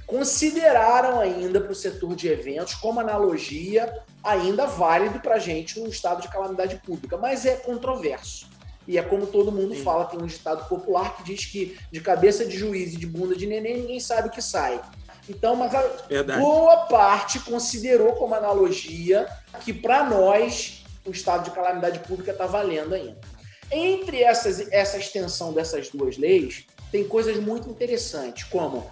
consideraram 0.07 1.19
ainda 1.19 1.61
para 1.61 1.71
o 1.71 1.75
setor 1.75 2.15
de 2.15 2.27
eventos 2.27 2.73
como 2.73 2.99
analogia 2.99 4.01
ainda 4.23 4.65
válido 4.65 5.19
para 5.19 5.35
a 5.35 5.39
gente 5.39 5.79
um 5.79 5.87
estado 5.87 6.23
de 6.23 6.27
calamidade 6.27 6.77
pública, 6.77 7.17
mas 7.17 7.45
é 7.45 7.55
controverso. 7.55 8.49
E 8.89 8.97
é 8.97 9.03
como 9.03 9.27
todo 9.27 9.51
mundo 9.51 9.75
Sim. 9.75 9.83
fala, 9.83 10.05
tem 10.05 10.19
um 10.19 10.25
ditado 10.25 10.67
popular 10.67 11.15
que 11.15 11.23
diz 11.23 11.45
que 11.45 11.77
de 11.91 12.01
cabeça 12.01 12.43
de 12.43 12.57
juiz 12.57 12.95
e 12.95 12.97
de 12.97 13.05
bunda 13.05 13.35
de 13.35 13.45
neném, 13.45 13.81
ninguém 13.81 13.99
sabe 13.99 14.29
o 14.29 14.31
que 14.31 14.41
sai. 14.41 14.81
Então, 15.29 15.55
mas 15.55 15.75
a 15.75 15.81
Verdade. 16.09 16.41
boa 16.41 16.75
parte 16.87 17.39
considerou 17.41 18.13
como 18.13 18.33
analogia 18.33 19.29
que 19.63 19.71
para 19.71 20.09
nós 20.09 20.83
o 21.05 21.11
estado 21.11 21.43
de 21.43 21.51
calamidade 21.51 21.99
pública 21.99 22.31
está 22.31 22.47
valendo 22.47 22.95
ainda. 22.95 23.19
Entre 23.71 24.23
essas, 24.23 24.59
essa 24.71 24.97
extensão 24.97 25.53
dessas 25.53 25.89
duas 25.89 26.17
leis, 26.17 26.65
tem 26.91 27.07
coisas 27.07 27.37
muito 27.37 27.69
interessantes, 27.69 28.45
como 28.45 28.89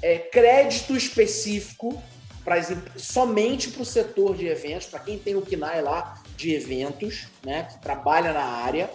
é, 0.00 0.16
crédito 0.16 0.96
específico 0.96 2.02
pra, 2.42 2.56
somente 2.96 3.68
para 3.72 3.82
o 3.82 3.84
setor 3.84 4.34
de 4.34 4.46
eventos, 4.46 4.86
para 4.86 5.00
quem 5.00 5.18
tem 5.18 5.36
o 5.36 5.42
KNAI 5.42 5.82
lá, 5.82 6.22
de 6.34 6.54
eventos, 6.54 7.26
né, 7.44 7.64
que 7.64 7.78
trabalha 7.82 8.32
na 8.32 8.42
área. 8.42 8.88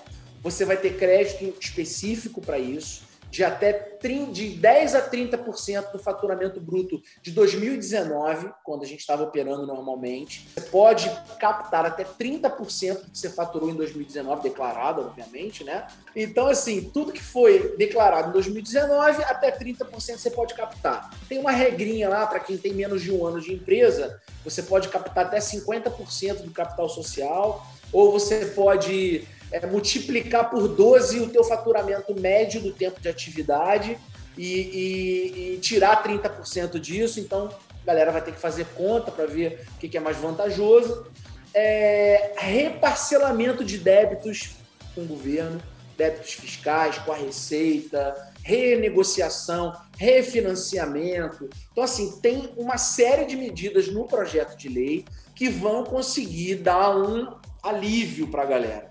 Você 0.44 0.66
vai 0.66 0.78
ter 0.78 0.98
crédito 0.98 1.58
específico 1.60 2.41
para 2.41 2.60
isso 2.60 3.14
de 3.34 3.44
até 3.44 3.98
de 4.32 4.50
10 4.50 4.96
a 4.96 5.10
30% 5.10 5.91
do 5.91 5.98
faturamento 5.98 6.60
bruto 6.60 7.02
de 7.20 7.32
2019, 7.32 8.52
quando 8.64 8.84
a 8.84 8.86
gente 8.86 9.00
estava 9.00 9.24
operando 9.24 9.66
normalmente. 9.66 10.48
Você 10.54 10.62
pode 10.68 11.10
captar 11.39 11.84
até 11.84 12.04
30% 12.04 13.06
do 13.06 13.10
que 13.10 13.18
você 13.18 13.30
faturou 13.32 13.72
em 13.72 13.74
2019, 13.74 14.44
declarado, 14.44 15.02
obviamente, 15.02 15.64
né? 15.64 15.88
Então, 16.16 16.48
assim, 16.48 16.91
tudo 16.94 17.12
que 17.12 17.24
foi 17.24 17.76
declarado 17.76 18.30
em 18.30 18.34
2019, 18.34 19.24
até 19.24 19.50
30% 19.50 20.18
você 20.18 20.30
pode 20.30 20.54
captar. 20.54 21.10
Tem 21.28 21.39
uma 21.39 21.52
regrinha 21.52 22.10
lá 22.10 22.28
para 22.28 22.39
quem 22.39 22.56
tem 22.56 22.72
menos 22.72 23.02
de 23.02 23.12
um 23.12 23.26
ano 23.26 23.41
de 23.41 23.52
empresa, 23.52 24.22
você 24.44 24.62
pode 24.62 24.89
captar 24.89 25.26
até 25.26 25.39
50% 25.39 26.44
do 26.44 26.52
capital 26.52 26.88
social, 26.88 27.66
ou 27.94 28.12
você 28.12 28.48
pode 28.48 29.26
é, 29.54 29.68
multiplicar 29.68 30.49
por 30.49 30.68
12 30.68 31.20
o 31.20 31.30
teu 31.30 31.43
faturamento 31.43 32.20
médio 32.20 32.60
do 32.60 32.72
tempo 32.72 32.99
de 32.99 33.08
atividade 33.08 33.99
e, 34.36 34.47
e, 34.47 35.54
e 35.54 35.58
tirar 35.60 36.04
30% 36.04 36.80
disso. 36.80 37.20
Então, 37.20 37.49
a 37.84 37.86
galera 37.86 38.12
vai 38.12 38.24
ter 38.24 38.32
que 38.32 38.39
fazer 38.39 38.66
conta 38.76 39.12
para 39.12 39.28
ver 39.28 39.68
o 39.76 39.80
que, 39.80 39.88
que, 39.88 39.95
é 39.95 39.99
mais 39.99 40.18
vantajoso. 40.18 41.06
É, 41.54 42.34
reparcelamento 42.36 43.64
de 43.64 43.78
débitos 43.78 44.56
com 44.95 45.01
o 45.01 45.06
governo, 45.06 45.62
débitos 45.95 46.34
fiscais, 46.34 46.97
com 46.97 47.12
a 47.12 47.16
Receita, 47.16 48.34
renegociação, 48.41 49.72
refinanciamento. 49.95 51.47
Então, 51.72 51.84
assim, 51.84 52.20
tem 52.22 52.51
uma 52.58 52.80
série 52.80 53.26
de 53.26 53.36
medidas 53.36 53.88
no 53.88 54.06
projeto 54.06 54.58
de 54.58 54.68
lei 54.68 55.06
que 55.36 55.47
vão 55.47 55.84
conseguir 55.84 56.56
dar 56.56 56.97
um 56.97 57.36
alívio 57.62 58.28
para 58.28 58.41
a 58.41 58.45
galera. 58.45 58.89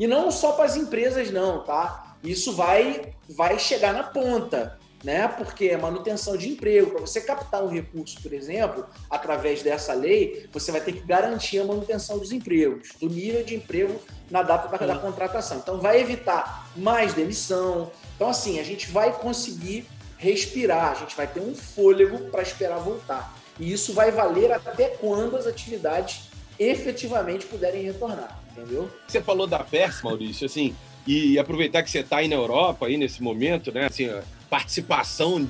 E 0.00 0.06
não 0.06 0.30
só 0.30 0.52
para 0.52 0.64
as 0.64 0.76
empresas, 0.76 1.30
não, 1.30 1.62
tá? 1.62 2.16
Isso 2.24 2.54
vai, 2.54 3.12
vai 3.28 3.58
chegar 3.58 3.92
na 3.92 4.02
ponta, 4.02 4.78
né? 5.04 5.28
Porque 5.28 5.66
é 5.66 5.76
manutenção 5.76 6.38
de 6.38 6.48
emprego. 6.48 6.92
Para 6.92 7.00
você 7.02 7.20
captar 7.20 7.62
um 7.62 7.68
recurso, 7.68 8.18
por 8.22 8.32
exemplo, 8.32 8.86
através 9.10 9.62
dessa 9.62 9.92
lei, 9.92 10.48
você 10.50 10.72
vai 10.72 10.80
ter 10.80 10.92
que 10.92 11.00
garantir 11.00 11.58
a 11.58 11.64
manutenção 11.64 12.18
dos 12.18 12.32
empregos, 12.32 12.92
do 12.98 13.10
nível 13.10 13.44
de 13.44 13.56
emprego 13.56 14.00
na 14.30 14.42
data 14.42 14.74
da, 14.74 14.86
da 14.86 14.98
contratação. 14.98 15.58
Então, 15.58 15.78
vai 15.78 16.00
evitar 16.00 16.70
mais 16.74 17.12
demissão. 17.12 17.92
Então, 18.16 18.30
assim, 18.30 18.58
a 18.58 18.62
gente 18.62 18.90
vai 18.90 19.12
conseguir 19.12 19.86
respirar, 20.16 20.92
a 20.92 20.94
gente 20.94 21.14
vai 21.14 21.26
ter 21.26 21.40
um 21.40 21.54
fôlego 21.54 22.30
para 22.30 22.40
esperar 22.40 22.78
voltar. 22.78 23.34
E 23.58 23.70
isso 23.70 23.92
vai 23.92 24.10
valer 24.10 24.50
até 24.50 24.88
quando 24.88 25.36
as 25.36 25.46
atividades 25.46 26.29
efetivamente 26.60 27.46
puderem 27.46 27.82
retornar, 27.82 28.38
entendeu? 28.52 28.90
Você 29.08 29.22
falou 29.22 29.46
da 29.46 29.60
Pers, 29.60 30.02
Maurício, 30.02 30.44
assim, 30.44 30.76
e 31.06 31.38
aproveitar 31.38 31.82
que 31.82 31.90
você 31.90 32.00
está 32.00 32.18
aí 32.18 32.28
na 32.28 32.36
Europa 32.36 32.86
aí 32.86 32.98
nesse 32.98 33.22
momento, 33.22 33.72
né? 33.72 33.86
Assim, 33.86 34.06
a 34.10 34.22
participação 34.50 35.48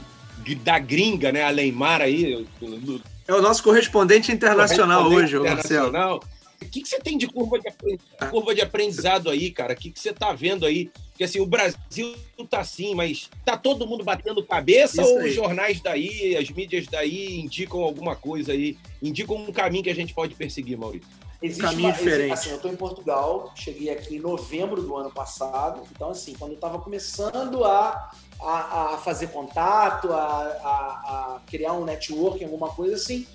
da 0.62 0.78
gringa, 0.78 1.32
né? 1.32 1.42
A 1.42 1.50
Leimar 1.50 2.00
aí. 2.00 2.46
Do... 2.60 3.02
É 3.26 3.34
o 3.34 3.42
nosso 3.42 3.62
correspondente 3.62 4.30
internacional 4.30 5.02
correspondente 5.02 5.36
hoje, 5.36 5.52
internacional. 5.52 6.20
Marcelo. 6.20 6.39
O 6.62 6.68
que, 6.68 6.82
que 6.82 6.88
você 6.88 7.00
tem 7.00 7.16
de 7.16 7.26
curva 7.26 7.58
de, 7.58 7.68
aprendizado, 7.68 8.30
curva 8.30 8.54
de 8.54 8.60
aprendizado 8.60 9.30
aí, 9.30 9.50
cara? 9.50 9.72
O 9.72 9.76
que, 9.76 9.90
que 9.90 9.98
você 9.98 10.12
tá 10.12 10.32
vendo 10.32 10.66
aí? 10.66 10.90
Porque 11.10 11.24
assim, 11.24 11.40
o 11.40 11.46
Brasil 11.46 12.14
tá 12.48 12.60
assim, 12.60 12.94
mas 12.94 13.30
tá 13.44 13.56
todo 13.56 13.86
mundo 13.86 14.04
batendo 14.04 14.44
cabeça 14.44 15.02
Isso 15.02 15.10
ou 15.10 15.18
aí. 15.20 15.28
os 15.28 15.34
jornais 15.34 15.80
daí, 15.80 16.36
as 16.36 16.48
mídias 16.50 16.86
daí 16.86 17.40
indicam 17.40 17.80
alguma 17.80 18.14
coisa 18.14 18.52
aí, 18.52 18.76
indicam 19.02 19.36
um 19.36 19.52
caminho 19.52 19.84
que 19.84 19.90
a 19.90 19.94
gente 19.94 20.14
pode 20.14 20.34
perseguir, 20.34 20.78
Maurício? 20.78 21.08
Existe 21.42 21.62
caminho 21.62 21.88
uma, 21.88 21.96
diferente. 21.96 22.32
Assim, 22.32 22.50
eu 22.50 22.56
estou 22.56 22.70
em 22.70 22.76
Portugal, 22.76 23.52
cheguei 23.54 23.88
aqui 23.88 24.16
em 24.16 24.20
novembro 24.20 24.82
do 24.82 24.94
ano 24.94 25.10
passado, 25.10 25.82
então 25.90 26.10
assim, 26.10 26.34
quando 26.38 26.52
eu 26.52 26.56
estava 26.56 26.78
começando 26.78 27.64
a, 27.64 28.12
a, 28.40 28.94
a, 28.94 28.98
fazer 28.98 29.28
contato, 29.28 30.12
a, 30.12 30.18
a, 30.18 31.36
a 31.36 31.40
criar 31.46 31.72
um 31.72 31.84
networking, 31.84 32.44
alguma 32.44 32.68
coisa 32.68 32.96
assim, 32.96 33.26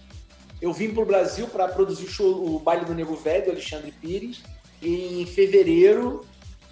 eu 0.62 0.72
vim 0.72 0.93
para 0.93 1.03
o 1.03 1.06
Brasil 1.06 1.47
para 1.47 1.68
produzir 1.68 2.06
o, 2.06 2.10
show, 2.10 2.56
o 2.56 2.60
baile 2.60 2.86
do 2.86 2.95
Nego 2.95 3.16
Velho, 3.16 3.45
do 3.45 3.51
Alexandre 3.51 3.91
Pires. 3.91 4.41
Em 4.82 5.26
fevereiro, 5.26 6.26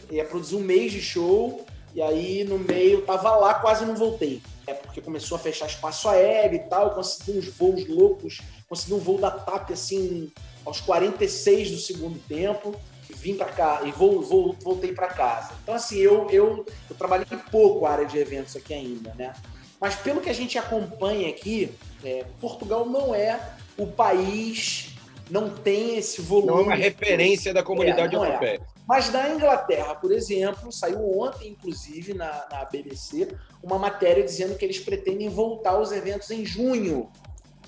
ia 0.10 0.26
produzir 0.26 0.56
um 0.56 0.62
mês 0.62 0.92
de 0.92 1.02
show. 1.02 1.66
E 1.94 2.02
aí, 2.02 2.44
no 2.44 2.58
meio, 2.58 3.02
tava 3.04 3.36
lá, 3.36 3.56
quase 3.56 3.86
não 3.86 3.96
voltei. 3.96 4.42
É 4.66 4.74
porque 4.74 5.02
começou 5.02 5.36
a 5.36 5.40
fechar 5.40 5.68
espaço 5.68 6.08
aéreo 6.08 6.56
e 6.56 6.70
tal. 6.70 6.92
Consegui 6.92 7.38
uns 7.38 7.48
voos 7.50 7.88
loucos. 7.88 8.42
Consegui 8.68 8.94
um 8.94 9.00
voo 9.00 9.20
da 9.20 9.30
TAP, 9.30 9.72
assim, 9.72 10.32
aos 10.66 10.80
46 10.80 11.72
do 11.72 11.78
segundo 11.78 12.20
tempo. 12.28 12.76
Vim 13.10 13.36
para 13.36 13.48
cá 13.48 13.82
e 13.86 13.92
vou, 13.92 14.22
vou, 14.22 14.56
voltei 14.62 14.94
para 14.94 15.08
casa. 15.08 15.54
Então, 15.62 15.76
assim, 15.76 15.98
eu, 15.98 16.30
eu, 16.32 16.66
eu 16.90 16.96
trabalhei 16.96 17.26
pouco 17.52 17.86
a 17.86 17.92
área 17.92 18.06
de 18.06 18.18
eventos 18.18 18.56
aqui 18.56 18.74
ainda, 18.74 19.14
né? 19.14 19.34
Mas 19.80 19.96
pelo 19.96 20.22
que 20.22 20.30
a 20.30 20.34
gente 20.34 20.58
acompanha 20.58 21.30
aqui, 21.30 21.74
é, 22.04 22.26
Portugal 22.40 22.86
não 22.86 23.14
é 23.14 23.40
o 23.78 23.88
país 23.88 24.94
não 25.30 25.50
tem 25.50 25.98
esse 25.98 26.22
volume. 26.22 26.48
Não 26.48 26.60
é 26.60 26.64
uma 26.64 26.76
referência 26.76 27.54
da 27.54 27.64
comunidade 27.64 28.16
é, 28.16 28.20
é. 28.20 28.22
europeia. 28.22 28.62
É. 28.70 28.74
Mas 28.88 29.12
na 29.12 29.30
Inglaterra, 29.30 29.96
por 29.96 30.12
exemplo, 30.12 30.72
saiu 30.72 31.20
ontem, 31.20 31.52
inclusive, 31.52 32.14
na, 32.14 32.46
na 32.52 32.66
BBC, 32.66 33.30
uma 33.62 33.80
matéria 33.80 34.24
dizendo 34.24 34.56
que 34.58 34.66
eles 34.66 34.80
pretendem 34.80 35.30
voltar 35.30 35.72
aos 35.72 35.92
eventos 35.92 36.30
em 36.32 36.46
junho 36.46 37.10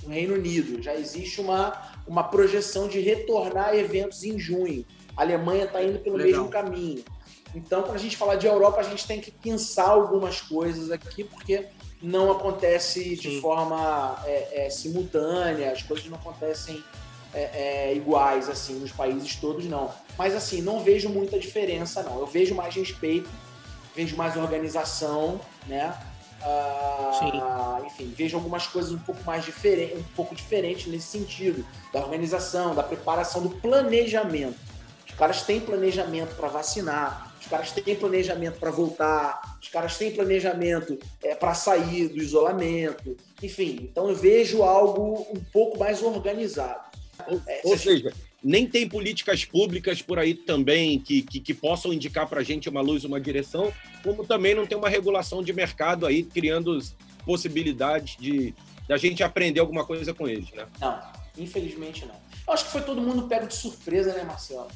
no 0.04 0.10
Reino 0.10 0.36
Unido. 0.36 0.82
Já 0.82 0.94
existe 0.94 1.40
uma, 1.40 2.00
uma 2.06 2.24
projeção 2.24 2.88
de 2.88 3.00
retornar 3.00 3.70
a 3.70 3.78
eventos 3.78 4.24
em 4.24 4.38
junho. 4.38 4.86
A 5.16 5.22
Alemanha 5.22 5.64
está 5.64 5.82
indo 5.82 6.00
pelo 6.00 6.18
Legal. 6.18 6.32
mesmo 6.32 6.50
caminho. 6.50 7.04
Então, 7.56 7.84
para 7.84 7.94
a 7.94 7.98
gente 7.98 8.18
falar 8.18 8.36
de 8.36 8.46
Europa, 8.46 8.82
a 8.82 8.84
gente 8.84 9.08
tem 9.08 9.22
que 9.22 9.32
pensar 9.32 9.88
algumas 9.88 10.42
coisas 10.42 10.92
aqui, 10.92 11.24
porque 11.24 11.66
não 12.06 12.32
acontece 12.32 13.16
de 13.16 13.32
Sim. 13.32 13.42
forma 13.42 14.22
é, 14.26 14.66
é, 14.66 14.70
simultânea, 14.70 15.72
as 15.72 15.82
coisas 15.82 16.06
não 16.06 16.18
acontecem 16.18 16.84
é, 17.34 17.90
é, 17.90 17.96
iguais 17.96 18.48
assim 18.48 18.76
nos 18.76 18.92
países 18.92 19.36
todos, 19.36 19.66
não. 19.66 19.92
Mas 20.18 20.36
assim, 20.36 20.62
não 20.62 20.84
vejo 20.84 21.10
muita 21.10 21.40
diferença, 21.40 22.04
não. 22.04 22.20
Eu 22.20 22.28
vejo 22.28 22.54
mais 22.54 22.76
respeito, 22.76 23.30
vejo 23.96 24.16
mais 24.16 24.38
organização, 24.38 25.42
né? 25.68 25.94
Ah, 26.42 27.82
enfim, 27.86 28.14
vejo 28.16 28.38
algumas 28.38 28.68
coisas 28.68 28.92
um 28.92 29.00
pouco 29.00 29.24
mais 29.24 29.44
diferentes, 29.44 29.98
um 29.98 30.16
pouco 30.16 30.36
diferentes 30.36 30.86
nesse 30.86 31.08
sentido, 31.08 31.66
da 31.92 32.00
organização, 32.00 32.76
da 32.76 32.84
preparação, 32.84 33.42
do 33.42 33.50
planejamento. 33.50 34.60
Os 35.08 35.16
caras 35.16 35.42
têm 35.42 35.60
planejamento 35.60 36.36
para 36.36 36.48
vacinar, 36.50 37.34
os 37.46 37.52
caras 37.52 37.72
têm 37.72 37.96
planejamento 37.96 38.60
para 38.60 38.72
voltar, 38.72 39.60
os 39.62 39.68
caras 39.68 39.96
têm 39.98 40.12
planejamento 40.12 40.98
é, 41.24 41.36
para 41.36 41.54
sair 41.54 42.08
do 42.08 42.18
isolamento, 42.18 43.16
enfim. 43.42 43.78
Então 43.84 44.10
eu 44.10 44.16
vejo 44.16 44.64
algo 44.64 45.28
um 45.32 45.40
pouco 45.54 45.78
mais 45.78 46.02
organizado. 46.02 46.90
Ou, 47.28 47.40
é, 47.48 47.62
ou 47.64 47.78
seja, 47.78 48.12
nem 48.44 48.68
tem 48.68 48.90
políticas 48.90 49.46
públicas 49.46 50.02
por 50.02 50.18
aí 50.18 50.34
também 50.34 51.00
que, 51.00 51.22
que, 51.22 51.40
que 51.40 51.54
possam 51.54 51.94
indicar 51.94 52.28
para 52.28 52.42
a 52.42 52.44
gente 52.44 52.68
uma 52.68 52.82
luz, 52.82 53.04
uma 53.04 53.22
direção, 53.22 53.72
como 54.04 54.26
também 54.26 54.56
não 54.56 54.66
tem 54.66 54.78
uma 54.78 54.90
regulação 54.90 55.44
de 55.44 55.54
mercado 55.54 56.08
aí 56.08 56.24
criando 56.24 56.80
possibilidades 57.24 58.18
de 58.20 58.56
da 58.88 58.98
gente 58.98 59.24
aprender 59.24 59.60
alguma 59.60 59.84
coisa 59.84 60.14
com 60.14 60.28
eles, 60.28 60.52
né? 60.52 60.68
Não, 60.80 61.00
infelizmente 61.40 62.06
não. 62.06 62.16
Eu 62.48 62.54
acho 62.54 62.66
que 62.66 62.72
foi 62.72 62.82
todo 62.82 63.02
mundo 63.02 63.28
pego 63.28 63.48
de 63.48 63.56
surpresa, 63.56 64.14
né, 64.14 64.24
Marcelo? 64.24 64.68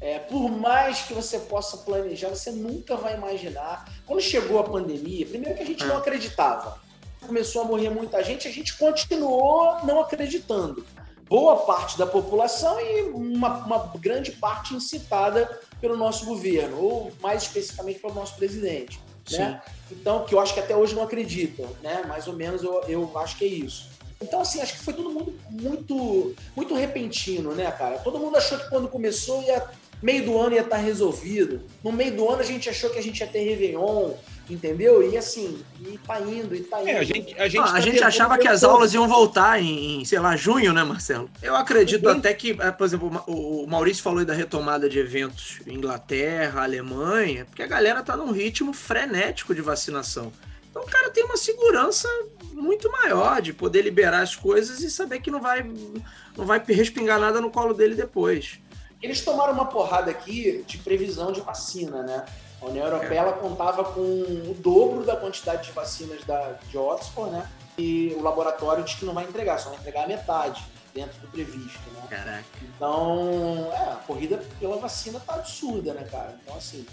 É, 0.00 0.18
por 0.18 0.48
mais 0.50 1.02
que 1.02 1.12
você 1.12 1.38
possa 1.40 1.78
planejar, 1.78 2.28
você 2.28 2.50
nunca 2.50 2.96
vai 2.96 3.16
imaginar. 3.16 3.84
Quando 4.06 4.20
chegou 4.20 4.60
a 4.60 4.64
pandemia, 4.64 5.26
primeiro 5.26 5.56
que 5.56 5.62
a 5.62 5.66
gente 5.66 5.84
não 5.84 5.96
é. 5.96 5.98
acreditava. 5.98 6.80
Começou 7.26 7.62
a 7.62 7.64
morrer 7.64 7.90
muita 7.90 8.22
gente, 8.22 8.46
a 8.46 8.50
gente 8.50 8.76
continuou 8.76 9.84
não 9.84 10.00
acreditando. 10.00 10.86
Boa 11.28 11.56
parte 11.56 11.98
da 11.98 12.06
população 12.06 12.80
e 12.80 13.02
uma, 13.10 13.64
uma 13.64 13.92
grande 13.98 14.32
parte 14.32 14.72
incitada 14.72 15.60
pelo 15.80 15.96
nosso 15.96 16.24
governo, 16.24 16.80
ou 16.80 17.12
mais 17.20 17.42
especificamente 17.42 17.98
pelo 17.98 18.14
nosso 18.14 18.36
presidente. 18.36 19.00
Né? 19.30 19.60
Então, 19.90 20.24
que 20.24 20.34
eu 20.34 20.40
acho 20.40 20.54
que 20.54 20.60
até 20.60 20.74
hoje 20.74 20.94
não 20.94 21.02
acreditam, 21.02 21.66
né? 21.82 22.02
Mais 22.06 22.26
ou 22.26 22.34
menos 22.34 22.62
eu, 22.62 22.82
eu 22.88 23.18
acho 23.18 23.36
que 23.36 23.44
é 23.44 23.48
isso. 23.48 23.90
Então, 24.20 24.40
assim, 24.40 24.60
acho 24.60 24.72
que 24.72 24.80
foi 24.80 24.94
todo 24.94 25.10
mundo 25.10 25.38
muito, 25.50 26.34
muito 26.56 26.74
repentino, 26.74 27.54
né, 27.54 27.70
cara? 27.70 27.98
Todo 27.98 28.18
mundo 28.18 28.36
achou 28.36 28.58
que 28.58 28.68
quando 28.68 28.88
começou 28.88 29.42
ia 29.42 29.68
meio 30.02 30.24
do 30.24 30.38
ano 30.38 30.54
ia 30.54 30.62
estar 30.62 30.76
resolvido. 30.76 31.62
No 31.82 31.92
meio 31.92 32.14
do 32.14 32.28
ano 32.28 32.40
a 32.40 32.44
gente 32.44 32.68
achou 32.68 32.90
que 32.90 32.98
a 32.98 33.02
gente 33.02 33.20
ia 33.20 33.26
ter 33.26 33.40
Réveillon, 33.40 34.12
entendeu? 34.48 35.08
E 35.08 35.16
assim, 35.16 35.62
e 35.80 35.98
tá 35.98 36.20
indo, 36.20 36.54
e 36.54 36.60
tá 36.60 36.80
indo. 36.80 36.88
É, 36.88 36.98
a 36.98 37.04
gente, 37.04 37.34
a 37.38 37.48
gente, 37.48 37.58
ah, 37.58 37.64
tá 37.64 37.72
a 37.72 37.80
gente 37.80 38.02
achava 38.02 38.38
que 38.38 38.48
as 38.48 38.64
aulas 38.64 38.94
iam 38.94 39.08
voltar 39.08 39.60
em, 39.60 40.00
em, 40.00 40.04
sei 40.04 40.18
lá, 40.18 40.36
junho, 40.36 40.72
né, 40.72 40.84
Marcelo? 40.84 41.30
Eu 41.42 41.56
acredito 41.56 42.08
até 42.08 42.32
que, 42.32 42.56
é, 42.60 42.70
por 42.70 42.84
exemplo, 42.84 43.24
o 43.26 43.66
Maurício 43.66 44.02
falou 44.02 44.20
aí 44.20 44.24
da 44.24 44.34
retomada 44.34 44.88
de 44.88 44.98
eventos 44.98 45.60
Inglaterra, 45.66 46.62
Alemanha, 46.62 47.44
porque 47.44 47.62
a 47.62 47.66
galera 47.66 48.02
tá 48.02 48.16
num 48.16 48.30
ritmo 48.30 48.72
frenético 48.72 49.54
de 49.54 49.60
vacinação. 49.60 50.32
Então 50.70 50.82
o 50.82 50.86
cara 50.86 51.10
tem 51.10 51.24
uma 51.24 51.36
segurança 51.36 52.08
muito 52.52 52.90
maior 52.90 53.40
de 53.40 53.52
poder 53.52 53.82
liberar 53.82 54.20
as 54.20 54.36
coisas 54.36 54.80
e 54.80 54.90
saber 54.90 55.20
que 55.20 55.30
não 55.30 55.40
vai, 55.40 55.68
não 56.36 56.44
vai 56.44 56.62
respingar 56.66 57.18
nada 57.18 57.40
no 57.40 57.50
colo 57.50 57.72
dele 57.72 57.94
depois. 57.94 58.60
Eles 59.02 59.20
tomaram 59.22 59.52
uma 59.52 59.66
porrada 59.66 60.10
aqui 60.10 60.64
de 60.66 60.78
previsão 60.78 61.32
de 61.32 61.40
vacina, 61.40 62.02
né? 62.02 62.24
A 62.60 62.66
União 62.66 62.84
Europeia 62.86 63.20
ela 63.20 63.32
contava 63.34 63.84
com 63.84 64.00
o 64.00 64.56
dobro 64.58 65.04
da 65.04 65.16
quantidade 65.16 65.66
de 65.66 65.72
vacinas 65.72 66.24
da, 66.24 66.58
de 66.68 66.76
Oxford, 66.76 67.30
né? 67.30 67.48
E 67.78 68.12
o 68.18 68.22
laboratório 68.22 68.82
diz 68.82 68.94
que 68.94 69.04
não 69.04 69.14
vai 69.14 69.24
entregar, 69.24 69.58
só 69.58 69.70
vai 69.70 69.78
entregar 69.78 70.04
a 70.04 70.08
metade 70.08 70.64
dentro 70.92 71.20
do 71.20 71.28
previsto, 71.28 71.88
né? 71.94 72.02
Caraca. 72.10 72.44
Então, 72.62 73.70
é, 73.72 73.92
a 73.92 74.00
corrida 74.04 74.42
pela 74.58 74.76
vacina 74.78 75.20
tá 75.20 75.34
absurda, 75.34 75.94
né, 75.94 76.04
cara? 76.10 76.36
Então, 76.42 76.56
assim, 76.56 76.84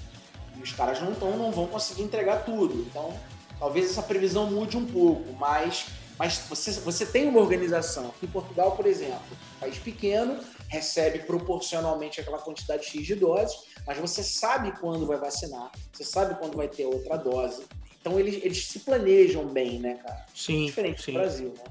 os 0.62 0.72
caras 0.72 1.02
não, 1.02 1.16
tão, 1.16 1.36
não 1.36 1.52
vão 1.52 1.66
conseguir 1.66 2.04
entregar 2.04 2.46
tudo. 2.46 2.86
Então, 2.88 3.12
talvez 3.58 3.90
essa 3.90 4.04
previsão 4.04 4.46
mude 4.46 4.78
um 4.78 4.86
pouco, 4.86 5.34
mas, 5.34 5.88
mas 6.20 6.38
você, 6.48 6.72
você 6.74 7.06
tem 7.08 7.28
uma 7.28 7.40
organização. 7.40 8.14
Em 8.22 8.28
Portugal, 8.28 8.74
por 8.74 8.86
exemplo, 8.86 9.22
país 9.60 9.80
pequeno, 9.80 10.40
recebe 10.68 11.20
proporcionalmente 11.20 12.20
aquela 12.20 12.38
quantidade 12.38 12.86
X 12.86 13.06
de 13.06 13.16
doses, 13.16 13.56
mas 13.86 13.98
você 13.98 14.24
sabe 14.24 14.72
quando 14.80 15.06
vai 15.06 15.18
vacinar, 15.18 15.72
você 15.92 16.04
sabe 16.04 16.36
quando 16.40 16.58
vai 16.58 16.68
ter 16.68 16.86
outra 16.86 17.18
dose. 17.18 17.64
Então 18.00 18.20
eles, 18.20 18.44
eles 18.44 18.68
se 18.68 18.80
planejam 18.80 19.48
bem, 19.48 19.80
né, 19.80 19.96
cara? 19.96 20.26
Sim. 20.34 20.66
Diferente 20.66 21.02
sim. 21.02 21.12
do 21.12 21.20
Brasil, 21.20 21.54
né? 21.58 21.64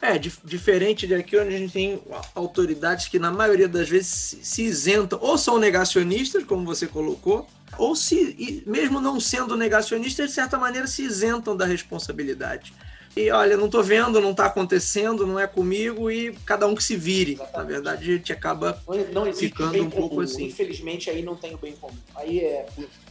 É, 0.00 0.16
dif 0.16 0.38
diferente 0.44 1.08
daqui 1.08 1.36
onde 1.36 1.54
a 1.54 1.58
gente 1.58 1.72
tem 1.72 2.00
autoridades 2.32 3.08
que 3.08 3.18
na 3.18 3.32
maioria 3.32 3.68
das 3.68 3.88
vezes 3.88 4.08
se, 4.08 4.44
se 4.44 4.62
isentam, 4.62 5.18
ou 5.20 5.36
são 5.36 5.58
negacionistas, 5.58 6.44
como 6.44 6.64
você 6.64 6.86
colocou, 6.86 7.48
ou 7.76 7.96
se, 7.96 8.62
mesmo 8.64 9.00
não 9.00 9.18
sendo 9.18 9.56
negacionistas, 9.56 10.28
de 10.28 10.34
certa 10.34 10.56
maneira 10.56 10.86
se 10.86 11.02
isentam 11.02 11.56
da 11.56 11.66
responsabilidade. 11.66 12.72
E 13.18 13.32
olha, 13.32 13.56
não 13.56 13.66
estou 13.66 13.82
vendo, 13.82 14.20
não 14.20 14.30
está 14.30 14.46
acontecendo, 14.46 15.26
não 15.26 15.40
é 15.40 15.46
comigo, 15.48 16.08
e 16.08 16.32
cada 16.46 16.68
um 16.68 16.74
que 16.76 16.84
se 16.84 16.96
vire. 16.96 17.32
Exatamente. 17.32 17.56
Na 17.56 17.64
verdade, 17.64 18.12
a 18.12 18.16
gente 18.16 18.32
acaba 18.32 18.80
não, 19.12 19.32
ficando 19.32 19.82
um 19.82 19.90
pouco 19.90 20.10
comum. 20.10 20.20
assim. 20.20 20.44
Infelizmente, 20.44 21.10
aí 21.10 21.20
não 21.20 21.34
tem 21.34 21.52
o 21.52 21.58
bem 21.58 21.72
comum. 21.72 21.96
Aí 22.14 22.38
é 22.38 22.66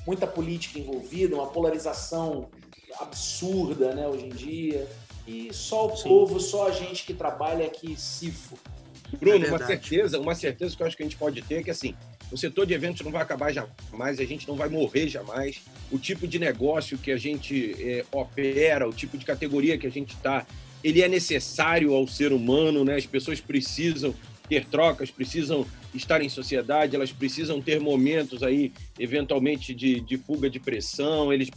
muita 0.06 0.26
política 0.26 0.80
envolvida, 0.80 1.36
uma 1.36 1.48
polarização 1.48 2.48
absurda, 3.02 3.94
né, 3.94 4.08
hoje 4.08 4.28
em 4.28 4.30
dia. 4.30 4.88
E 5.28 5.54
só 5.54 5.88
o 5.88 5.98
Sim. 5.98 6.08
povo, 6.08 6.40
só 6.40 6.70
a 6.70 6.72
gente 6.72 7.04
que 7.04 7.14
trabalha 7.14 7.66
aqui 7.66 8.00
cifo. 8.00 8.58
Bruno, 9.20 9.46
é 9.46 9.50
uma 9.50 9.66
certeza, 9.66 10.20
uma 10.20 10.36
certeza 10.36 10.74
que 10.74 10.82
eu 10.82 10.88
acho 10.88 10.96
que 10.96 11.04
a 11.04 11.06
gente 11.06 11.18
pode 11.18 11.42
ter 11.42 11.56
é 11.56 11.64
que 11.64 11.72
assim, 11.72 11.94
o 12.32 12.38
setor 12.38 12.66
de 12.66 12.74
eventos 12.74 13.02
não 13.02 13.12
vai 13.12 13.22
acabar 13.22 13.52
jamais, 13.52 14.20
a 14.20 14.26
gente 14.26 14.48
não 14.48 14.56
vai 14.56 14.70
morrer 14.70 15.08
jamais. 15.08 15.62
O 15.92 15.98
tipo 15.98 16.28
de 16.28 16.38
negócio 16.38 16.98
que 16.98 17.12
a 17.12 17.18
gente 17.18 17.76
é, 17.80 18.06
opera, 18.12 18.88
o 18.88 18.94
tipo 18.94 19.18
de 19.18 19.26
categoria 19.26 19.78
que 19.78 19.88
a 19.88 19.92
gente 19.92 20.14
está, 20.14 20.46
ele 20.84 21.02
é 21.02 21.08
necessário 21.08 21.94
ao 21.94 22.08
ser 22.08 22.34
humano, 22.34 22.84
né? 22.84 22.96
As 22.96 23.06
pessoas 23.06 23.40
precisam 23.40 24.14
ter 24.48 24.66
trocas, 24.66 25.12
precisam 25.12 25.66
estar 25.94 26.22
em 26.22 26.30
sociedade, 26.30 26.96
elas 26.96 27.12
precisam 27.12 27.62
ter 27.62 27.80
momentos 27.80 28.44
aí, 28.44 28.72
eventualmente, 29.00 29.74
de, 29.74 30.00
de 30.00 30.18
fuga 30.18 30.50
de 30.50 30.60
pressão, 30.60 31.34
eles, 31.34 31.50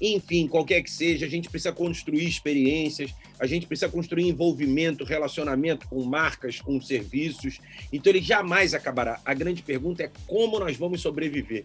enfim, 0.00 0.46
qualquer 0.46 0.82
que 0.82 0.90
seja, 0.90 1.26
a 1.26 1.28
gente 1.28 1.48
precisa 1.48 1.72
construir 1.72 2.26
experiências, 2.26 3.14
a 3.38 3.46
gente 3.46 3.66
precisa 3.66 3.90
construir 3.90 4.28
envolvimento, 4.28 5.04
relacionamento 5.04 5.88
com 5.88 6.02
marcas, 6.04 6.60
com 6.60 6.80
serviços. 6.80 7.58
Então 7.92 8.10
ele 8.12 8.22
jamais 8.22 8.74
acabará. 8.74 9.20
A 9.24 9.34
grande 9.34 9.62
pergunta 9.62 10.02
é 10.02 10.10
como 10.26 10.58
nós 10.58 10.76
vamos 10.76 11.00
sobreviver. 11.00 11.64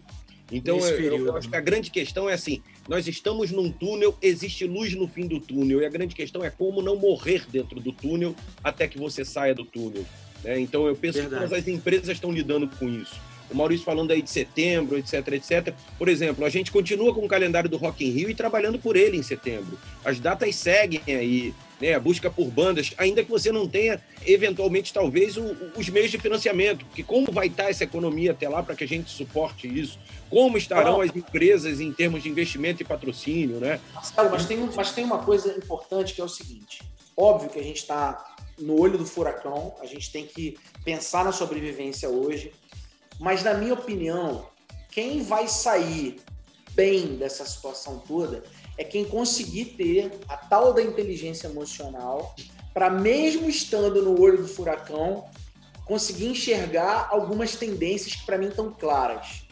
Então, 0.52 0.78
eu, 0.78 1.26
eu, 1.26 1.36
acho 1.36 1.48
que 1.48 1.56
a 1.56 1.60
grande 1.60 1.90
questão 1.90 2.28
é 2.28 2.32
assim: 2.32 2.60
nós 2.88 3.06
estamos 3.06 3.52
num 3.52 3.70
túnel, 3.70 4.16
existe 4.20 4.66
luz 4.66 4.94
no 4.94 5.06
fim 5.06 5.26
do 5.26 5.38
túnel, 5.38 5.80
e 5.80 5.86
a 5.86 5.88
grande 5.88 6.14
questão 6.14 6.44
é 6.44 6.50
como 6.50 6.82
não 6.82 6.96
morrer 6.96 7.44
dentro 7.48 7.78
do 7.78 7.92
túnel 7.92 8.34
até 8.62 8.88
que 8.88 8.98
você 8.98 9.24
saia 9.24 9.54
do 9.54 9.64
túnel. 9.64 10.04
Né? 10.42 10.58
Então, 10.58 10.86
eu 10.86 10.96
penso 10.96 11.18
Verdade. 11.18 11.42
que 11.44 11.48
todas 11.48 11.62
as 11.62 11.68
empresas 11.68 12.08
estão 12.08 12.32
lidando 12.32 12.66
com 12.66 12.88
isso. 12.88 13.14
O 13.50 13.56
Maurício 13.56 13.84
falando 13.84 14.10
aí 14.10 14.22
de 14.22 14.30
setembro, 14.30 14.98
etc, 14.98 15.26
etc. 15.28 15.74
Por 15.98 16.08
exemplo, 16.08 16.44
a 16.44 16.48
gente 16.48 16.70
continua 16.70 17.14
com 17.14 17.24
o 17.24 17.28
calendário 17.28 17.68
do 17.68 17.76
Rock 17.76 18.04
in 18.04 18.10
Rio 18.10 18.30
e 18.30 18.34
trabalhando 18.34 18.78
por 18.78 18.96
ele 18.96 19.16
em 19.16 19.22
setembro. 19.22 19.78
As 20.04 20.20
datas 20.20 20.54
seguem 20.56 21.02
aí, 21.06 21.54
né? 21.80 21.94
A 21.94 22.00
busca 22.00 22.30
por 22.30 22.48
bandas, 22.48 22.92
ainda 22.98 23.24
que 23.24 23.30
você 23.30 23.50
não 23.50 23.66
tenha, 23.66 24.00
eventualmente, 24.26 24.92
talvez, 24.92 25.36
o, 25.36 25.56
os 25.76 25.88
meios 25.88 26.10
de 26.10 26.18
financiamento. 26.18 26.84
Porque 26.84 27.02
como 27.02 27.32
vai 27.32 27.46
estar 27.46 27.70
essa 27.70 27.84
economia 27.84 28.32
até 28.32 28.48
lá 28.48 28.62
para 28.62 28.74
que 28.76 28.84
a 28.84 28.88
gente 28.88 29.10
suporte 29.10 29.66
isso? 29.66 29.98
Como 30.28 30.56
estarão 30.56 31.00
as 31.00 31.14
empresas 31.14 31.80
em 31.80 31.92
termos 31.92 32.22
de 32.22 32.28
investimento 32.28 32.82
e 32.82 32.84
patrocínio, 32.84 33.58
né? 33.58 33.80
Marcelo, 33.94 34.30
mas 34.30 34.46
tem, 34.46 34.70
mas 34.74 34.92
tem 34.92 35.04
uma 35.04 35.18
coisa 35.18 35.56
importante 35.56 36.14
que 36.14 36.20
é 36.20 36.24
o 36.24 36.28
seguinte. 36.28 36.82
Óbvio 37.16 37.50
que 37.50 37.58
a 37.58 37.62
gente 37.62 37.78
está 37.78 38.24
no 38.60 38.80
olho 38.80 38.98
do 38.98 39.06
furacão, 39.06 39.74
a 39.80 39.86
gente 39.86 40.10
tem 40.12 40.26
que 40.26 40.56
pensar 40.84 41.24
na 41.24 41.32
sobrevivência 41.32 42.08
hoje. 42.08 42.52
Mas, 43.20 43.44
na 43.44 43.52
minha 43.52 43.74
opinião, 43.74 44.46
quem 44.90 45.22
vai 45.22 45.46
sair 45.46 46.18
bem 46.72 47.16
dessa 47.16 47.44
situação 47.44 48.02
toda 48.08 48.42
é 48.78 48.82
quem 48.82 49.04
conseguir 49.04 49.76
ter 49.76 50.10
a 50.26 50.38
tal 50.38 50.72
da 50.72 50.82
inteligência 50.82 51.46
emocional 51.46 52.34
para, 52.72 52.88
mesmo 52.88 53.46
estando 53.48 54.02
no 54.02 54.18
olho 54.18 54.38
do 54.38 54.48
furacão, 54.48 55.28
conseguir 55.84 56.28
enxergar 56.28 57.08
algumas 57.10 57.56
tendências 57.56 58.14
que 58.14 58.24
para 58.24 58.38
mim 58.38 58.48
estão 58.48 58.72
claras. 58.72 59.42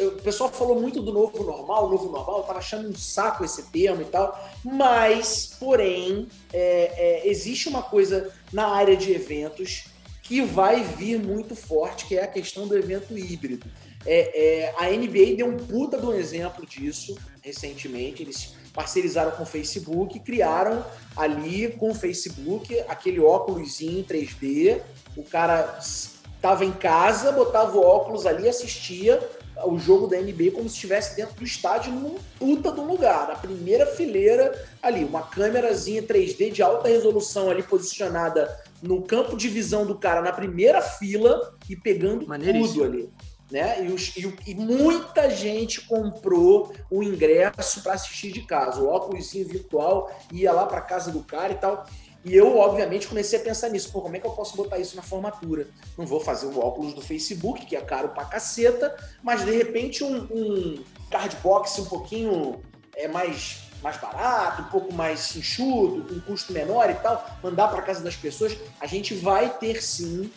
O 0.00 0.22
pessoal 0.22 0.50
falou 0.50 0.80
muito 0.80 1.00
do 1.00 1.12
novo 1.12 1.44
normal, 1.44 1.90
novo 1.90 2.10
normal, 2.10 2.40
estava 2.40 2.58
achando 2.58 2.88
um 2.88 2.96
saco 2.96 3.44
esse 3.44 3.64
termo 3.70 4.02
e 4.02 4.06
tal, 4.06 4.48
mas, 4.64 5.56
porém, 5.60 6.28
é, 6.52 7.22
é, 7.22 7.28
existe 7.28 7.68
uma 7.68 7.82
coisa 7.82 8.32
na 8.52 8.68
área 8.68 8.96
de 8.96 9.12
eventos 9.12 9.84
que 10.30 10.42
vai 10.42 10.84
vir 10.84 11.18
muito 11.18 11.56
forte, 11.56 12.06
que 12.06 12.16
é 12.16 12.22
a 12.22 12.28
questão 12.28 12.68
do 12.68 12.78
evento 12.78 13.18
híbrido. 13.18 13.66
É, 14.06 14.68
é, 14.68 14.74
a 14.78 14.88
NBA 14.88 15.34
deu 15.36 15.48
um 15.48 15.56
puta 15.56 15.98
de 15.98 16.06
um 16.06 16.12
exemplo 16.12 16.64
disso 16.64 17.18
recentemente. 17.42 18.22
Eles 18.22 18.54
parcerizaram 18.72 19.32
com 19.32 19.42
o 19.42 19.46
Facebook, 19.46 20.20
criaram 20.20 20.86
ali 21.16 21.72
com 21.72 21.90
o 21.90 21.94
Facebook 21.96 22.78
aquele 22.86 23.18
óculos 23.18 23.80
em 23.80 24.04
3D. 24.04 24.80
O 25.16 25.24
cara 25.24 25.80
estava 25.80 26.64
em 26.64 26.70
casa, 26.70 27.32
botava 27.32 27.76
o 27.76 27.84
óculos 27.84 28.24
ali, 28.24 28.48
assistia 28.48 29.18
o 29.66 29.78
jogo 29.78 30.06
da 30.06 30.16
NBA 30.20 30.52
como 30.52 30.68
se 30.68 30.74
estivesse 30.74 31.16
dentro 31.16 31.34
do 31.34 31.44
estádio 31.44 31.92
num 31.92 32.16
puta 32.38 32.70
do 32.70 32.82
lugar, 32.82 33.28
na 33.28 33.34
primeira 33.34 33.86
fileira 33.86 34.52
ali, 34.82 35.04
uma 35.04 35.22
câmerazinha 35.22 36.02
3D 36.02 36.52
de 36.52 36.62
alta 36.62 36.88
resolução 36.88 37.50
ali 37.50 37.62
posicionada 37.62 38.58
no 38.82 39.02
campo 39.02 39.36
de 39.36 39.48
visão 39.48 39.86
do 39.86 39.96
cara 39.96 40.22
na 40.22 40.32
primeira 40.32 40.80
fila 40.80 41.54
e 41.68 41.76
pegando 41.76 42.26
tudo 42.26 42.84
ali. 42.84 43.10
Né? 43.50 43.84
E, 43.84 43.92
os, 43.92 44.16
e, 44.16 44.32
e, 44.46 44.54
muita 44.54 45.28
gente 45.28 45.80
comprou 45.80 46.72
o 46.88 47.02
ingresso 47.02 47.82
para 47.82 47.94
assistir 47.94 48.30
de 48.30 48.42
casa. 48.42 48.80
O 48.80 48.88
óculos 48.88 49.32
virtual 49.32 50.08
ia 50.32 50.52
lá 50.52 50.66
para 50.66 50.80
casa 50.80 51.10
do 51.10 51.24
cara 51.24 51.52
e 51.52 51.56
tal. 51.56 51.84
E 52.24 52.36
eu, 52.36 52.58
obviamente, 52.58 53.08
comecei 53.08 53.38
a 53.38 53.42
pensar 53.42 53.70
nisso. 53.70 53.90
Pô, 53.90 54.02
como 54.02 54.14
é 54.14 54.20
que 54.20 54.26
eu 54.26 54.32
posso 54.32 54.56
botar 54.56 54.78
isso 54.78 54.94
na 54.94 55.02
formatura? 55.02 55.66
Não 55.96 56.06
vou 56.06 56.20
fazer 56.20 56.46
o 56.46 56.58
óculos 56.58 56.92
do 56.92 57.00
Facebook, 57.00 57.64
que 57.64 57.74
é 57.74 57.80
caro 57.80 58.10
pra 58.10 58.24
caceta, 58.24 58.94
mas 59.22 59.44
de 59.44 59.50
repente 59.50 60.04
um, 60.04 60.28
um 60.30 60.84
cardbox 61.10 61.78
um 61.78 61.86
pouquinho 61.86 62.60
é 62.94 63.08
mais 63.08 63.70
mais 63.82 63.96
barato, 63.96 64.60
um 64.60 64.66
pouco 64.66 64.92
mais 64.92 65.34
enxuto, 65.34 66.04
com 66.06 66.14
um 66.14 66.20
custo 66.20 66.52
menor 66.52 66.90
e 66.90 66.94
tal, 66.94 67.26
mandar 67.42 67.68
para 67.68 67.80
casa 67.80 68.02
das 68.02 68.14
pessoas, 68.14 68.54
a 68.78 68.86
gente 68.86 69.14
vai 69.14 69.48
ter 69.58 69.82
sim, 69.82 70.30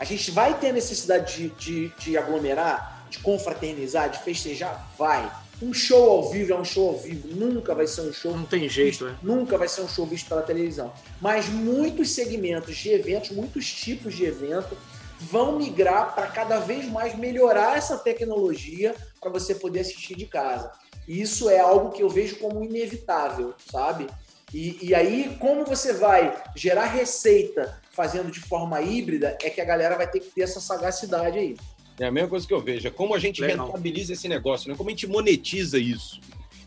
a 0.00 0.04
gente 0.04 0.32
vai 0.32 0.58
ter 0.58 0.70
a 0.70 0.72
necessidade 0.72 1.48
de, 1.48 1.48
de, 1.50 1.88
de 1.96 2.18
aglomerar, 2.18 3.06
de 3.08 3.20
confraternizar, 3.20 4.10
de 4.10 4.18
festejar? 4.18 4.90
Vai. 4.98 5.30
Um 5.60 5.74
show 5.74 6.10
ao 6.10 6.30
vivo 6.30 6.52
é 6.52 6.56
um 6.56 6.64
show 6.64 6.90
ao 6.90 6.98
vivo, 6.98 7.28
nunca 7.34 7.74
vai 7.74 7.86
ser 7.86 8.02
um 8.02 8.12
show. 8.12 8.36
Não 8.36 8.44
tem 8.44 8.68
jeito, 8.68 9.04
né? 9.04 9.18
Nunca 9.22 9.58
vai 9.58 9.68
ser 9.68 9.80
um 9.80 9.88
show 9.88 10.06
visto 10.06 10.28
pela 10.28 10.42
televisão. 10.42 10.92
Mas 11.20 11.48
muitos 11.48 12.10
segmentos 12.10 12.76
de 12.76 12.90
eventos, 12.90 13.30
muitos 13.30 13.66
tipos 13.72 14.14
de 14.14 14.24
evento 14.24 14.76
vão 15.18 15.58
migrar 15.58 16.14
para 16.14 16.28
cada 16.28 16.60
vez 16.60 16.88
mais 16.88 17.16
melhorar 17.16 17.76
essa 17.76 17.98
tecnologia 17.98 18.94
para 19.20 19.30
você 19.30 19.52
poder 19.54 19.80
assistir 19.80 20.14
de 20.14 20.26
casa. 20.26 20.70
E 21.08 21.20
isso 21.20 21.50
é 21.50 21.58
algo 21.58 21.90
que 21.90 22.02
eu 22.02 22.08
vejo 22.08 22.36
como 22.36 22.62
inevitável, 22.62 23.52
sabe? 23.70 24.06
E, 24.54 24.78
e 24.80 24.94
aí, 24.94 25.36
como 25.40 25.64
você 25.64 25.92
vai 25.92 26.40
gerar 26.54 26.86
receita 26.86 27.80
fazendo 27.90 28.30
de 28.30 28.40
forma 28.40 28.80
híbrida, 28.80 29.36
é 29.42 29.50
que 29.50 29.60
a 29.60 29.64
galera 29.64 29.96
vai 29.96 30.08
ter 30.08 30.20
que 30.20 30.30
ter 30.30 30.42
essa 30.42 30.60
sagacidade 30.60 31.36
aí. 31.36 31.56
É 31.98 32.06
a 32.06 32.10
mesma 32.10 32.28
coisa 32.28 32.46
que 32.46 32.54
eu 32.54 32.60
vejo. 32.60 32.86
É 32.86 32.90
como 32.90 33.14
a 33.14 33.18
gente 33.18 33.40
Legal. 33.40 33.66
rentabiliza 33.66 34.12
esse 34.12 34.28
negócio, 34.28 34.70
né? 34.70 34.76
Como 34.76 34.88
a 34.88 34.92
gente 34.92 35.06
monetiza 35.06 35.78
isso. 35.78 36.20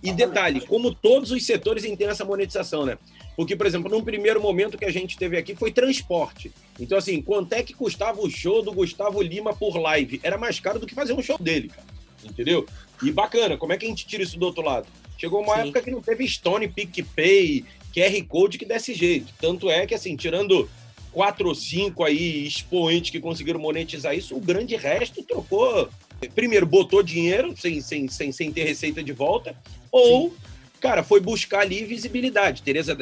E 0.04 0.12
detalhe, 0.12 0.62
como 0.62 0.94
todos 0.94 1.32
os 1.32 1.46
setores 1.46 1.84
têm 1.84 2.08
essa 2.08 2.26
monetização, 2.26 2.86
né? 2.86 2.98
Porque, 3.36 3.56
por 3.56 3.66
exemplo, 3.66 3.90
num 3.90 4.04
primeiro 4.04 4.42
momento 4.42 4.78
que 4.78 4.86
a 4.86 4.92
gente 4.92 5.18
teve 5.18 5.38
aqui 5.38 5.56
foi 5.56 5.72
transporte. 5.72 6.52
Então, 6.80 6.98
assim, 6.98 7.22
quanto 7.22 7.54
é 7.54 7.64
que 7.64 7.74
custava 7.74 8.20
o 8.20 8.30
show 8.30 8.62
do 8.62 8.74
Gustavo 8.74 9.22
Lima 9.22 9.54
por 9.54 9.78
live? 9.78 10.20
Era 10.24 10.38
mais 10.38 10.60
caro 10.60 10.80
do 10.80 10.88
que 10.88 10.96
fazer 10.96 11.14
um 11.14 11.22
show 11.22 11.38
dele, 11.38 11.70
cara. 11.70 11.88
Entendeu? 12.24 12.68
E 13.02 13.12
bacana, 13.12 13.58
como 13.58 13.74
é 13.74 13.78
que 13.78 13.86
a 13.86 13.90
gente 13.90 14.06
tira 14.06 14.24
isso 14.24 14.38
do 14.38 14.46
outro 14.46 14.64
lado? 14.64 14.88
Chegou 15.18 15.42
uma 15.42 15.56
Sim. 15.56 15.62
época 15.62 15.82
que 15.82 15.92
não 15.92 16.02
teve 16.02 16.28
Stone, 16.28 16.68
PicPay, 16.68 17.64
QR 17.94 18.24
Code 18.28 18.58
que 18.58 18.66
desse 18.66 18.94
jeito. 18.94 19.32
Tanto 19.40 19.70
é 19.70 19.86
que, 19.86 19.94
assim, 19.94 20.16
tirando 20.16 20.70
quatro 21.12 21.50
ou 21.50 21.56
cinco 21.56 22.04
aí 22.04 22.46
expoentes 22.46 23.12
que 23.12 23.20
conseguiram 23.20 23.60
monetizar 23.60 24.16
isso, 24.16 24.36
o 24.36 24.40
grande 24.40 24.76
resto 24.76 25.24
trocou. 25.24 25.90
Primeiro, 26.36 26.66
botou 26.66 27.02
dinheiro 27.02 27.54
sem, 27.58 27.82
sem, 27.82 28.08
sem, 28.08 28.32
sem 28.32 28.52
ter 28.52 28.64
receita 28.64 29.04
de 29.04 29.12
volta, 29.12 29.56
ou, 29.92 30.30
Sim. 30.30 30.36
cara, 30.80 31.04
foi 31.04 31.20
buscar 31.20 31.62
ali 31.62 31.84
visibilidade. 31.84 32.62
Tereza, 32.62 32.96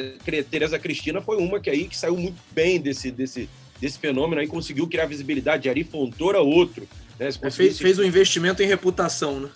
Tereza 0.50 0.78
Cristina 0.78 1.20
foi 1.20 1.36
uma 1.36 1.60
que 1.60 1.68
aí 1.68 1.86
que 1.86 1.96
saiu 1.96 2.16
muito 2.16 2.38
bem 2.52 2.80
desse, 2.80 3.10
desse, 3.10 3.48
desse 3.78 3.98
fenômeno 3.98 4.40
aí, 4.40 4.46
conseguiu 4.46 4.88
criar 4.88 5.06
visibilidade. 5.06 5.68
Ari 5.68 5.84
Fontoura, 5.84 6.40
outro. 6.40 6.88
Né? 7.18 7.28
É, 7.42 7.50
fez, 7.50 7.78
fez 7.78 7.98
um 7.98 8.04
investimento 8.04 8.62
em 8.62 8.66
reputação, 8.66 9.38
né? 9.38 9.50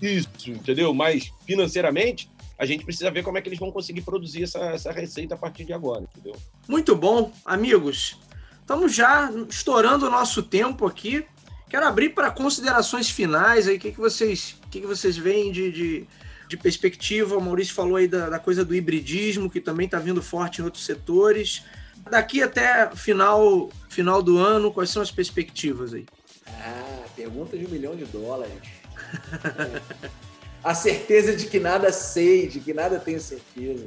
Isso, 0.00 0.28
entendeu? 0.46 0.94
Mas 0.94 1.32
financeiramente, 1.44 2.30
a 2.58 2.66
gente 2.66 2.84
precisa 2.84 3.10
ver 3.10 3.22
como 3.22 3.38
é 3.38 3.40
que 3.40 3.48
eles 3.48 3.58
vão 3.58 3.70
conseguir 3.70 4.02
produzir 4.02 4.42
essa, 4.42 4.58
essa 4.58 4.90
receita 4.90 5.36
a 5.36 5.38
partir 5.38 5.64
de 5.64 5.72
agora, 5.72 6.02
entendeu? 6.02 6.36
Muito 6.66 6.96
bom, 6.96 7.32
amigos. 7.44 8.18
Estamos 8.60 8.92
já 8.92 9.30
estourando 9.48 10.06
o 10.06 10.10
nosso 10.10 10.42
tempo 10.42 10.84
aqui. 10.84 11.24
Quero 11.70 11.86
abrir 11.86 12.10
para 12.10 12.30
considerações 12.32 13.08
finais 13.08 13.68
aí. 13.68 13.76
O 13.76 13.78
que, 13.78 13.92
que 13.92 13.98
vocês, 13.98 14.56
o 14.64 14.68
que, 14.68 14.80
que 14.80 14.86
vocês 14.86 15.16
veem 15.16 15.52
de, 15.52 15.70
de, 15.70 16.06
de 16.48 16.56
perspectiva? 16.56 17.36
O 17.36 17.40
Maurício 17.40 17.74
falou 17.74 17.96
aí 17.96 18.08
da, 18.08 18.28
da 18.28 18.38
coisa 18.40 18.64
do 18.64 18.74
hibridismo, 18.74 19.48
que 19.48 19.60
também 19.60 19.86
está 19.86 20.00
vindo 20.00 20.20
forte 20.20 20.60
em 20.60 20.64
outros 20.64 20.84
setores. 20.84 21.62
Daqui 22.10 22.42
até 22.42 22.90
final, 22.96 23.70
final 23.88 24.20
do 24.20 24.36
ano, 24.36 24.72
quais 24.72 24.90
são 24.90 25.00
as 25.00 25.10
perspectivas 25.10 25.94
aí? 25.94 26.06
Ah, 26.46 27.04
pergunta 27.14 27.56
de 27.56 27.66
um 27.66 27.68
milhão 27.68 27.94
de 27.94 28.04
dólares. 28.06 28.52
a 30.68 30.74
certeza 30.74 31.34
de 31.34 31.46
que 31.46 31.58
nada 31.58 31.90
sei, 31.90 32.46
de 32.46 32.60
que 32.60 32.74
nada 32.74 33.00
tenho 33.00 33.18
certeza. 33.18 33.86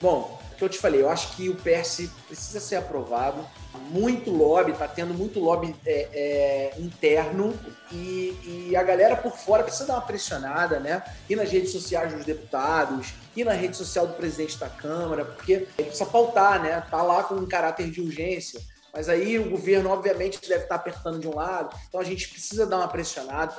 Bom, 0.00 0.40
o 0.50 0.56
que 0.56 0.64
eu 0.64 0.68
te 0.70 0.78
falei, 0.78 1.02
eu 1.02 1.10
acho 1.10 1.36
que 1.36 1.50
o 1.50 1.56
PS 1.56 2.08
precisa 2.26 2.58
ser 2.58 2.76
aprovado. 2.76 3.46
Muito 3.90 4.30
lobby, 4.30 4.72
tá 4.72 4.88
tendo 4.88 5.12
muito 5.12 5.38
lobby 5.38 5.76
é, 5.84 6.08
é, 6.74 6.80
interno 6.80 7.52
e, 7.92 8.70
e, 8.70 8.74
a 8.74 8.82
galera 8.82 9.14
por 9.14 9.36
fora 9.36 9.62
precisa 9.62 9.84
dar 9.84 9.94
uma 9.94 10.06
pressionada, 10.06 10.80
né? 10.80 11.02
E 11.28 11.36
nas 11.36 11.50
redes 11.50 11.70
sociais 11.70 12.14
dos 12.14 12.24
deputados, 12.24 13.12
e 13.36 13.44
na 13.44 13.52
rede 13.52 13.76
social 13.76 14.06
do 14.06 14.14
presidente 14.14 14.56
da 14.56 14.70
Câmara, 14.70 15.26
porque 15.26 15.66
precisa 15.76 16.06
pautar, 16.06 16.62
né? 16.62 16.82
Tá 16.90 17.02
lá 17.02 17.24
com 17.24 17.34
um 17.34 17.46
caráter 17.46 17.90
de 17.90 18.00
urgência. 18.00 18.58
Mas 18.92 19.08
aí 19.08 19.38
o 19.38 19.48
governo, 19.48 19.88
obviamente, 19.88 20.38
deve 20.46 20.64
estar 20.64 20.74
apertando 20.74 21.18
de 21.18 21.26
um 21.26 21.34
lado, 21.34 21.74
então 21.88 21.98
a 21.98 22.04
gente 22.04 22.28
precisa 22.28 22.66
dar 22.66 22.76
uma 22.76 22.88
pressionada. 22.88 23.56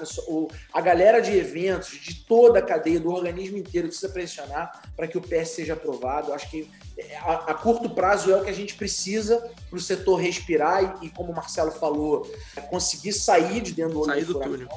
A 0.72 0.80
galera 0.80 1.20
de 1.20 1.36
eventos, 1.36 1.90
de 1.90 2.24
toda 2.26 2.60
a 2.60 2.62
cadeia, 2.62 3.00
do 3.00 3.10
organismo 3.10 3.58
inteiro, 3.58 3.88
precisa 3.88 4.10
pressionar 4.10 4.84
para 4.96 5.08
que 5.08 5.18
o 5.18 5.22
PS 5.22 5.50
seja 5.50 5.74
aprovado. 5.74 6.30
Eu 6.30 6.36
acho 6.36 6.48
que 6.52 6.70
é, 6.96 7.18
a, 7.18 7.34
a, 7.48 7.54
curto 7.56 7.90
prazo 7.90 8.32
é 8.32 8.40
o 8.40 8.44
que 8.44 8.50
a 8.52 8.54
gente 8.54 8.76
precisa 8.76 9.40
para 9.70 9.78
o 9.78 9.82
setor 9.82 10.18
respirar 10.18 11.00
e, 11.02 11.08
e, 11.08 11.10
como 11.10 11.32
o 11.32 11.36
Marcelo 11.36 11.72
falou, 11.72 12.32
conseguir 12.70 13.14
sair 13.14 13.62
de 13.62 13.74
dentro 13.74 13.94
do 13.94 14.02
olho 14.02 14.12
sair 14.12 14.26
do, 14.26 14.40
túnel. 14.40 14.70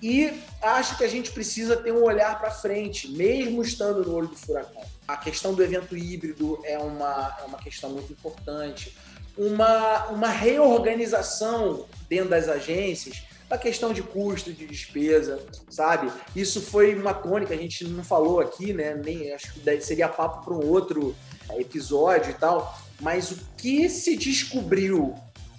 E 0.00 0.32
acho 0.62 0.96
que 0.96 1.04
a 1.04 1.08
gente 1.08 1.30
precisa 1.30 1.76
ter 1.76 1.92
um 1.92 2.02
olhar 2.02 2.40
para 2.40 2.50
frente, 2.50 3.08
mesmo 3.12 3.62
estando 3.62 4.02
no 4.02 4.14
olho 4.14 4.28
do 4.28 4.36
furacão. 4.36 4.82
A 5.06 5.18
questão 5.18 5.52
do 5.52 5.62
evento 5.62 5.96
híbrido 5.96 6.58
é 6.64 6.78
uma, 6.78 7.36
é 7.40 7.44
uma 7.44 7.58
questão 7.58 7.90
muito 7.90 8.10
importante 8.10 8.96
uma, 9.36 10.06
uma 10.08 10.28
reorganização 10.28 11.86
dentro 12.08 12.30
das 12.30 12.48
agências 12.48 13.22
da 13.48 13.58
questão 13.58 13.92
de 13.92 14.02
custo, 14.02 14.50
de 14.50 14.66
despesa, 14.66 15.38
sabe? 15.68 16.10
Isso 16.34 16.62
foi 16.62 16.94
uma 16.94 17.12
tônica, 17.12 17.52
a 17.52 17.56
gente 17.56 17.84
não 17.84 18.02
falou 18.02 18.40
aqui, 18.40 18.72
né? 18.72 18.94
Nem 18.94 19.30
acho 19.32 19.52
que 19.52 19.80
seria 19.82 20.08
papo 20.08 20.42
para 20.42 20.54
um 20.54 20.66
outro 20.66 21.14
é, 21.50 21.60
episódio 21.60 22.30
e 22.30 22.34
tal, 22.34 22.74
mas 22.98 23.30
o 23.30 23.38
que 23.58 23.90
se 23.90 24.16
descobriu 24.16 25.14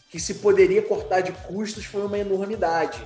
que 0.10 0.20
se 0.20 0.36
poderia 0.36 0.82
cortar 0.82 1.22
de 1.22 1.32
custos 1.32 1.86
foi 1.86 2.04
uma 2.04 2.18
enormidade, 2.18 3.00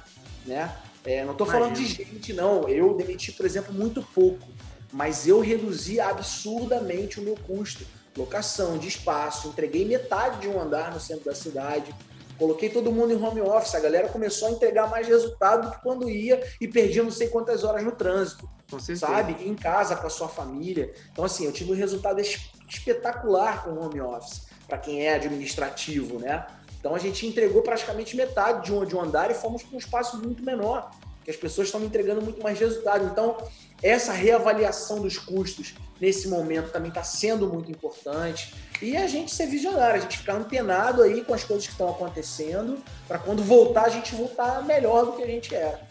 né? 0.45 0.73
É, 1.03 1.25
não 1.25 1.33
estou 1.33 1.47
falando 1.47 1.73
de 1.73 1.85
gente, 1.85 2.31
não. 2.31 2.67
Eu 2.69 2.93
demiti, 2.93 3.33
por 3.33 3.45
exemplo, 3.45 3.73
muito 3.73 4.01
pouco, 4.01 4.47
mas 4.91 5.27
eu 5.27 5.41
reduzi 5.41 5.99
absurdamente 5.99 7.19
o 7.19 7.23
meu 7.23 7.35
custo 7.35 7.85
locação 8.17 8.77
de 8.77 8.87
espaço, 8.87 9.47
entreguei 9.47 9.85
metade 9.85 10.41
de 10.41 10.47
um 10.47 10.59
andar 10.59 10.91
no 10.91 10.99
centro 10.99 11.25
da 11.25 11.35
cidade, 11.35 11.93
coloquei 12.37 12.69
todo 12.69 12.91
mundo 12.91 13.13
em 13.13 13.21
home 13.21 13.41
office, 13.41 13.75
a 13.75 13.79
galera 13.79 14.09
começou 14.09 14.47
a 14.47 14.51
entregar 14.51 14.89
mais 14.89 15.07
resultado 15.07 15.67
do 15.67 15.75
que 15.75 15.81
quando 15.81 16.09
ia 16.09 16.43
e 16.59 16.67
perdia 16.67 17.03
não 17.03 17.11
sei 17.11 17.27
quantas 17.29 17.63
horas 17.63 17.83
no 17.83 17.91
trânsito, 17.91 18.49
sabe? 18.95 19.47
Em 19.47 19.55
casa 19.55 19.95
com 19.95 20.07
a 20.07 20.09
sua 20.09 20.27
família. 20.27 20.93
Então, 21.11 21.23
assim, 21.23 21.45
eu 21.45 21.51
tive 21.51 21.71
um 21.71 21.75
resultado 21.75 22.21
espetacular 22.67 23.63
com 23.63 23.71
o 23.71 23.83
home 23.83 24.01
office, 24.01 24.47
para 24.67 24.77
quem 24.77 25.05
é 25.05 25.13
administrativo, 25.13 26.19
né? 26.19 26.45
Então, 26.79 26.93
a 26.93 26.99
gente 26.99 27.25
entregou 27.25 27.61
praticamente 27.61 28.15
metade 28.15 28.65
de 28.65 28.73
um, 28.73 28.85
de 28.85 28.95
um 28.95 29.01
andar 29.01 29.31
e 29.31 29.33
fomos 29.33 29.63
para 29.63 29.75
um 29.75 29.79
espaço 29.79 30.17
muito 30.17 30.43
menor, 30.43 30.91
que 31.23 31.31
as 31.31 31.37
pessoas 31.37 31.67
estão 31.67 31.83
entregando 31.83 32.21
muito 32.21 32.41
mais 32.41 32.59
resultado. 32.59 33.05
Então, 33.05 33.37
essa 33.81 34.11
reavaliação 34.11 35.01
dos 35.01 35.17
custos 35.17 35.75
nesse 35.99 36.27
momento 36.27 36.71
também 36.71 36.89
está 36.89 37.03
sendo 37.03 37.47
muito 37.51 37.71
importante. 37.71 38.53
E 38.81 38.95
a 38.95 39.07
gente 39.07 39.33
ser 39.33 39.47
visionário, 39.47 39.95
a 39.95 39.99
gente 39.99 40.17
ficar 40.17 40.35
antenado 40.35 41.01
aí 41.01 41.23
com 41.23 41.33
as 41.33 41.43
coisas 41.43 41.65
que 41.65 41.71
estão 41.71 41.89
acontecendo, 41.89 42.77
para 43.07 43.17
quando 43.17 43.43
voltar, 43.43 43.85
a 43.85 43.89
gente 43.89 44.13
voltar 44.13 44.63
melhor 44.63 45.05
do 45.05 45.13
que 45.13 45.23
a 45.23 45.27
gente 45.27 45.53
era. 45.53 45.81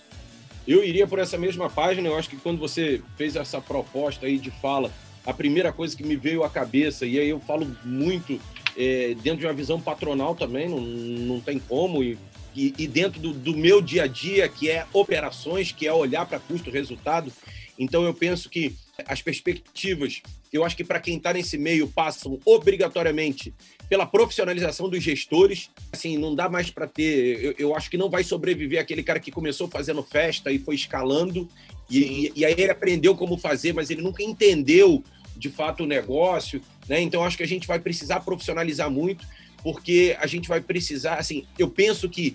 Eu 0.66 0.82
iria 0.82 1.06
por 1.06 1.18
essa 1.18 1.38
mesma 1.38 1.70
página, 1.70 2.08
eu 2.08 2.16
acho 2.16 2.28
que 2.28 2.36
quando 2.36 2.58
você 2.58 3.00
fez 3.16 3.36
essa 3.36 3.60
proposta 3.60 4.26
aí 4.26 4.38
de 4.38 4.50
fala, 4.50 4.90
a 5.24 5.32
primeira 5.32 5.72
coisa 5.72 5.96
que 5.96 6.04
me 6.04 6.16
veio 6.16 6.44
à 6.44 6.50
cabeça, 6.50 7.06
e 7.06 7.18
aí 7.18 7.28
eu 7.28 7.40
falo 7.40 7.76
muito 7.84 8.40
é, 8.76 9.14
dentro 9.22 9.40
de 9.40 9.46
uma 9.46 9.52
visão 9.52 9.80
patronal 9.80 10.34
também, 10.34 10.68
não, 10.68 10.80
não 10.80 11.40
tem 11.40 11.58
como, 11.58 12.02
e, 12.02 12.18
e, 12.54 12.74
e 12.78 12.86
dentro 12.86 13.20
do, 13.20 13.32
do 13.32 13.56
meu 13.56 13.80
dia 13.80 14.04
a 14.04 14.06
dia, 14.06 14.48
que 14.48 14.68
é 14.70 14.86
operações, 14.92 15.72
que 15.72 15.86
é 15.86 15.92
olhar 15.92 16.26
para 16.26 16.38
custo-resultado, 16.38 17.32
então 17.78 18.04
eu 18.04 18.14
penso 18.14 18.48
que 18.48 18.74
as 19.06 19.20
perspectivas, 19.20 20.22
eu 20.52 20.64
acho 20.64 20.76
que 20.76 20.84
para 20.84 21.00
quem 21.00 21.16
está 21.16 21.32
nesse 21.32 21.58
meio 21.58 21.86
passam 21.88 22.38
obrigatoriamente 22.44 23.52
pela 23.88 24.06
profissionalização 24.06 24.88
dos 24.88 25.02
gestores. 25.02 25.70
Assim, 25.92 26.16
não 26.16 26.34
dá 26.34 26.48
mais 26.48 26.70
para 26.70 26.86
ter. 26.86 27.44
Eu, 27.44 27.54
eu, 27.58 27.76
acho 27.76 27.90
que 27.90 27.96
não 27.96 28.08
vai 28.08 28.24
sobreviver 28.24 28.80
aquele 28.80 29.02
cara 29.02 29.20
que 29.20 29.30
começou 29.30 29.68
fazendo 29.68 30.02
festa 30.02 30.50
e 30.50 30.58
foi 30.58 30.74
escalando, 30.74 31.48
e, 31.88 32.32
e, 32.34 32.44
aí 32.44 32.54
ele 32.56 32.70
aprendeu 32.70 33.14
como 33.14 33.36
fazer, 33.36 33.72
mas 33.72 33.90
ele 33.90 34.02
nunca 34.02 34.22
entendeu 34.22 35.02
de 35.36 35.48
fato 35.48 35.84
o 35.84 35.86
negócio. 35.86 36.60
Né? 36.88 37.00
Então, 37.00 37.22
acho 37.22 37.36
que 37.36 37.42
a 37.42 37.48
gente 37.48 37.66
vai 37.66 37.78
precisar 37.78 38.20
profissionalizar 38.20 38.90
muito, 38.90 39.26
porque 39.62 40.16
a 40.18 40.26
gente 40.26 40.48
vai 40.48 40.60
precisar. 40.60 41.14
Assim, 41.16 41.44
eu 41.58 41.68
penso 41.68 42.08
que 42.08 42.34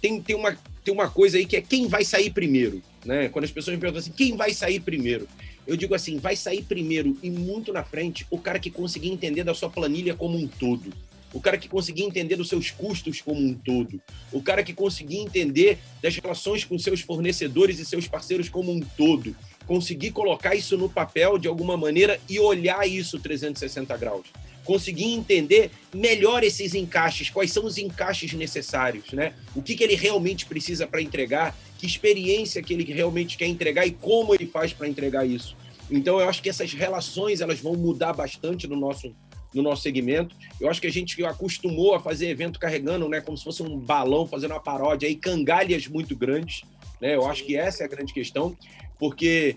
tem, 0.00 0.20
tem, 0.20 0.34
uma, 0.34 0.56
tem 0.84 0.92
uma 0.92 1.08
coisa 1.08 1.38
aí 1.38 1.46
que 1.46 1.56
é 1.56 1.60
quem 1.60 1.86
vai 1.86 2.04
sair 2.04 2.30
primeiro. 2.30 2.82
Né? 3.04 3.28
Quando 3.28 3.44
as 3.44 3.52
pessoas 3.52 3.76
me 3.76 3.80
perguntam 3.80 4.00
assim, 4.00 4.12
quem 4.12 4.36
vai 4.36 4.52
sair 4.52 4.80
primeiro? 4.80 5.28
Eu 5.68 5.76
digo 5.76 5.94
assim, 5.94 6.16
vai 6.16 6.34
sair 6.34 6.62
primeiro 6.62 7.14
e 7.22 7.28
muito 7.28 7.74
na 7.74 7.84
frente 7.84 8.26
o 8.30 8.38
cara 8.38 8.58
que 8.58 8.70
conseguir 8.70 9.10
entender 9.10 9.44
da 9.44 9.52
sua 9.52 9.68
planilha 9.68 10.14
como 10.14 10.38
um 10.38 10.48
todo. 10.48 10.90
O 11.30 11.42
cara 11.42 11.58
que 11.58 11.68
conseguir 11.68 12.04
entender 12.04 12.36
dos 12.36 12.48
seus 12.48 12.70
custos 12.70 13.20
como 13.20 13.38
um 13.38 13.52
todo. 13.52 14.00
O 14.32 14.40
cara 14.40 14.62
que 14.62 14.72
conseguir 14.72 15.18
entender 15.18 15.78
das 16.02 16.16
relações 16.16 16.64
com 16.64 16.78
seus 16.78 17.02
fornecedores 17.02 17.78
e 17.78 17.84
seus 17.84 18.08
parceiros 18.08 18.48
como 18.48 18.72
um 18.72 18.80
todo. 18.80 19.36
Conseguir 19.66 20.10
colocar 20.10 20.54
isso 20.54 20.74
no 20.78 20.88
papel 20.88 21.36
de 21.36 21.48
alguma 21.48 21.76
maneira 21.76 22.18
e 22.26 22.40
olhar 22.40 22.88
isso 22.88 23.18
360 23.18 23.94
graus 23.98 24.24
conseguir 24.68 25.14
entender 25.14 25.70
melhor 25.94 26.44
esses 26.44 26.74
encaixes, 26.74 27.30
quais 27.30 27.50
são 27.50 27.64
os 27.64 27.78
encaixes 27.78 28.34
necessários, 28.34 29.10
né? 29.14 29.32
O 29.56 29.62
que, 29.62 29.74
que 29.74 29.82
ele 29.82 29.94
realmente 29.94 30.44
precisa 30.44 30.86
para 30.86 31.00
entregar, 31.00 31.56
que 31.78 31.86
experiência 31.86 32.62
que 32.62 32.74
ele 32.74 32.84
realmente 32.84 33.38
quer 33.38 33.46
entregar 33.46 33.86
e 33.86 33.92
como 33.92 34.34
ele 34.34 34.44
faz 34.44 34.74
para 34.74 34.86
entregar 34.86 35.24
isso. 35.26 35.56
Então, 35.90 36.20
eu 36.20 36.28
acho 36.28 36.42
que 36.42 36.50
essas 36.50 36.74
relações 36.74 37.40
elas 37.40 37.60
vão 37.60 37.76
mudar 37.76 38.12
bastante 38.12 38.68
no 38.68 38.76
nosso 38.76 39.10
no 39.54 39.62
nosso 39.62 39.80
segmento. 39.80 40.36
Eu 40.60 40.68
acho 40.68 40.78
que 40.78 40.86
a 40.86 40.92
gente 40.92 41.24
acostumou 41.24 41.94
a 41.94 42.00
fazer 42.00 42.28
evento 42.28 42.58
carregando, 42.58 43.08
né, 43.08 43.22
como 43.22 43.38
se 43.38 43.44
fosse 43.44 43.62
um 43.62 43.78
balão 43.78 44.26
fazendo 44.26 44.50
uma 44.50 44.60
paródia 44.60 45.08
aí, 45.08 45.16
cangalhas 45.16 45.86
muito 45.86 46.14
grandes, 46.14 46.60
né? 47.00 47.14
Eu 47.14 47.26
acho 47.26 47.42
que 47.42 47.56
essa 47.56 47.82
é 47.82 47.86
a 47.86 47.88
grande 47.88 48.12
questão, 48.12 48.54
porque 48.98 49.56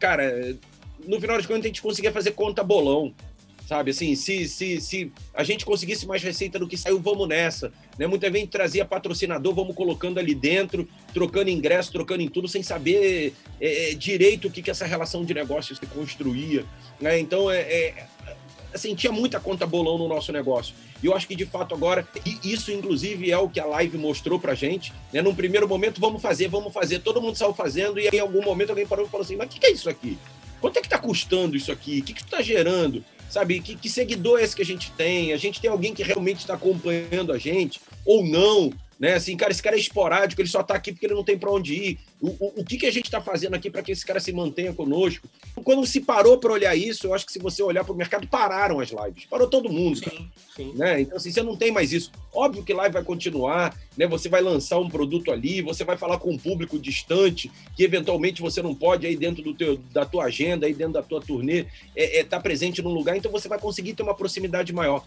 cara, 0.00 0.58
no 1.06 1.20
final 1.20 1.40
de 1.40 1.46
contas 1.46 1.66
a 1.66 1.68
gente 1.68 1.80
conseguia 1.80 2.10
fazer 2.10 2.32
conta 2.32 2.64
bolão, 2.64 3.14
sabe? 3.66 3.90
Assim, 3.90 4.14
se, 4.14 4.48
se, 4.48 4.80
se 4.80 5.12
a 5.32 5.42
gente 5.42 5.64
conseguisse 5.64 6.06
mais 6.06 6.22
receita 6.22 6.58
do 6.58 6.66
que 6.66 6.76
saiu, 6.76 7.00
vamos 7.00 7.28
nessa. 7.28 7.72
Né? 7.98 8.06
Muita 8.06 8.30
gente 8.30 8.48
trazia 8.48 8.84
patrocinador, 8.84 9.54
vamos 9.54 9.74
colocando 9.74 10.18
ali 10.18 10.34
dentro, 10.34 10.88
trocando 11.12 11.50
ingresso, 11.50 11.92
trocando 11.92 12.22
em 12.22 12.28
tudo, 12.28 12.48
sem 12.48 12.62
saber 12.62 13.32
é, 13.60 13.90
é, 13.90 13.94
direito 13.94 14.48
o 14.48 14.50
que, 14.50 14.62
que 14.62 14.70
essa 14.70 14.86
relação 14.86 15.24
de 15.24 15.32
negócios 15.32 15.78
se 15.78 15.86
construía. 15.86 16.64
Né? 17.00 17.18
Então, 17.18 17.50
é, 17.50 17.60
é, 17.60 18.06
assim, 18.72 18.94
tinha 18.94 19.12
muita 19.12 19.40
conta 19.40 19.66
bolão 19.66 19.96
no 19.96 20.08
nosso 20.08 20.32
negócio. 20.32 20.74
E 21.02 21.06
eu 21.06 21.14
acho 21.14 21.26
que, 21.26 21.36
de 21.36 21.46
fato, 21.46 21.74
agora, 21.74 22.06
e 22.24 22.52
isso, 22.52 22.72
inclusive, 22.72 23.30
é 23.30 23.38
o 23.38 23.48
que 23.48 23.60
a 23.60 23.66
live 23.66 23.98
mostrou 23.98 24.38
pra 24.38 24.54
gente. 24.54 24.92
Né? 25.12 25.22
Num 25.22 25.34
primeiro 25.34 25.68
momento, 25.68 26.00
vamos 26.00 26.20
fazer, 26.20 26.48
vamos 26.48 26.72
fazer. 26.72 27.00
Todo 27.00 27.20
mundo 27.20 27.36
saiu 27.36 27.54
fazendo, 27.54 27.98
e 27.98 28.08
aí, 28.08 28.16
em 28.16 28.20
algum 28.20 28.42
momento 28.42 28.70
alguém 28.70 28.86
parou 28.86 29.06
e 29.06 29.08
falou 29.08 29.24
assim, 29.24 29.36
mas 29.36 29.46
o 29.46 29.50
que, 29.50 29.60
que 29.60 29.66
é 29.66 29.72
isso 29.72 29.88
aqui? 29.88 30.18
Quanto 30.60 30.78
é 30.78 30.80
que 30.80 30.86
está 30.86 30.98
custando 30.98 31.56
isso 31.56 31.70
aqui? 31.70 32.00
O 32.00 32.04
que, 32.04 32.14
que 32.14 32.22
está 32.22 32.40
gerando? 32.40 33.04
Sabe? 33.34 33.60
Que, 33.60 33.74
que 33.74 33.90
seguidor 33.90 34.38
é 34.38 34.44
esse 34.44 34.54
que 34.54 34.62
a 34.62 34.66
gente 34.66 34.90
tem? 34.92 35.32
A 35.32 35.36
gente 35.36 35.60
tem 35.60 35.68
alguém 35.68 35.92
que 35.92 36.02
realmente 36.02 36.38
está 36.38 36.54
acompanhando 36.54 37.32
a 37.32 37.38
gente 37.38 37.80
ou 38.04 38.24
não? 38.24 38.72
Né? 38.98 39.14
Assim, 39.14 39.36
cara, 39.36 39.50
esse 39.50 39.62
cara 39.62 39.76
é 39.76 39.78
esporádico, 39.78 40.40
ele 40.40 40.48
só 40.48 40.60
está 40.60 40.74
aqui 40.74 40.92
porque 40.92 41.06
ele 41.06 41.14
não 41.14 41.24
tem 41.24 41.38
para 41.38 41.50
onde 41.50 41.74
ir. 41.74 41.98
O, 42.20 42.28
o, 42.28 42.60
o, 42.60 42.64
que, 42.64 42.78
que 42.78 42.86
a 42.86 42.92
gente 42.92 43.06
está 43.06 43.20
fazendo 43.20 43.54
aqui 43.54 43.70
para 43.70 43.82
que 43.82 43.92
esse 43.92 44.04
cara 44.04 44.20
se 44.20 44.32
mantenha 44.32 44.72
conosco? 44.72 45.28
Quando 45.62 45.84
se 45.86 46.00
parou 46.00 46.38
para 46.38 46.52
olhar 46.52 46.74
isso, 46.74 47.06
eu 47.06 47.14
acho 47.14 47.26
que 47.26 47.32
se 47.32 47.38
você 47.38 47.62
olhar 47.62 47.84
para 47.84 47.92
o 47.92 47.96
mercado, 47.96 48.26
pararam 48.26 48.80
as 48.80 48.90
lives. 48.90 49.26
Parou 49.26 49.46
todo 49.48 49.68
mundo. 49.68 49.98
Sim, 49.98 50.30
sim. 50.54 50.72
Né? 50.74 51.02
Então, 51.02 51.16
assim, 51.16 51.30
você 51.30 51.42
não 51.42 51.56
tem 51.56 51.70
mais 51.70 51.92
isso. 51.92 52.10
Óbvio 52.32 52.64
que 52.64 52.72
live 52.72 52.92
vai 52.92 53.04
continuar, 53.04 53.76
né? 53.96 54.06
Você 54.06 54.28
vai 54.28 54.40
lançar 54.40 54.78
um 54.78 54.88
produto 54.88 55.30
ali, 55.30 55.60
você 55.60 55.84
vai 55.84 55.96
falar 55.96 56.18
com 56.18 56.30
um 56.30 56.38
público 56.38 56.78
distante, 56.78 57.50
que 57.76 57.84
eventualmente 57.84 58.40
você 58.40 58.62
não 58.62 58.74
pode 58.74 59.06
aí 59.06 59.16
dentro 59.16 59.42
do 59.42 59.54
teu, 59.54 59.76
da 59.92 60.04
tua 60.04 60.24
agenda, 60.24 60.66
aí 60.66 60.74
dentro 60.74 60.94
da 60.94 61.02
tua 61.02 61.20
turnê, 61.20 61.66
é, 61.94 62.20
é, 62.20 62.24
tá 62.24 62.40
presente 62.40 62.82
num 62.82 62.92
lugar, 62.92 63.16
então 63.16 63.30
você 63.30 63.48
vai 63.48 63.58
conseguir 63.58 63.94
ter 63.94 64.02
uma 64.02 64.14
proximidade 64.14 64.72
maior. 64.72 65.04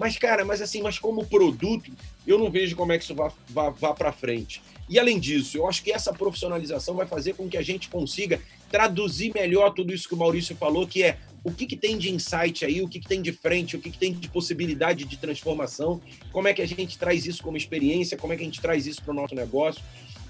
Mas, 0.00 0.16
cara, 0.16 0.46
mas 0.46 0.62
assim, 0.62 0.80
mas 0.80 0.98
como 0.98 1.26
produto, 1.26 1.92
eu 2.26 2.38
não 2.38 2.50
vejo 2.50 2.74
como 2.74 2.90
é 2.90 2.96
que 2.96 3.04
isso 3.04 3.14
vá, 3.14 3.30
vá, 3.50 3.68
vá 3.68 3.92
para 3.92 4.10
frente. 4.10 4.62
E 4.88 4.98
além 4.98 5.20
disso, 5.20 5.58
eu 5.58 5.68
acho 5.68 5.84
que 5.84 5.92
essa 5.92 6.10
profissionalização 6.10 6.94
vai 6.94 7.04
fazer 7.04 7.34
com 7.34 7.46
que 7.50 7.58
a 7.58 7.60
gente 7.60 7.90
consiga 7.90 8.40
traduzir 8.70 9.30
melhor 9.34 9.74
tudo 9.74 9.92
isso 9.92 10.08
que 10.08 10.14
o 10.14 10.16
Maurício 10.16 10.56
falou, 10.56 10.86
que 10.86 11.02
é 11.02 11.18
o 11.44 11.52
que, 11.52 11.66
que 11.66 11.76
tem 11.76 11.98
de 11.98 12.10
insight 12.10 12.64
aí, 12.64 12.80
o 12.80 12.88
que, 12.88 12.98
que 12.98 13.06
tem 13.06 13.20
de 13.20 13.30
frente, 13.30 13.76
o 13.76 13.78
que, 13.78 13.90
que 13.90 13.98
tem 13.98 14.14
de 14.14 14.26
possibilidade 14.26 15.04
de 15.04 15.18
transformação, 15.18 16.00
como 16.32 16.48
é 16.48 16.54
que 16.54 16.62
a 16.62 16.66
gente 16.66 16.96
traz 16.96 17.26
isso 17.26 17.42
como 17.42 17.58
experiência, 17.58 18.16
como 18.16 18.32
é 18.32 18.36
que 18.36 18.42
a 18.42 18.46
gente 18.46 18.60
traz 18.60 18.86
isso 18.86 19.02
para 19.02 19.12
o 19.12 19.14
nosso 19.14 19.34
negócio. 19.34 19.82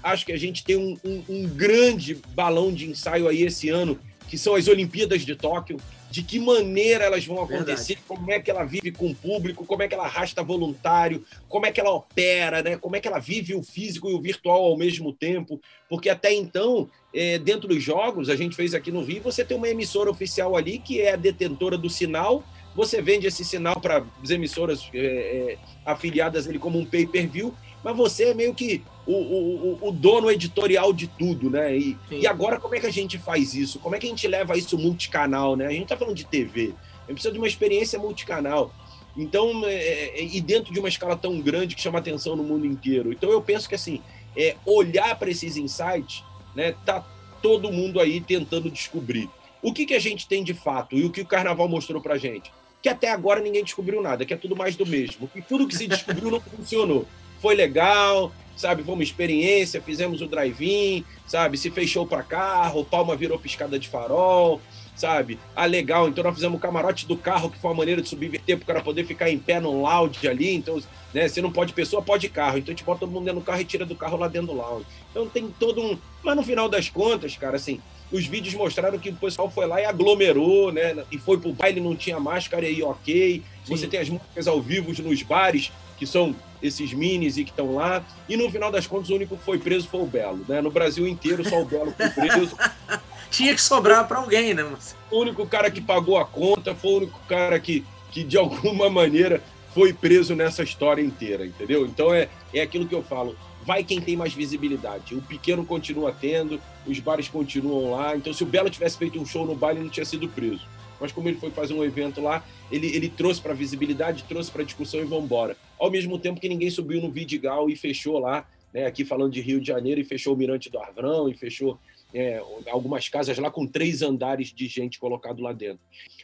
Acho 0.03 0.25
que 0.25 0.33
a 0.33 0.37
gente 0.37 0.65
tem 0.65 0.75
um, 0.75 0.97
um, 1.01 1.23
um 1.29 1.47
grande 1.47 2.15
balão 2.35 2.73
de 2.73 2.89
ensaio 2.89 3.25
aí 3.25 3.43
esse 3.43 3.69
ano, 3.69 3.97
que 4.27 4.37
são 4.37 4.53
as 4.53 4.67
Olimpíadas 4.67 5.25
de 5.25 5.33
Tóquio 5.33 5.77
de 6.11 6.21
que 6.23 6.39
maneira 6.39 7.05
elas 7.05 7.25
vão 7.25 7.41
acontecer, 7.41 7.95
Verdade. 7.95 8.05
como 8.05 8.31
é 8.31 8.39
que 8.39 8.51
ela 8.51 8.65
vive 8.65 8.91
com 8.91 9.09
o 9.09 9.15
público, 9.15 9.65
como 9.65 9.81
é 9.81 9.87
que 9.87 9.93
ela 9.93 10.03
arrasta 10.03 10.43
voluntário, 10.43 11.23
como 11.47 11.65
é 11.65 11.71
que 11.71 11.79
ela 11.79 11.91
opera, 11.91 12.61
né? 12.61 12.75
como 12.75 12.97
é 12.97 12.99
que 12.99 13.07
ela 13.07 13.17
vive 13.17 13.55
o 13.55 13.63
físico 13.63 14.09
e 14.09 14.13
o 14.13 14.21
virtual 14.21 14.61
ao 14.61 14.77
mesmo 14.77 15.13
tempo. 15.13 15.61
Porque 15.89 16.09
até 16.09 16.33
então, 16.33 16.89
é, 17.15 17.39
dentro 17.39 17.69
dos 17.69 17.81
jogos, 17.81 18.29
a 18.29 18.35
gente 18.35 18.57
fez 18.57 18.73
aqui 18.73 18.91
no 18.91 19.01
Rio, 19.01 19.23
você 19.23 19.45
tem 19.45 19.55
uma 19.55 19.69
emissora 19.69 20.11
oficial 20.11 20.57
ali 20.57 20.79
que 20.79 20.99
é 20.99 21.13
a 21.13 21.15
detentora 21.15 21.77
do 21.77 21.89
sinal, 21.89 22.43
você 22.75 23.01
vende 23.01 23.25
esse 23.25 23.45
sinal 23.45 23.79
para 23.79 24.05
as 24.21 24.29
emissoras 24.29 24.89
é, 24.93 24.99
é, 24.99 25.57
afiliadas 25.85 26.45
ali 26.45 26.59
como 26.59 26.77
um 26.77 26.85
pay-per-view, 26.85 27.53
mas 27.83 27.95
você 27.95 28.25
é 28.25 28.33
meio 28.33 28.53
que 28.53 28.83
o, 29.05 29.13
o, 29.13 29.87
o 29.89 29.91
dono 29.91 30.29
editorial 30.29 30.93
de 30.93 31.07
tudo, 31.07 31.49
né? 31.49 31.75
E, 31.75 31.97
e, 32.11 32.27
agora 32.27 32.59
como 32.59 32.75
é 32.75 32.79
que 32.79 32.85
a 32.85 32.91
gente 32.91 33.17
faz 33.17 33.55
isso? 33.55 33.79
Como 33.79 33.95
é 33.95 33.99
que 33.99 34.05
a 34.05 34.09
gente 34.09 34.27
leva 34.27 34.57
isso 34.57 34.77
multicanal, 34.77 35.55
né? 35.55 35.67
A 35.67 35.71
gente 35.71 35.87
tá 35.87 35.97
falando 35.97 36.15
de 36.15 36.25
TV, 36.25 36.61
a 36.61 37.07
gente 37.07 37.13
precisa 37.13 37.31
de 37.31 37.39
uma 37.39 37.47
experiência 37.47 37.97
multicanal. 37.97 38.71
Então, 39.17 39.63
é, 39.65 39.73
é, 39.73 40.23
e 40.23 40.39
dentro 40.39 40.73
de 40.73 40.79
uma 40.79 40.87
escala 40.87 41.17
tão 41.17 41.39
grande 41.41 41.75
que 41.75 41.81
chama 41.81 41.99
atenção 41.99 42.35
no 42.35 42.43
mundo 42.43 42.65
inteiro. 42.65 43.11
Então, 43.11 43.29
eu 43.29 43.41
penso 43.41 43.67
que 43.67 43.75
assim, 43.75 44.01
é, 44.37 44.55
olhar 44.65 45.17
para 45.17 45.29
esses 45.29 45.57
insights, 45.57 46.23
né? 46.55 46.75
Tá 46.85 47.05
todo 47.41 47.71
mundo 47.71 47.99
aí 47.99 48.21
tentando 48.21 48.69
descobrir 48.69 49.27
o 49.63 49.73
que, 49.73 49.85
que 49.85 49.95
a 49.95 49.99
gente 49.99 50.27
tem 50.27 50.43
de 50.43 50.53
fato 50.53 50.95
e 50.95 51.03
o 51.03 51.09
que 51.09 51.21
o 51.21 51.25
Carnaval 51.25 51.67
mostrou 51.67 52.01
para 52.01 52.17
gente. 52.17 52.51
Que 52.81 52.89
até 52.89 53.11
agora 53.11 53.41
ninguém 53.41 53.63
descobriu 53.63 54.01
nada, 54.01 54.25
que 54.25 54.33
é 54.33 54.37
tudo 54.37 54.55
mais 54.55 54.75
do 54.75 54.85
mesmo. 54.85 55.27
Que 55.27 55.41
tudo 55.41 55.67
que 55.67 55.75
se 55.75 55.87
descobriu 55.87 56.31
não 56.31 56.39
funcionou 56.39 57.05
foi 57.41 57.55
legal, 57.55 58.31
sabe? 58.55 58.83
Foi 58.83 58.93
uma 58.93 59.03
experiência, 59.03 59.81
fizemos 59.81 60.21
o 60.21 60.27
drive-in, 60.27 61.03
sabe? 61.25 61.57
Se 61.57 61.71
fechou 61.71 62.05
para 62.05 62.21
carro, 62.21 62.85
palma 62.85 63.15
virou 63.15 63.39
piscada 63.39 63.79
de 63.79 63.87
farol, 63.87 64.61
sabe? 64.95 65.39
Ah, 65.55 65.65
legal, 65.65 66.07
então 66.07 66.23
nós 66.23 66.35
fizemos 66.35 66.57
o 66.57 66.61
camarote 66.61 67.07
do 67.07 67.17
carro, 67.17 67.49
que 67.49 67.57
foi 67.57 67.71
uma 67.71 67.77
maneira 67.77 68.01
de 68.01 68.07
subverter 68.07 68.57
para 68.57 68.63
o 68.63 68.67
cara 68.67 68.81
poder 68.81 69.05
ficar 69.05 69.29
em 69.29 69.39
pé 69.39 69.59
no 69.59 69.81
lounge 69.81 70.27
ali, 70.27 70.53
então, 70.53 70.79
né, 71.13 71.27
se 71.27 71.41
não 71.41 71.51
pode 71.51 71.73
pessoa, 71.73 72.01
pode 72.03 72.29
carro, 72.29 72.59
então 72.59 72.71
a 72.71 72.75
gente 72.75 72.85
bota 72.85 72.99
todo 72.99 73.11
mundo 73.11 73.25
dentro 73.25 73.39
do 73.39 73.45
carro 73.45 73.61
e 73.61 73.65
tira 73.65 73.85
do 73.85 73.95
carro 73.95 74.17
lá 74.17 74.27
dentro 74.27 74.47
do 74.47 74.53
lounge. 74.53 74.85
Então 75.09 75.27
tem 75.27 75.49
todo 75.59 75.81
um... 75.81 75.97
Mas 76.23 76.35
no 76.35 76.43
final 76.43 76.69
das 76.69 76.87
contas, 76.87 77.35
cara, 77.35 77.55
assim, 77.55 77.81
os 78.11 78.27
vídeos 78.27 78.53
mostraram 78.53 78.99
que 78.99 79.09
o 79.09 79.15
pessoal 79.15 79.49
foi 79.49 79.65
lá 79.65 79.81
e 79.81 79.85
aglomerou, 79.85 80.71
né, 80.71 81.03
e 81.11 81.17
foi 81.17 81.39
pro 81.39 81.51
baile, 81.51 81.79
não 81.79 81.95
tinha 81.95 82.19
máscara 82.19 82.65
e 82.65 82.75
aí 82.75 82.83
ok, 82.83 83.41
Sim. 83.63 83.75
você 83.75 83.87
tem 83.87 83.99
as 83.99 84.09
músicas 84.09 84.47
ao 84.47 84.61
vivo 84.61 84.93
nos 85.01 85.23
bares, 85.23 85.71
que 85.97 86.05
são 86.05 86.35
esses 86.61 86.93
minis 86.93 87.37
e 87.37 87.43
que 87.43 87.51
estão 87.51 87.75
lá. 87.75 88.03
E 88.27 88.37
no 88.37 88.49
final 88.49 88.71
das 88.71 88.87
contas, 88.87 89.09
o 89.09 89.15
único 89.15 89.37
que 89.37 89.43
foi 89.43 89.57
preso 89.57 89.87
foi 89.87 90.01
o 90.01 90.05
Belo. 90.05 90.45
Né? 90.47 90.61
No 90.61 90.71
Brasil 90.71 91.07
inteiro, 91.07 91.47
só 91.47 91.61
o 91.61 91.65
Belo 91.65 91.93
foi 91.95 92.09
preso. 92.09 92.57
Tinha 93.29 93.55
que 93.55 93.61
sobrar 93.61 94.07
para 94.07 94.19
alguém, 94.19 94.53
né? 94.53 94.63
O 95.09 95.19
único 95.19 95.47
cara 95.47 95.71
que 95.71 95.79
pagou 95.79 96.17
a 96.17 96.25
conta 96.25 96.75
foi 96.75 96.91
o 96.91 96.97
único 96.97 97.19
cara 97.29 97.57
que, 97.59 97.85
que 98.11 98.23
de 98.23 98.37
alguma 98.37 98.89
maneira, 98.91 99.41
foi 99.73 99.93
preso 99.93 100.35
nessa 100.35 100.63
história 100.63 101.01
inteira, 101.01 101.45
entendeu? 101.45 101.85
Então 101.85 102.13
é, 102.13 102.27
é 102.53 102.61
aquilo 102.61 102.87
que 102.87 102.95
eu 102.95 103.01
falo. 103.01 103.35
Vai 103.63 103.83
quem 103.83 104.01
tem 104.01 104.17
mais 104.17 104.33
visibilidade. 104.33 105.15
O 105.15 105.21
pequeno 105.21 105.63
continua 105.63 106.13
tendo, 106.19 106.59
os 106.85 106.99
bares 106.99 107.29
continuam 107.29 107.91
lá. 107.91 108.15
Então, 108.15 108.33
se 108.33 108.43
o 108.43 108.45
Belo 108.45 108.69
tivesse 108.69 108.97
feito 108.97 109.19
um 109.19 109.25
show 109.25 109.45
no 109.45 109.55
baile, 109.55 109.79
ele 109.79 109.85
não 109.85 109.91
tinha 109.91 110.05
sido 110.05 110.27
preso. 110.27 110.61
Mas 111.01 111.11
como 111.11 111.27
ele 111.27 111.37
foi 111.37 111.49
fazer 111.49 111.73
um 111.73 111.83
evento 111.83 112.21
lá, 112.21 112.45
ele, 112.71 112.87
ele 112.95 113.09
trouxe 113.09 113.41
para 113.41 113.55
visibilidade, 113.55 114.23
trouxe 114.25 114.51
para 114.51 114.63
discussão 114.63 115.01
e 115.01 115.03
vamos 115.03 115.25
embora. 115.25 115.57
Ao 115.79 115.89
mesmo 115.89 116.19
tempo 116.19 116.39
que 116.39 116.47
ninguém 116.47 116.69
subiu 116.69 117.01
no 117.01 117.11
Vidigal 117.11 117.69
e 117.69 117.75
fechou 117.75 118.19
lá, 118.19 118.47
né, 118.71 118.85
aqui 118.85 119.03
falando 119.03 119.33
de 119.33 119.41
Rio 119.41 119.59
de 119.59 119.67
Janeiro, 119.67 119.99
e 119.99 120.03
fechou 120.03 120.35
o 120.35 120.37
Mirante 120.37 120.69
do 120.69 120.77
Arvrão, 120.77 121.27
e 121.27 121.33
fechou 121.33 121.79
é, 122.13 122.41
algumas 122.69 123.09
casas 123.09 123.37
lá 123.39 123.49
com 123.49 123.65
três 123.65 124.03
andares 124.03 124.53
de 124.53 124.67
gente 124.67 124.99
colocado 124.99 125.41
lá 125.41 125.51
dentro. 125.51 125.79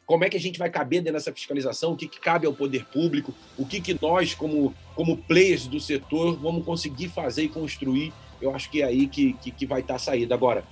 Como 0.05 0.23
é 0.23 0.29
que 0.29 0.37
a 0.37 0.39
gente 0.39 0.59
vai 0.59 0.69
caber 0.69 1.01
dentro 1.01 1.15
dessa 1.15 1.33
fiscalização? 1.33 1.93
O 1.93 1.97
que, 1.97 2.07
que 2.07 2.19
cabe 2.19 2.45
ao 2.45 2.53
poder 2.53 2.85
público? 2.85 3.33
O 3.57 3.65
que, 3.65 3.81
que 3.81 3.97
nós, 3.99 4.33
como, 4.35 4.73
como 4.95 5.17
players 5.17 5.67
do 5.67 5.79
setor, 5.79 6.37
vamos 6.37 6.63
conseguir 6.63 7.09
fazer 7.09 7.43
e 7.43 7.49
construir? 7.49 8.13
Eu 8.39 8.55
acho 8.55 8.69
que 8.69 8.81
é 8.81 8.85
aí 8.85 9.07
que, 9.07 9.33
que, 9.33 9.51
que 9.51 9.65
vai 9.65 9.81
estar 9.81 9.95
a 9.95 9.99
saída. 9.99 10.35
Agora, 10.35 10.63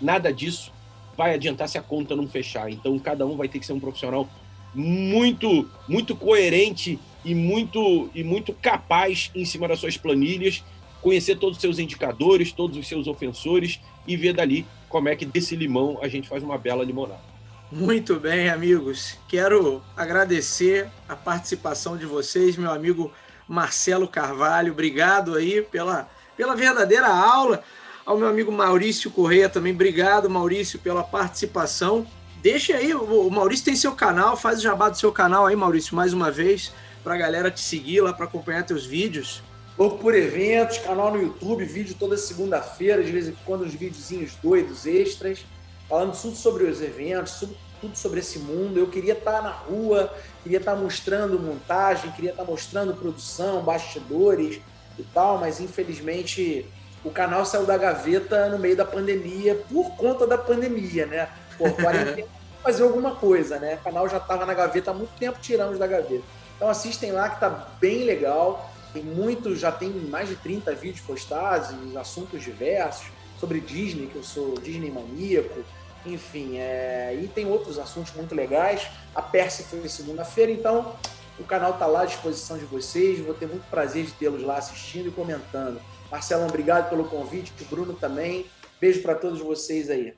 nada 0.00 0.32
disso 0.32 0.72
vai 1.16 1.34
adiantar 1.34 1.68
se 1.68 1.78
a 1.78 1.82
conta 1.82 2.16
não 2.16 2.26
fechar. 2.26 2.70
Então, 2.70 2.98
cada 2.98 3.26
um 3.26 3.36
vai 3.36 3.48
ter 3.48 3.58
que 3.58 3.66
ser 3.66 3.72
um 3.72 3.80
profissional 3.80 4.28
muito, 4.74 5.68
muito 5.88 6.16
coerente 6.16 6.98
e 7.24 7.34
muito, 7.34 8.10
e 8.14 8.24
muito 8.24 8.52
capaz 8.52 9.30
em 9.34 9.44
cima 9.44 9.68
das 9.68 9.78
suas 9.78 9.96
planilhas, 9.96 10.64
conhecer 11.00 11.36
todos 11.36 11.56
os 11.56 11.60
seus 11.60 11.78
indicadores, 11.78 12.52
todos 12.52 12.76
os 12.76 12.86
seus 12.86 13.06
ofensores 13.06 13.80
e 14.06 14.16
ver 14.16 14.32
dali 14.32 14.66
como 14.88 15.08
é 15.08 15.16
que 15.16 15.24
desse 15.24 15.56
limão 15.56 15.98
a 16.02 16.08
gente 16.08 16.28
faz 16.28 16.42
uma 16.42 16.56
bela 16.56 16.84
limonada. 16.84 17.32
Muito 17.70 18.20
bem, 18.20 18.50
amigos. 18.50 19.16
Quero 19.28 19.82
agradecer 19.96 20.88
a 21.08 21.16
participação 21.16 21.96
de 21.96 22.04
vocês, 22.04 22.56
meu 22.56 22.70
amigo 22.70 23.10
Marcelo 23.48 24.06
Carvalho. 24.06 24.72
Obrigado 24.72 25.34
aí 25.34 25.62
pela, 25.62 26.08
pela 26.36 26.54
verdadeira 26.54 27.08
aula 27.08 27.64
ao 28.04 28.16
meu 28.16 28.28
amigo 28.28 28.50
Maurício 28.50 29.10
Correia 29.10 29.48
também. 29.48 29.72
Obrigado, 29.72 30.28
Maurício, 30.28 30.78
pela 30.78 31.02
participação. 31.02 32.06
Deixa 32.42 32.76
aí, 32.76 32.92
o 32.92 33.30
Maurício 33.30 33.64
tem 33.64 33.76
seu 33.76 33.92
canal, 33.92 34.36
faz 34.36 34.58
o 34.58 34.62
jabá 34.62 34.88
do 34.88 34.98
seu 34.98 35.12
canal 35.12 35.46
aí, 35.46 35.54
Maurício, 35.54 35.94
mais 35.94 36.12
uma 36.12 36.30
vez, 36.30 36.72
para 37.04 37.14
a 37.14 37.18
galera 37.18 37.50
te 37.50 37.60
seguir 37.60 38.00
lá, 38.00 38.12
para 38.12 38.24
acompanhar 38.24 38.64
teus 38.64 38.84
vídeos. 38.84 39.42
Louco 39.78 39.98
por 39.98 40.14
eventos, 40.14 40.78
canal 40.78 41.12
no 41.12 41.22
YouTube, 41.22 41.64
vídeo 41.64 41.94
toda 41.98 42.16
segunda-feira, 42.16 43.02
de 43.02 43.12
vez 43.12 43.28
em 43.28 43.36
quando 43.46 43.64
uns 43.64 43.74
videozinhos 43.74 44.34
doidos, 44.42 44.86
extras, 44.86 45.46
falando 45.88 46.20
tudo 46.20 46.36
sobre 46.36 46.64
os 46.64 46.82
eventos, 46.82 47.44
tudo 47.80 47.96
sobre 47.96 48.20
esse 48.20 48.40
mundo. 48.40 48.76
Eu 48.76 48.88
queria 48.88 49.12
estar 49.12 49.38
tá 49.38 49.42
na 49.42 49.50
rua, 49.50 50.12
queria 50.42 50.58
estar 50.58 50.74
tá 50.74 50.80
mostrando 50.80 51.38
montagem, 51.38 52.10
queria 52.10 52.30
estar 52.30 52.44
tá 52.44 52.50
mostrando 52.50 52.92
produção, 52.94 53.62
bastidores 53.62 54.60
e 54.98 55.02
tal, 55.04 55.38
mas 55.38 55.60
infelizmente 55.60 56.66
o 57.04 57.10
canal 57.10 57.44
saiu 57.44 57.66
da 57.66 57.76
gaveta 57.76 58.48
no 58.48 58.58
meio 58.58 58.76
da 58.76 58.84
pandemia, 58.84 59.54
por 59.68 59.96
conta 59.96 60.26
da 60.26 60.38
pandemia, 60.38 61.06
né? 61.06 61.28
Pô, 61.58 61.70
quarentena 61.74 62.28
fazer 62.62 62.84
alguma 62.84 63.16
coisa, 63.16 63.58
né? 63.58 63.74
O 63.74 63.84
canal 63.84 64.08
já 64.08 64.18
estava 64.18 64.46
na 64.46 64.54
gaveta 64.54 64.92
há 64.92 64.94
muito 64.94 65.12
tempo, 65.18 65.38
tiramos 65.40 65.78
da 65.78 65.86
gaveta. 65.86 66.22
Então 66.56 66.68
assistem 66.68 67.10
lá 67.10 67.28
que 67.28 67.40
tá 67.40 67.50
bem 67.80 68.04
legal. 68.04 68.70
Tem 68.92 69.02
muito, 69.02 69.56
já 69.56 69.72
tem 69.72 69.90
mais 69.90 70.28
de 70.28 70.36
30 70.36 70.74
vídeos 70.74 71.04
postados, 71.04 71.74
assuntos 71.96 72.42
diversos, 72.42 73.06
sobre 73.40 73.58
Disney, 73.58 74.06
que 74.06 74.16
eu 74.16 74.22
sou 74.22 74.54
Disney 74.60 74.90
maníaco, 74.90 75.64
enfim, 76.04 76.58
é... 76.58 77.18
e 77.20 77.26
tem 77.26 77.46
outros 77.46 77.78
assuntos 77.78 78.12
muito 78.14 78.34
legais. 78.34 78.86
A 79.14 79.22
Perse 79.22 79.64
foi 79.64 79.88
segunda-feira, 79.88 80.52
então 80.52 80.94
o 81.38 81.44
canal 81.44 81.72
está 81.72 81.86
lá 81.86 82.02
à 82.02 82.04
disposição 82.04 82.58
de 82.58 82.64
vocês. 82.64 83.18
Vou 83.18 83.34
ter 83.34 83.46
muito 83.46 83.68
prazer 83.68 84.04
de 84.04 84.12
tê-los 84.12 84.42
lá 84.42 84.58
assistindo 84.58 85.08
e 85.08 85.10
comentando. 85.10 85.80
Marcelo, 86.12 86.44
obrigado 86.44 86.90
pelo 86.90 87.04
convite, 87.04 87.50
o 87.58 87.64
Bruno 87.64 87.94
também. 87.94 88.44
Beijo 88.78 89.00
para 89.00 89.14
todos 89.14 89.40
vocês 89.40 89.88
aí. 89.88 90.12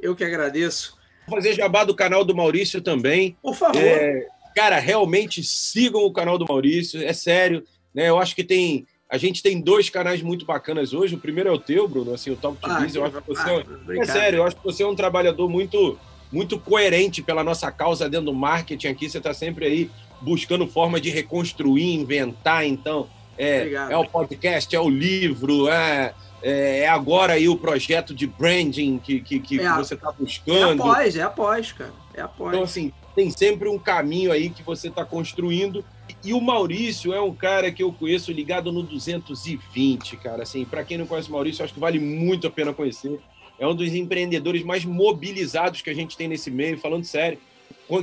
Eu 0.00 0.16
que 0.16 0.24
agradeço. 0.24 0.96
Vou 1.26 1.36
fazer 1.36 1.52
jabá 1.52 1.84
do 1.84 1.94
canal 1.94 2.24
do 2.24 2.34
Maurício 2.34 2.80
também. 2.80 3.36
Por 3.42 3.54
favor. 3.54 3.76
É, 3.76 4.26
cara, 4.56 4.78
realmente 4.78 5.44
sigam 5.44 6.02
o 6.02 6.12
canal 6.14 6.38
do 6.38 6.46
Maurício, 6.46 7.02
é 7.04 7.12
sério. 7.12 7.62
Né? 7.94 8.08
Eu 8.08 8.18
acho 8.18 8.34
que 8.34 8.42
tem. 8.42 8.86
A 9.10 9.18
gente 9.18 9.42
tem 9.42 9.60
dois 9.60 9.90
canais 9.90 10.22
muito 10.22 10.46
bacanas 10.46 10.94
hoje. 10.94 11.14
O 11.14 11.20
primeiro 11.20 11.50
é 11.50 11.52
o 11.52 11.58
teu, 11.58 11.86
Bruno, 11.86 12.14
assim, 12.14 12.30
o 12.30 12.36
Top 12.36 12.58
to 12.58 12.66
ah, 12.70 12.86
eu 12.94 13.04
acho 13.04 13.20
que 13.20 13.28
você 13.28 13.50
ah, 13.50 13.64
é, 13.90 13.98
é 13.98 14.04
sério, 14.06 14.38
eu 14.38 14.44
acho 14.44 14.56
que 14.56 14.64
você 14.64 14.82
é 14.82 14.86
um 14.86 14.96
trabalhador 14.96 15.48
muito 15.48 15.98
muito 16.32 16.58
coerente 16.58 17.22
pela 17.22 17.42
nossa 17.44 17.70
causa 17.70 18.08
dentro 18.08 18.26
do 18.26 18.34
marketing 18.34 18.88
aqui. 18.88 19.10
Você 19.10 19.18
está 19.18 19.34
sempre 19.34 19.66
aí 19.66 19.90
buscando 20.22 20.66
forma 20.66 20.98
de 20.98 21.10
reconstruir, 21.10 21.94
inventar. 21.94 22.66
Então, 22.66 23.08
é, 23.38 23.72
é 23.72 23.96
o 23.96 24.04
podcast, 24.04 24.74
é 24.74 24.80
o 24.80 24.88
livro, 24.88 25.68
é, 25.68 26.12
é, 26.42 26.80
é, 26.80 26.88
agora 26.88 27.34
aí 27.34 27.48
o 27.48 27.56
projeto 27.56 28.14
de 28.14 28.26
branding 28.26 28.98
que, 28.98 29.20
que, 29.20 29.40
que 29.40 29.60
é, 29.60 29.72
você 29.74 29.94
está 29.94 30.12
buscando. 30.12 30.82
É 30.82 30.90
após, 30.90 31.16
é 31.16 31.22
após, 31.22 31.72
cara. 31.72 31.92
É 32.14 32.20
após. 32.20 32.52
Então, 32.52 32.64
assim, 32.64 32.92
tem 33.14 33.30
sempre 33.30 33.68
um 33.68 33.78
caminho 33.78 34.30
aí 34.30 34.50
que 34.50 34.62
você 34.62 34.88
está 34.88 35.04
construindo. 35.04 35.84
E 36.24 36.32
o 36.32 36.40
Maurício 36.40 37.12
é 37.12 37.20
um 37.20 37.34
cara 37.34 37.70
que 37.70 37.82
eu 37.82 37.92
conheço 37.92 38.32
ligado 38.32 38.72
no 38.72 38.82
220, 38.82 40.16
cara. 40.16 40.42
Assim, 40.42 40.64
para 40.64 40.84
quem 40.84 40.98
não 40.98 41.06
conhece 41.06 41.28
o 41.28 41.32
Maurício, 41.32 41.64
acho 41.64 41.74
que 41.74 41.80
vale 41.80 41.98
muito 41.98 42.46
a 42.46 42.50
pena 42.50 42.72
conhecer. 42.72 43.20
É 43.58 43.66
um 43.66 43.74
dos 43.74 43.92
empreendedores 43.92 44.62
mais 44.62 44.84
mobilizados 44.84 45.82
que 45.82 45.90
a 45.90 45.94
gente 45.94 46.16
tem 46.16 46.28
nesse 46.28 46.50
meio, 46.50 46.78
falando 46.78 47.04
sério. 47.04 47.38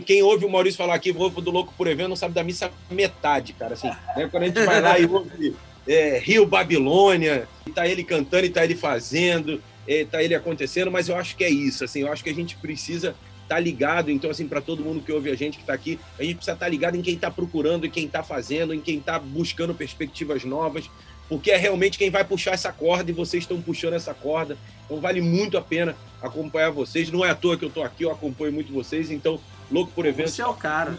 Quem 0.05 0.23
ouve 0.23 0.45
o 0.45 0.49
Maurício 0.49 0.77
falar 0.77 0.95
aqui, 0.95 1.11
vou 1.11 1.29
do 1.29 1.51
Louco 1.51 1.73
por 1.77 1.87
Evento, 1.87 2.09
não 2.09 2.15
sabe 2.15 2.33
da 2.33 2.43
missa 2.43 2.71
metade, 2.89 3.53
cara. 3.53 3.73
Assim, 3.73 3.87
né? 3.87 4.27
Quando 4.31 4.43
a 4.43 4.47
gente 4.47 4.65
vai 4.65 4.81
lá 4.81 4.97
e 4.97 5.05
ouve 5.05 5.55
é, 5.87 6.17
Rio 6.17 6.45
Babilônia, 6.45 7.47
e 7.67 7.71
tá 7.71 7.87
ele 7.87 8.03
cantando 8.03 8.45
e 8.45 8.49
tá 8.49 8.63
ele 8.63 8.75
fazendo, 8.75 9.61
é, 9.87 10.03
tá 10.03 10.23
ele 10.23 10.33
acontecendo, 10.33 10.91
mas 10.91 11.07
eu 11.07 11.15
acho 11.15 11.35
que 11.35 11.43
é 11.43 11.49
isso, 11.49 11.83
assim, 11.83 12.01
eu 12.01 12.11
acho 12.11 12.23
que 12.23 12.29
a 12.29 12.33
gente 12.33 12.55
precisa 12.57 13.15
tá 13.47 13.59
ligado, 13.59 14.09
então, 14.09 14.31
assim, 14.31 14.47
para 14.47 14.59
todo 14.59 14.83
mundo 14.83 15.03
que 15.03 15.11
ouve 15.11 15.29
a 15.29 15.35
gente 15.35 15.57
que 15.57 15.63
está 15.63 15.73
aqui, 15.73 15.99
a 16.17 16.23
gente 16.23 16.37
precisa 16.37 16.53
estar 16.53 16.65
tá 16.65 16.69
ligado 16.69 16.95
em 16.95 17.01
quem 17.03 17.13
está 17.13 17.29
procurando, 17.29 17.85
em 17.85 17.91
quem 17.91 18.05
está 18.05 18.23
fazendo, 18.23 18.73
em 18.73 18.81
quem 18.81 18.97
está 18.97 19.19
buscando 19.19 19.73
perspectivas 19.75 20.43
novas, 20.43 20.89
porque 21.29 21.51
é 21.51 21.57
realmente 21.57 21.97
quem 21.97 22.09
vai 22.09 22.23
puxar 22.23 22.51
essa 22.51 22.71
corda 22.71 23.09
e 23.09 23.13
vocês 23.13 23.43
estão 23.43 23.61
puxando 23.61 23.93
essa 23.93 24.13
corda. 24.13 24.57
Então 24.85 24.99
vale 24.99 25.21
muito 25.21 25.57
a 25.57 25.61
pena 25.61 25.95
acompanhar 26.21 26.69
vocês. 26.71 27.11
Não 27.11 27.25
é 27.25 27.31
à 27.31 27.35
toa 27.35 27.57
que 27.57 27.65
eu 27.65 27.69
estou 27.69 27.83
aqui, 27.83 28.03
eu 28.03 28.11
acompanho 28.11 28.53
muito 28.53 28.71
vocês. 28.71 29.09
Então, 29.09 29.39
louco 29.71 29.91
por 29.93 30.05
evento. 30.05 30.29
Você 30.29 30.41
é 30.41 30.47
o 30.47 30.53
cara. 30.53 30.97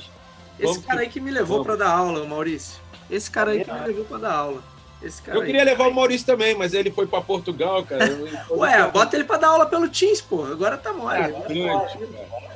Esse 0.58 0.80
cara 0.80 1.00
aí 1.00 1.08
que 1.08 1.20
me 1.20 1.30
levou 1.30 1.64
para 1.64 1.76
dar 1.76 1.90
aula, 1.90 2.24
Maurício. 2.24 2.80
Esse 3.10 3.30
cara 3.30 3.50
aí 3.52 3.64
que 3.64 3.72
me 3.72 3.86
levou 3.86 4.04
para 4.04 4.18
dar 4.18 4.32
aula. 4.32 4.62
Esse 5.02 5.20
cara 5.20 5.38
eu 5.38 5.44
queria 5.44 5.60
aí. 5.60 5.66
levar 5.66 5.88
o 5.88 5.94
Maurício 5.94 6.26
também, 6.26 6.54
mas 6.54 6.72
ele 6.72 6.90
foi 6.90 7.06
para 7.06 7.20
Portugal, 7.20 7.84
cara. 7.84 8.06
Ué, 8.50 8.90
bota 8.90 9.16
ele 9.16 9.24
para 9.24 9.38
dar 9.38 9.48
aula 9.48 9.66
pelo 9.66 9.88
Teams, 9.88 10.20
pô. 10.22 10.44
Agora 10.44 10.78
tá 10.78 10.92
mole. 10.92 11.18
É, 11.18 11.28
grande, 11.28 11.98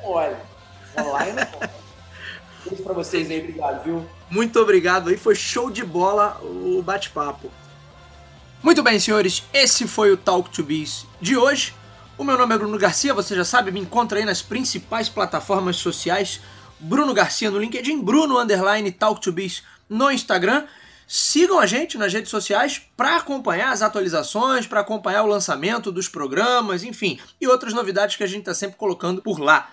mole. 0.02 0.36
Online, 0.98 1.46
Beijo 2.64 2.82
pra 2.82 2.92
vocês 2.92 3.30
aí, 3.30 3.40
obrigado, 3.40 3.84
viu? 3.84 4.06
Muito 4.28 4.60
obrigado 4.60 5.08
aí, 5.08 5.16
foi 5.16 5.34
show 5.34 5.70
de 5.70 5.84
bola 5.84 6.38
o 6.42 6.82
bate-papo. 6.82 7.50
Muito 8.62 8.82
bem, 8.82 8.98
senhores, 8.98 9.42
esse 9.52 9.86
foi 9.86 10.12
o 10.12 10.16
Talk 10.16 10.50
to 10.50 10.62
Biz 10.62 11.06
de 11.20 11.36
hoje. 11.36 11.74
O 12.20 12.22
meu 12.22 12.36
nome 12.36 12.54
é 12.54 12.58
Bruno 12.58 12.76
Garcia, 12.76 13.14
você 13.14 13.34
já 13.34 13.46
sabe, 13.46 13.72
me 13.72 13.80
encontra 13.80 14.18
aí 14.18 14.26
nas 14.26 14.42
principais 14.42 15.08
plataformas 15.08 15.76
sociais. 15.76 16.38
Bruno 16.78 17.14
Garcia 17.14 17.50
no 17.50 17.58
LinkedIn, 17.58 18.02
Bruno 18.02 18.38
Underline 18.38 18.92
Talk 18.92 19.22
to 19.22 19.32
Biz 19.32 19.62
no 19.88 20.10
Instagram. 20.10 20.66
Sigam 21.08 21.58
a 21.58 21.64
gente 21.64 21.96
nas 21.96 22.12
redes 22.12 22.30
sociais 22.30 22.82
para 22.94 23.16
acompanhar 23.16 23.72
as 23.72 23.80
atualizações, 23.80 24.66
para 24.66 24.80
acompanhar 24.80 25.22
o 25.22 25.28
lançamento 25.28 25.90
dos 25.90 26.08
programas, 26.10 26.84
enfim, 26.84 27.18
e 27.40 27.48
outras 27.48 27.72
novidades 27.72 28.16
que 28.16 28.22
a 28.22 28.26
gente 28.26 28.40
está 28.40 28.52
sempre 28.52 28.76
colocando 28.76 29.22
por 29.22 29.40
lá. 29.40 29.70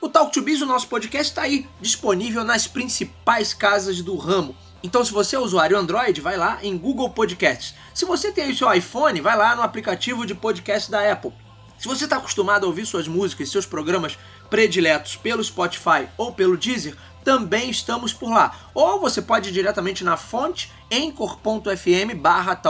O 0.00 0.08
Talk 0.08 0.32
to 0.32 0.42
Biz, 0.42 0.62
o 0.62 0.66
nosso 0.66 0.88
podcast, 0.88 1.30
está 1.30 1.42
aí 1.42 1.68
disponível 1.80 2.42
nas 2.42 2.66
principais 2.66 3.54
casas 3.54 4.02
do 4.02 4.16
ramo. 4.16 4.56
Então, 4.82 5.04
se 5.04 5.12
você 5.12 5.36
é 5.36 5.38
usuário 5.38 5.78
Android, 5.78 6.20
vai 6.20 6.36
lá 6.36 6.58
em 6.64 6.76
Google 6.76 7.10
Podcasts. 7.10 7.76
Se 7.94 8.04
você 8.04 8.32
tem 8.32 8.50
o 8.50 8.56
seu 8.56 8.74
iPhone, 8.74 9.20
vai 9.20 9.36
lá 9.36 9.54
no 9.54 9.62
aplicativo 9.62 10.26
de 10.26 10.34
podcast 10.34 10.90
da 10.90 11.12
Apple. 11.12 11.45
Se 11.78 11.86
você 11.86 12.04
está 12.04 12.16
acostumado 12.16 12.64
a 12.64 12.68
ouvir 12.68 12.86
suas 12.86 13.06
músicas 13.06 13.48
e 13.48 13.50
seus 13.50 13.66
programas 13.66 14.18
prediletos 14.48 15.16
pelo 15.16 15.44
Spotify 15.44 16.08
ou 16.16 16.32
pelo 16.32 16.56
Deezer, 16.56 16.96
também 17.24 17.70
estamos 17.70 18.12
por 18.12 18.30
lá. 18.30 18.70
Ou 18.72 19.00
você 19.00 19.20
pode 19.20 19.48
ir 19.48 19.52
diretamente 19.52 20.04
na 20.04 20.16
fonte 20.16 20.72
anchor.fm 20.92 22.14
barra 22.16 22.60